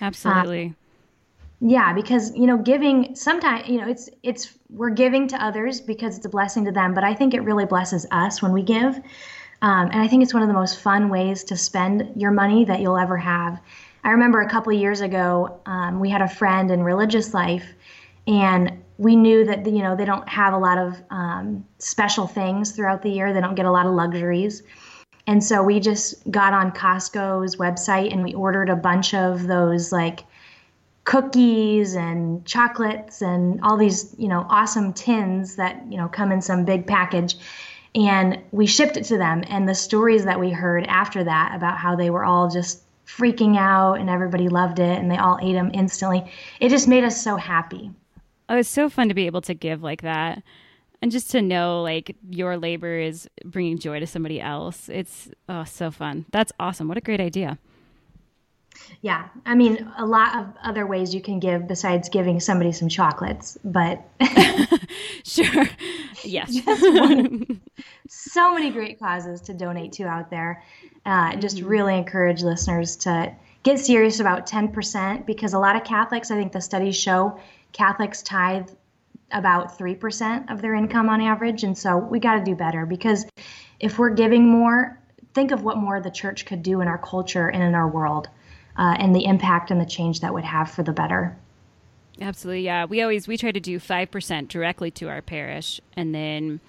Absolutely. 0.00 0.66
Uh, 0.66 0.79
yeah, 1.60 1.92
because 1.92 2.34
you 2.34 2.46
know, 2.46 2.56
giving 2.56 3.14
sometimes 3.14 3.68
you 3.68 3.80
know 3.80 3.88
it's 3.88 4.08
it's 4.22 4.58
we're 4.70 4.90
giving 4.90 5.28
to 5.28 5.44
others 5.44 5.80
because 5.80 6.16
it's 6.16 6.24
a 6.24 6.30
blessing 6.30 6.64
to 6.64 6.72
them, 6.72 6.94
but 6.94 7.04
I 7.04 7.14
think 7.14 7.34
it 7.34 7.40
really 7.40 7.66
blesses 7.66 8.06
us 8.10 8.40
when 8.40 8.52
we 8.52 8.62
give. 8.62 8.96
Um, 9.62 9.90
and 9.92 10.00
I 10.00 10.08
think 10.08 10.22
it's 10.22 10.32
one 10.32 10.42
of 10.42 10.48
the 10.48 10.54
most 10.54 10.80
fun 10.80 11.10
ways 11.10 11.44
to 11.44 11.56
spend 11.56 12.12
your 12.16 12.30
money 12.30 12.64
that 12.64 12.80
you'll 12.80 12.96
ever 12.96 13.18
have. 13.18 13.60
I 14.02 14.12
remember 14.12 14.40
a 14.40 14.48
couple 14.48 14.72
of 14.72 14.80
years 14.80 15.02
ago, 15.02 15.60
um, 15.66 16.00
we 16.00 16.08
had 16.08 16.22
a 16.22 16.28
friend 16.28 16.70
in 16.70 16.82
religious 16.82 17.34
life, 17.34 17.66
and 18.26 18.82
we 18.96 19.14
knew 19.14 19.44
that 19.44 19.66
you 19.66 19.82
know 19.82 19.94
they 19.94 20.06
don't 20.06 20.26
have 20.30 20.54
a 20.54 20.58
lot 20.58 20.78
of 20.78 21.02
um, 21.10 21.66
special 21.78 22.26
things 22.26 22.72
throughout 22.72 23.02
the 23.02 23.10
year. 23.10 23.34
They 23.34 23.40
don't 23.42 23.54
get 23.54 23.66
a 23.66 23.70
lot 23.70 23.84
of 23.84 23.92
luxuries, 23.92 24.62
and 25.26 25.44
so 25.44 25.62
we 25.62 25.78
just 25.78 26.30
got 26.30 26.54
on 26.54 26.72
Costco's 26.72 27.56
website 27.56 28.12
and 28.12 28.24
we 28.24 28.32
ordered 28.32 28.70
a 28.70 28.76
bunch 28.76 29.12
of 29.12 29.46
those 29.46 29.92
like 29.92 30.24
cookies 31.04 31.94
and 31.94 32.44
chocolates 32.44 33.22
and 33.22 33.60
all 33.62 33.76
these 33.76 34.14
you 34.18 34.28
know 34.28 34.46
awesome 34.48 34.92
tins 34.92 35.56
that 35.56 35.82
you 35.90 35.96
know 35.96 36.08
come 36.08 36.30
in 36.30 36.40
some 36.42 36.64
big 36.64 36.86
package 36.86 37.36
and 37.94 38.38
we 38.52 38.66
shipped 38.66 38.96
it 38.96 39.04
to 39.04 39.18
them. 39.18 39.42
And 39.48 39.68
the 39.68 39.74
stories 39.74 40.24
that 40.24 40.38
we 40.38 40.50
heard 40.50 40.86
after 40.86 41.24
that 41.24 41.54
about 41.54 41.78
how 41.78 41.96
they 41.96 42.10
were 42.10 42.24
all 42.24 42.48
just 42.48 42.82
freaking 43.06 43.56
out 43.56 43.94
and 43.94 44.08
everybody 44.08 44.48
loved 44.48 44.78
it 44.78 44.98
and 44.98 45.10
they 45.10 45.16
all 45.16 45.38
ate 45.42 45.54
them 45.54 45.70
instantly, 45.74 46.30
it 46.60 46.68
just 46.68 46.86
made 46.86 47.04
us 47.04 47.20
so 47.20 47.36
happy. 47.36 47.90
Oh, 48.48 48.58
it's 48.58 48.68
so 48.68 48.88
fun 48.88 49.08
to 49.08 49.14
be 49.14 49.26
able 49.26 49.40
to 49.42 49.54
give 49.54 49.82
like 49.82 50.02
that. 50.02 50.42
And 51.02 51.10
just 51.10 51.30
to 51.30 51.42
know 51.42 51.82
like 51.82 52.14
your 52.28 52.56
labor 52.56 52.98
is 52.98 53.28
bringing 53.44 53.78
joy 53.78 54.00
to 54.00 54.06
somebody 54.06 54.40
else. 54.40 54.88
It's 54.88 55.30
oh, 55.48 55.64
so 55.64 55.90
fun. 55.90 56.26
That's 56.30 56.52
awesome. 56.60 56.88
What 56.88 56.98
a 56.98 57.00
great 57.00 57.20
idea. 57.20 57.58
Yeah, 59.02 59.28
I 59.46 59.54
mean, 59.54 59.90
a 59.96 60.04
lot 60.04 60.36
of 60.36 60.54
other 60.62 60.86
ways 60.86 61.14
you 61.14 61.22
can 61.22 61.40
give 61.40 61.66
besides 61.66 62.08
giving 62.08 62.38
somebody 62.40 62.72
some 62.72 62.88
chocolates, 62.88 63.56
but 63.64 64.02
sure, 65.24 65.68
yes, 66.22 66.58
so 68.08 68.54
many 68.54 68.70
great 68.70 68.98
causes 68.98 69.40
to 69.42 69.54
donate 69.54 69.92
to 69.92 70.04
out 70.04 70.30
there. 70.30 70.62
Uh, 71.06 71.36
just 71.36 71.56
mm-hmm. 71.56 71.68
really 71.68 71.96
encourage 71.96 72.42
listeners 72.42 72.96
to 72.96 73.34
get 73.62 73.78
serious 73.78 74.20
about 74.20 74.46
10% 74.46 75.24
because 75.26 75.54
a 75.54 75.58
lot 75.58 75.76
of 75.76 75.84
Catholics, 75.84 76.30
I 76.30 76.36
think 76.36 76.52
the 76.52 76.60
studies 76.60 76.96
show, 76.96 77.40
Catholics 77.72 78.22
tithe 78.22 78.68
about 79.32 79.78
3% 79.78 80.50
of 80.50 80.60
their 80.60 80.74
income 80.74 81.08
on 81.08 81.20
average. 81.20 81.62
And 81.62 81.76
so 81.76 81.96
we 81.96 82.18
got 82.18 82.34
to 82.34 82.44
do 82.44 82.54
better 82.54 82.84
because 82.84 83.24
if 83.78 83.98
we're 83.98 84.10
giving 84.10 84.48
more, 84.48 84.98
think 85.34 85.52
of 85.52 85.62
what 85.62 85.76
more 85.76 86.00
the 86.00 86.10
church 86.10 86.44
could 86.46 86.62
do 86.62 86.80
in 86.80 86.88
our 86.88 86.98
culture 86.98 87.48
and 87.48 87.62
in 87.62 87.74
our 87.74 87.88
world 87.88 88.28
uh, 88.80 88.96
and 88.98 89.14
the 89.14 89.26
impact 89.26 89.70
and 89.70 89.78
the 89.78 89.84
change 89.84 90.20
that 90.20 90.32
would 90.32 90.44
have 90.44 90.70
for 90.70 90.82
the 90.82 90.92
better. 90.92 91.36
Absolutely, 92.20 92.62
yeah. 92.62 92.86
We 92.86 93.02
always 93.02 93.28
we 93.28 93.36
try 93.36 93.52
to 93.52 93.60
do 93.60 93.78
five 93.78 94.10
percent 94.10 94.48
directly 94.48 94.90
to 94.92 95.08
our 95.08 95.20
parish, 95.22 95.80
and 95.96 96.14
then 96.14 96.60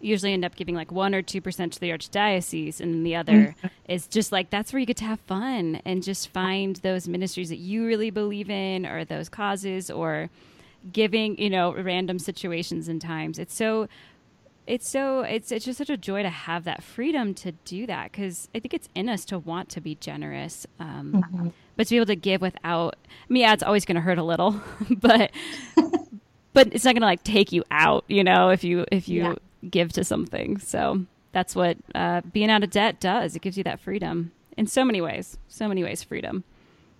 usually 0.00 0.32
end 0.32 0.44
up 0.44 0.56
giving 0.56 0.74
like 0.74 0.90
one 0.90 1.14
or 1.14 1.22
two 1.22 1.40
percent 1.40 1.74
to 1.74 1.80
the 1.80 1.90
archdiocese, 1.90 2.80
and 2.80 2.94
then 2.94 3.02
the 3.04 3.16
other 3.16 3.32
mm-hmm. 3.32 3.66
is 3.86 4.06
just 4.06 4.32
like 4.32 4.48
that's 4.50 4.72
where 4.72 4.80
you 4.80 4.86
get 4.86 4.96
to 4.98 5.04
have 5.04 5.20
fun 5.20 5.80
and 5.84 6.02
just 6.02 6.28
find 6.28 6.76
those 6.76 7.06
ministries 7.06 7.50
that 7.50 7.58
you 7.58 7.86
really 7.86 8.10
believe 8.10 8.48
in, 8.48 8.86
or 8.86 9.04
those 9.04 9.28
causes, 9.28 9.90
or 9.90 10.30
giving 10.90 11.38
you 11.38 11.50
know 11.50 11.74
random 11.74 12.18
situations 12.18 12.88
and 12.88 13.00
times. 13.00 13.38
It's 13.38 13.54
so 13.54 13.88
it's 14.68 14.88
so 14.88 15.22
it's 15.22 15.50
it's 15.50 15.64
just 15.64 15.78
such 15.78 15.88
a 15.88 15.96
joy 15.96 16.22
to 16.22 16.28
have 16.28 16.64
that 16.64 16.82
freedom 16.82 17.32
to 17.34 17.52
do 17.64 17.86
that 17.86 18.12
because 18.12 18.48
I 18.54 18.60
think 18.60 18.74
it's 18.74 18.88
in 18.94 19.08
us 19.08 19.24
to 19.26 19.38
want 19.38 19.70
to 19.70 19.80
be 19.80 19.94
generous, 19.94 20.66
um, 20.78 21.12
mm-hmm. 21.14 21.48
but 21.74 21.86
to 21.86 21.94
be 21.94 21.96
able 21.96 22.06
to 22.06 22.16
give 22.16 22.42
without. 22.42 22.96
I 23.06 23.32
mean, 23.32 23.40
yeah, 23.42 23.54
it's 23.54 23.62
always 23.62 23.86
going 23.86 23.96
to 23.96 24.02
hurt 24.02 24.18
a 24.18 24.22
little, 24.22 24.60
but 24.90 25.30
but 26.52 26.68
it's 26.72 26.84
not 26.84 26.92
going 26.92 27.00
to 27.00 27.06
like 27.06 27.24
take 27.24 27.50
you 27.50 27.64
out, 27.70 28.04
you 28.08 28.22
know, 28.22 28.50
if 28.50 28.62
you 28.62 28.84
if 28.92 29.08
you 29.08 29.22
yeah. 29.22 29.34
give 29.68 29.94
to 29.94 30.04
something. 30.04 30.58
So 30.58 31.06
that's 31.32 31.56
what 31.56 31.78
uh, 31.94 32.20
being 32.30 32.50
out 32.50 32.62
of 32.62 32.70
debt 32.70 33.00
does. 33.00 33.34
It 33.34 33.40
gives 33.40 33.56
you 33.56 33.64
that 33.64 33.80
freedom 33.80 34.32
in 34.58 34.66
so 34.66 34.84
many 34.84 35.00
ways. 35.00 35.38
So 35.48 35.66
many 35.66 35.82
ways, 35.82 36.02
freedom. 36.02 36.44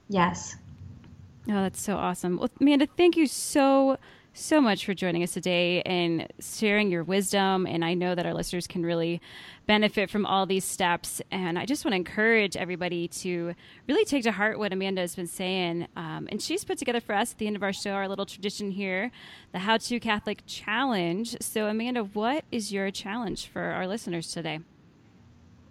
Yes. 0.08 0.56
Oh, 1.50 1.62
that's 1.62 1.82
so 1.82 1.96
awesome. 1.96 2.38
Well, 2.38 2.50
Amanda, 2.60 2.86
thank 2.96 3.16
you 3.16 3.26
so 3.26 3.98
so 4.39 4.61
much 4.61 4.86
for 4.86 4.95
joining 4.95 5.22
us 5.22 5.32
today 5.32 5.82
and 5.82 6.26
sharing 6.41 6.91
your 6.91 7.03
wisdom. 7.03 7.66
And 7.66 7.84
I 7.84 7.95
know 7.95 8.14
that 8.14 8.24
our 8.24 8.32
listeners 8.32 8.66
can 8.66 8.84
really 8.84 9.20
benefit 9.66 10.11
from 10.11 10.24
all 10.24 10.47
these 10.47 10.64
steps. 10.64 11.20
And 11.30 11.59
I 11.59 11.66
just 11.66 11.84
want 11.84 11.93
to 11.93 11.97
encourage 11.97 12.57
everybody 12.57 13.09
to 13.09 13.55
really 13.89 14.05
take 14.05 14.22
to 14.22 14.32
heart 14.32 14.59
what 14.59 14.72
Amanda 14.72 15.01
has 15.01 15.14
been 15.14 15.26
saying. 15.26 15.89
Um, 15.97 16.28
and 16.30 16.41
she's 16.41 16.64
put 16.64 16.78
together 16.78 17.01
for 17.01 17.14
us 17.14 17.32
at 17.32 17.39
the 17.39 17.47
end 17.47 17.57
of 17.57 17.62
our 17.62 17.72
show 17.72 17.91
our 17.91 18.09
little 18.09 18.26
tradition 18.26 18.70
here, 18.70 19.11
the 19.53 19.59
How 19.59 19.76
to 19.76 20.01
Catholic 20.01 20.43
Challenge. 20.47 21.36
So, 21.41 21.66
Amanda, 21.66 22.05
what 22.05 22.45
is 22.53 22.72
your 22.72 22.91
challenge 22.91 23.49
for 23.49 23.62
our 23.62 23.86
listeners 23.86 24.32
today? 24.32 24.61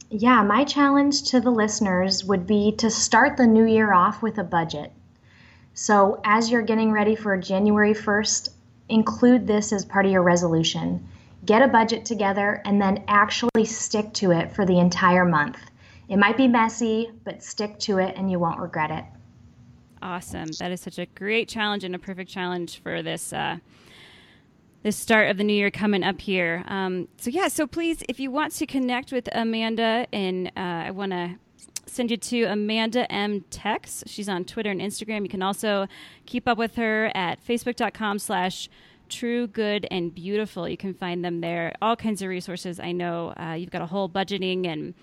Yeah, 0.09 0.43
my 0.43 0.63
challenge 0.63 1.23
to 1.31 1.39
the 1.39 1.51
listeners 1.51 2.23
would 2.23 2.47
be 2.47 2.73
to 2.77 2.89
start 2.89 3.37
the 3.37 3.47
new 3.47 3.65
year 3.65 3.93
off 3.93 4.21
with 4.21 4.37
a 4.37 4.43
budget. 4.43 4.91
So, 5.73 6.19
as 6.23 6.49
you're 6.49 6.63
getting 6.63 6.91
ready 6.91 7.15
for 7.15 7.37
January 7.37 7.93
1st, 7.93 8.49
include 8.89 9.47
this 9.47 9.73
as 9.73 9.85
part 9.85 10.05
of 10.05 10.11
your 10.11 10.23
resolution. 10.23 11.07
Get 11.45 11.61
a 11.61 11.67
budget 11.67 12.05
together 12.05 12.61
and 12.65 12.81
then 12.81 13.03
actually 13.07 13.65
stick 13.65 14.13
to 14.13 14.31
it 14.31 14.53
for 14.53 14.65
the 14.65 14.79
entire 14.79 15.25
month. 15.25 15.57
It 16.09 16.17
might 16.17 16.37
be 16.37 16.47
messy, 16.47 17.11
but 17.23 17.43
stick 17.43 17.79
to 17.79 17.99
it 17.99 18.15
and 18.15 18.31
you 18.31 18.39
won't 18.39 18.59
regret 18.59 18.91
it. 18.91 19.05
Awesome. 20.01 20.47
That 20.59 20.71
is 20.71 20.81
such 20.81 20.99
a 20.99 21.05
great 21.05 21.49
challenge 21.49 21.83
and 21.83 21.95
a 21.95 21.99
perfect 21.99 22.29
challenge 22.29 22.81
for 22.81 23.01
this 23.01 23.33
uh, 23.33 23.57
this 24.83 24.95
start 24.95 25.29
of 25.29 25.37
the 25.37 25.43
new 25.43 25.53
year 25.53 25.71
coming 25.71 26.03
up 26.03 26.21
here. 26.21 26.63
Um, 26.67 27.07
so 27.17 27.29
yeah, 27.29 27.47
so 27.47 27.67
please, 27.67 28.03
if 28.07 28.19
you 28.19 28.31
want 28.31 28.53
to 28.53 28.65
connect 28.65 29.11
with 29.11 29.27
Amanda, 29.33 30.07
and 30.13 30.47
uh, 30.55 30.85
I 30.85 30.91
want 30.91 31.11
to 31.11 31.35
send 31.87 32.11
you 32.11 32.17
to 32.17 32.43
Amanda 32.43 33.11
M. 33.11 33.41
Tex. 33.49 34.03
She's 34.07 34.29
on 34.29 34.45
Twitter 34.45 34.69
and 34.69 34.81
Instagram. 34.81 35.23
You 35.23 35.29
can 35.29 35.41
also 35.41 35.87
keep 36.25 36.47
up 36.47 36.57
with 36.57 36.75
her 36.75 37.11
at 37.15 37.43
facebook.com 37.45 38.19
slash 38.19 38.69
true, 39.09 39.47
good, 39.47 39.87
and 39.89 40.13
beautiful. 40.13 40.67
You 40.67 40.77
can 40.77 40.93
find 40.93 41.23
them 41.23 41.41
there. 41.41 41.73
All 41.81 41.95
kinds 41.95 42.21
of 42.21 42.29
resources. 42.29 42.79
I 42.79 42.91
know 42.91 43.33
uh, 43.39 43.53
you've 43.53 43.71
got 43.71 43.81
a 43.81 43.87
whole 43.87 44.09
budgeting 44.09 44.67
and 44.67 44.93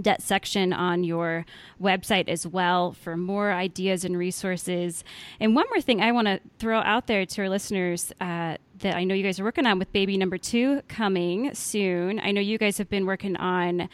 debt 0.00 0.22
section 0.22 0.72
on 0.72 1.04
your 1.04 1.44
website 1.80 2.28
as 2.28 2.46
well 2.46 2.92
for 2.92 3.16
more 3.16 3.52
ideas 3.52 4.04
and 4.04 4.16
resources. 4.16 5.04
And 5.40 5.54
one 5.54 5.66
more 5.68 5.80
thing 5.80 6.00
I 6.00 6.12
want 6.12 6.28
to 6.28 6.40
throw 6.58 6.78
out 6.80 7.06
there 7.06 7.26
to 7.26 7.42
our 7.42 7.48
listeners 7.48 8.12
uh, 8.20 8.56
that 8.78 8.94
I 8.94 9.04
know 9.04 9.14
you 9.14 9.22
guys 9.22 9.40
are 9.40 9.44
working 9.44 9.66
on 9.66 9.78
with 9.78 9.92
baby 9.92 10.16
number 10.16 10.38
two 10.38 10.82
coming 10.88 11.54
soon. 11.54 12.20
I 12.20 12.30
know 12.30 12.40
you 12.40 12.58
guys 12.58 12.78
have 12.78 12.88
been 12.88 13.06
working 13.06 13.36
on 13.36 13.88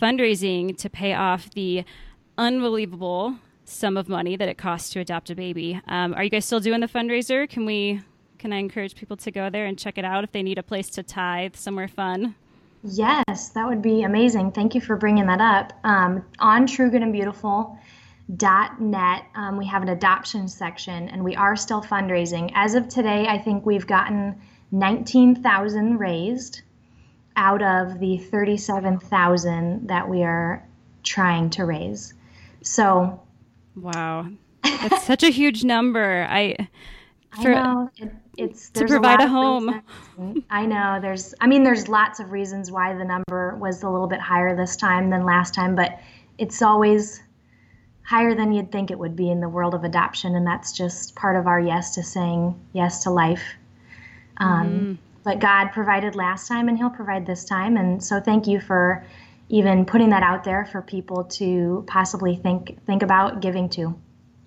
fundraising 0.00 0.76
to 0.78 0.88
pay 0.88 1.14
off 1.14 1.50
the 1.50 1.84
unbelievable 2.38 3.36
sum 3.64 3.96
of 3.96 4.08
money 4.08 4.36
that 4.36 4.48
it 4.48 4.58
costs 4.58 4.90
to 4.90 5.00
adopt 5.00 5.30
a 5.30 5.34
baby. 5.34 5.80
Um, 5.86 6.14
are 6.14 6.24
you 6.24 6.30
guys 6.30 6.44
still 6.44 6.60
doing 6.60 6.80
the 6.80 6.88
fundraiser? 6.88 7.48
Can 7.48 7.66
we? 7.66 8.00
Can 8.38 8.54
I 8.54 8.56
encourage 8.56 8.94
people 8.94 9.18
to 9.18 9.30
go 9.30 9.50
there 9.50 9.66
and 9.66 9.78
check 9.78 9.98
it 9.98 10.04
out 10.04 10.24
if 10.24 10.32
they 10.32 10.42
need 10.42 10.56
a 10.56 10.62
place 10.62 10.88
to 10.90 11.02
tithe 11.02 11.56
somewhere 11.56 11.88
fun? 11.88 12.34
Yes, 12.82 13.50
that 13.50 13.68
would 13.68 13.82
be 13.82 14.02
amazing. 14.02 14.52
Thank 14.52 14.74
you 14.74 14.80
for 14.80 14.96
bringing 14.96 15.26
that 15.26 15.42
up. 15.42 15.78
Um, 15.84 16.24
on 16.38 16.66
True 16.66 16.90
Good 16.90 17.02
and 17.02 17.12
Beautiful 17.12 17.78
net 18.78 19.24
um, 19.34 19.56
we 19.56 19.66
have 19.66 19.82
an 19.82 19.88
adoption 19.88 20.46
section 20.46 21.08
and 21.08 21.24
we 21.24 21.34
are 21.34 21.56
still 21.56 21.82
fundraising 21.82 22.50
as 22.54 22.74
of 22.74 22.88
today 22.88 23.26
i 23.26 23.36
think 23.36 23.66
we've 23.66 23.86
gotten 23.86 24.40
19000 24.70 25.98
raised 25.98 26.62
out 27.36 27.62
of 27.62 27.98
the 28.00 28.18
37000 28.18 29.88
that 29.88 30.08
we 30.08 30.22
are 30.22 30.66
trying 31.02 31.50
to 31.50 31.64
raise. 31.64 32.14
So 32.62 33.20
wow. 33.76 34.28
That's 34.62 35.04
such 35.04 35.22
a 35.22 35.30
huge 35.30 35.64
number. 35.64 36.26
I 36.28 36.68
for, 37.42 37.54
I 37.54 37.62
know. 37.62 37.90
It, 37.96 38.12
it's 38.36 38.70
to 38.70 38.86
provide 38.86 39.20
a, 39.20 39.24
a 39.24 39.28
home. 39.28 39.82
i 40.50 40.66
know 40.66 40.98
there's 41.00 41.32
i 41.40 41.46
mean 41.46 41.62
there's 41.62 41.86
lots 41.86 42.18
of 42.18 42.32
reasons 42.32 42.72
why 42.72 42.92
the 42.94 43.04
number 43.04 43.56
was 43.56 43.82
a 43.82 43.88
little 43.88 44.08
bit 44.08 44.20
higher 44.20 44.56
this 44.56 44.74
time 44.76 45.10
than 45.10 45.24
last 45.24 45.54
time 45.54 45.76
but 45.76 46.00
it's 46.38 46.60
always 46.60 47.22
higher 48.10 48.34
than 48.34 48.52
you'd 48.52 48.72
think 48.72 48.90
it 48.90 48.98
would 48.98 49.14
be 49.14 49.30
in 49.30 49.40
the 49.40 49.48
world 49.48 49.72
of 49.72 49.84
adoption, 49.84 50.34
and 50.34 50.44
that's 50.44 50.72
just 50.72 51.14
part 51.14 51.36
of 51.36 51.46
our 51.46 51.60
yes 51.60 51.94
to 51.94 52.02
saying 52.02 52.60
yes 52.72 53.04
to 53.04 53.10
life. 53.10 53.54
Um, 54.38 54.68
mm. 54.68 55.09
But 55.22 55.38
God 55.38 55.72
provided 55.72 56.14
last 56.14 56.48
time, 56.48 56.68
and 56.68 56.78
He'll 56.78 56.90
provide 56.90 57.26
this 57.26 57.44
time, 57.44 57.76
and 57.76 58.02
so 58.02 58.20
thank 58.20 58.46
you 58.46 58.60
for 58.60 59.04
even 59.48 59.84
putting 59.84 60.10
that 60.10 60.22
out 60.22 60.44
there 60.44 60.64
for 60.64 60.80
people 60.80 61.24
to 61.24 61.84
possibly 61.86 62.36
think 62.36 62.82
think 62.86 63.02
about 63.02 63.40
giving 63.42 63.68
to. 63.70 63.98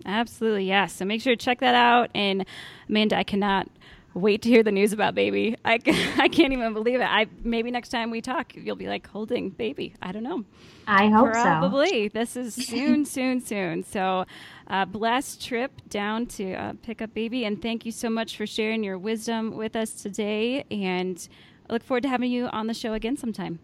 Absolutely, 0.05 0.65
yes. 0.65 0.93
So 0.93 1.05
make 1.05 1.21
sure 1.21 1.35
to 1.35 1.45
check 1.45 1.59
that 1.59 1.75
out. 1.75 2.09
And 2.15 2.45
Amanda, 2.89 3.17
I 3.17 3.23
cannot 3.23 3.69
wait 4.13 4.41
to 4.43 4.49
hear 4.49 4.63
the 4.63 4.71
news 4.71 4.93
about 4.93 5.15
baby. 5.15 5.55
I, 5.65 5.73
I 6.17 6.27
can't 6.27 6.53
even 6.53 6.73
believe 6.73 6.99
it. 6.99 7.05
I 7.05 7.27
maybe 7.43 7.71
next 7.71 7.89
time 7.89 8.11
we 8.11 8.21
talk, 8.21 8.53
you'll 8.55 8.75
be 8.75 8.87
like 8.87 9.07
holding 9.07 9.49
baby. 9.49 9.95
I 10.01 10.11
don't 10.11 10.23
know. 10.23 10.45
I 10.87 11.09
hope 11.09 11.31
Probably. 11.31 11.33
so. 11.33 11.43
Probably. 11.43 12.07
This 12.09 12.35
is 12.35 12.53
soon, 12.67 13.05
soon, 13.05 13.41
soon. 13.41 13.83
So, 13.83 14.25
uh, 14.67 14.85
blessed 14.85 15.45
trip 15.45 15.71
down 15.89 16.25
to 16.27 16.53
uh, 16.53 16.73
pick 16.81 17.01
up 17.01 17.13
baby, 17.13 17.45
and 17.45 17.61
thank 17.61 17.85
you 17.85 17.91
so 17.91 18.09
much 18.09 18.37
for 18.37 18.45
sharing 18.45 18.83
your 18.83 18.97
wisdom 18.97 19.55
with 19.55 19.75
us 19.75 19.93
today. 19.93 20.65
And 20.71 21.27
I 21.69 21.73
look 21.73 21.83
forward 21.83 22.03
to 22.03 22.09
having 22.09 22.31
you 22.31 22.47
on 22.47 22.67
the 22.67 22.73
show 22.73 22.93
again 22.93 23.17
sometime. 23.17 23.59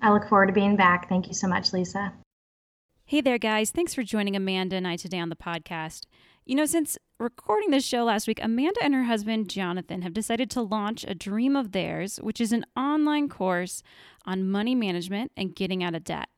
I 0.00 0.12
look 0.12 0.28
forward 0.28 0.46
to 0.46 0.52
being 0.52 0.76
back. 0.76 1.08
Thank 1.08 1.26
you 1.26 1.34
so 1.34 1.48
much, 1.48 1.72
Lisa. 1.72 2.12
Hey 3.04 3.20
there, 3.20 3.38
guys. 3.38 3.70
Thanks 3.70 3.94
for 3.94 4.02
joining 4.02 4.36
Amanda 4.36 4.76
and 4.76 4.86
I 4.86 4.96
today 4.96 5.18
on 5.18 5.30
the 5.30 5.36
podcast. 5.36 6.04
You 6.44 6.54
know, 6.54 6.66
since 6.66 6.98
recording 7.18 7.70
this 7.70 7.84
show 7.84 8.04
last 8.04 8.28
week, 8.28 8.38
Amanda 8.42 8.82
and 8.82 8.94
her 8.94 9.04
husband, 9.04 9.50
Jonathan, 9.50 10.02
have 10.02 10.14
decided 10.14 10.50
to 10.50 10.62
launch 10.62 11.04
a 11.04 11.14
dream 11.14 11.56
of 11.56 11.72
theirs, 11.72 12.18
which 12.18 12.40
is 12.40 12.52
an 12.52 12.64
online 12.76 13.28
course 13.28 13.82
on 14.24 14.48
money 14.48 14.74
management 14.74 15.32
and 15.36 15.56
getting 15.56 15.82
out 15.82 15.94
of 15.94 16.04
debt. 16.04 16.28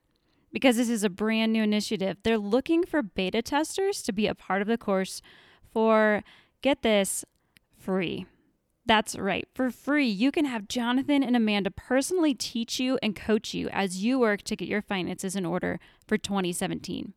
Because 0.51 0.77
this 0.77 0.89
is 0.89 1.03
a 1.03 1.09
brand 1.09 1.53
new 1.53 1.63
initiative, 1.63 2.17
they're 2.23 2.37
looking 2.37 2.83
for 2.83 3.03
beta 3.03 3.41
testers 3.41 4.01
to 4.03 4.11
be 4.11 4.27
a 4.27 4.35
part 4.35 4.61
of 4.61 4.67
the 4.67 4.77
course 4.77 5.21
for, 5.71 6.23
get 6.61 6.81
this, 6.81 7.23
free. 7.77 8.25
That's 8.85 9.15
right. 9.15 9.47
For 9.53 9.69
free, 9.69 10.07
you 10.07 10.31
can 10.31 10.45
have 10.45 10.67
Jonathan 10.67 11.23
and 11.23 11.35
Amanda 11.35 11.69
personally 11.69 12.33
teach 12.33 12.79
you 12.79 12.97
and 13.03 13.15
coach 13.15 13.53
you 13.53 13.69
as 13.69 14.03
you 14.03 14.19
work 14.19 14.41
to 14.43 14.55
get 14.55 14.67
your 14.67 14.81
finances 14.81 15.35
in 15.35 15.45
order 15.45 15.79
for 16.07 16.17
2017. 16.17 17.13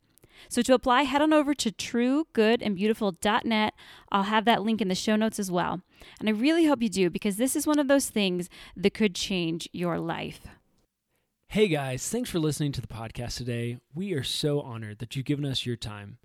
So 0.49 0.63
to 0.63 0.75
apply, 0.75 1.03
head 1.03 1.23
on 1.23 1.33
over 1.33 1.55
to 1.55 1.71
truegoodandbeautiful.net. 1.71 3.75
I'll 4.13 4.23
have 4.25 4.45
that 4.45 4.63
link 4.63 4.81
in 4.81 4.89
the 4.89 4.95
show 4.95 5.17
notes 5.17 5.39
as 5.39 5.51
well. 5.51 5.81
And 6.21 6.29
I 6.29 6.33
really 6.33 6.67
hope 6.67 6.83
you 6.83 6.89
do 6.89 7.11
because 7.11 7.37
this 7.37 7.57
is 7.57 7.67
one 7.67 7.79
of 7.79 7.89
those 7.89 8.09
things 8.09 8.49
that 8.77 8.95
could 8.95 9.15
change 9.15 9.69
your 9.73 9.99
life. 9.99 10.41
Hey 11.49 11.69
guys, 11.69 12.09
thanks 12.09 12.31
for 12.31 12.41
listening 12.41 12.73
to 12.73 12.81
the 12.81 12.89
podcast 12.89 13.37
today. 13.37 13.79
We 13.95 14.13
are 14.15 14.25
so 14.25 14.61
honored 14.61 14.99
that 14.99 15.15
you've 15.15 15.25
given 15.25 15.45
us 15.45 15.65
your 15.65 15.77
time. 15.77 16.19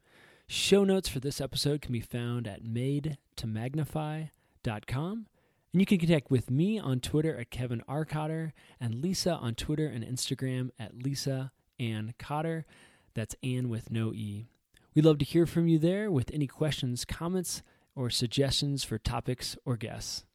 Show 0.47 0.83
notes 0.83 1.07
for 1.07 1.19
this 1.19 1.39
episode 1.39 1.81
can 1.81 1.93
be 1.93 1.99
found 1.99 2.47
at 2.47 2.63
madetomagnify.com. 2.63 5.27
And 5.71 5.79
you 5.79 5.85
can 5.85 5.99
connect 5.99 6.31
with 6.31 6.49
me 6.49 6.79
on 6.79 6.99
Twitter 6.99 7.37
at 7.37 7.51
Kevin 7.51 7.83
R. 7.87 8.05
Cotter 8.05 8.53
and 8.79 9.03
Lisa 9.03 9.33
on 9.33 9.53
Twitter 9.53 9.85
and 9.85 10.03
Instagram 10.03 10.71
at 10.79 11.03
Lisa 11.03 11.51
Ann 11.79 12.15
Cotter. 12.17 12.65
That's 13.13 13.35
Ann 13.43 13.69
with 13.69 13.91
no 13.91 14.13
E. 14.13 14.47
We'd 14.95 15.05
love 15.05 15.17
to 15.19 15.25
hear 15.25 15.45
from 15.45 15.67
you 15.67 15.77
there 15.79 16.11
with 16.11 16.31
any 16.33 16.47
questions, 16.47 17.05
comments, 17.05 17.61
or 17.95 18.09
suggestions 18.09 18.83
for 18.83 18.97
topics 18.97 19.57
or 19.65 19.77
guests. 19.77 20.25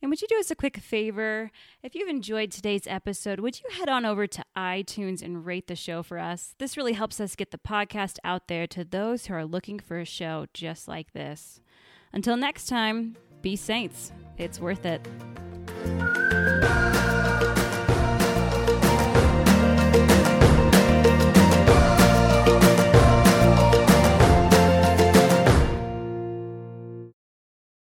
And 0.00 0.10
would 0.10 0.22
you 0.22 0.28
do 0.28 0.38
us 0.38 0.50
a 0.50 0.54
quick 0.54 0.76
favor? 0.76 1.50
If 1.82 1.94
you've 1.94 2.08
enjoyed 2.08 2.52
today's 2.52 2.86
episode, 2.86 3.40
would 3.40 3.60
you 3.60 3.68
head 3.76 3.88
on 3.88 4.04
over 4.04 4.28
to 4.28 4.44
iTunes 4.56 5.22
and 5.22 5.44
rate 5.44 5.66
the 5.66 5.74
show 5.74 6.04
for 6.04 6.18
us? 6.18 6.54
This 6.58 6.76
really 6.76 6.92
helps 6.92 7.20
us 7.20 7.34
get 7.34 7.50
the 7.50 7.58
podcast 7.58 8.18
out 8.22 8.46
there 8.46 8.66
to 8.68 8.84
those 8.84 9.26
who 9.26 9.34
are 9.34 9.44
looking 9.44 9.80
for 9.80 9.98
a 9.98 10.04
show 10.04 10.46
just 10.54 10.86
like 10.86 11.12
this. 11.12 11.60
Until 12.12 12.36
next 12.36 12.66
time, 12.66 13.16
be 13.42 13.56
saints. 13.56 14.12
It's 14.36 14.60
worth 14.60 14.86
it. 14.86 15.06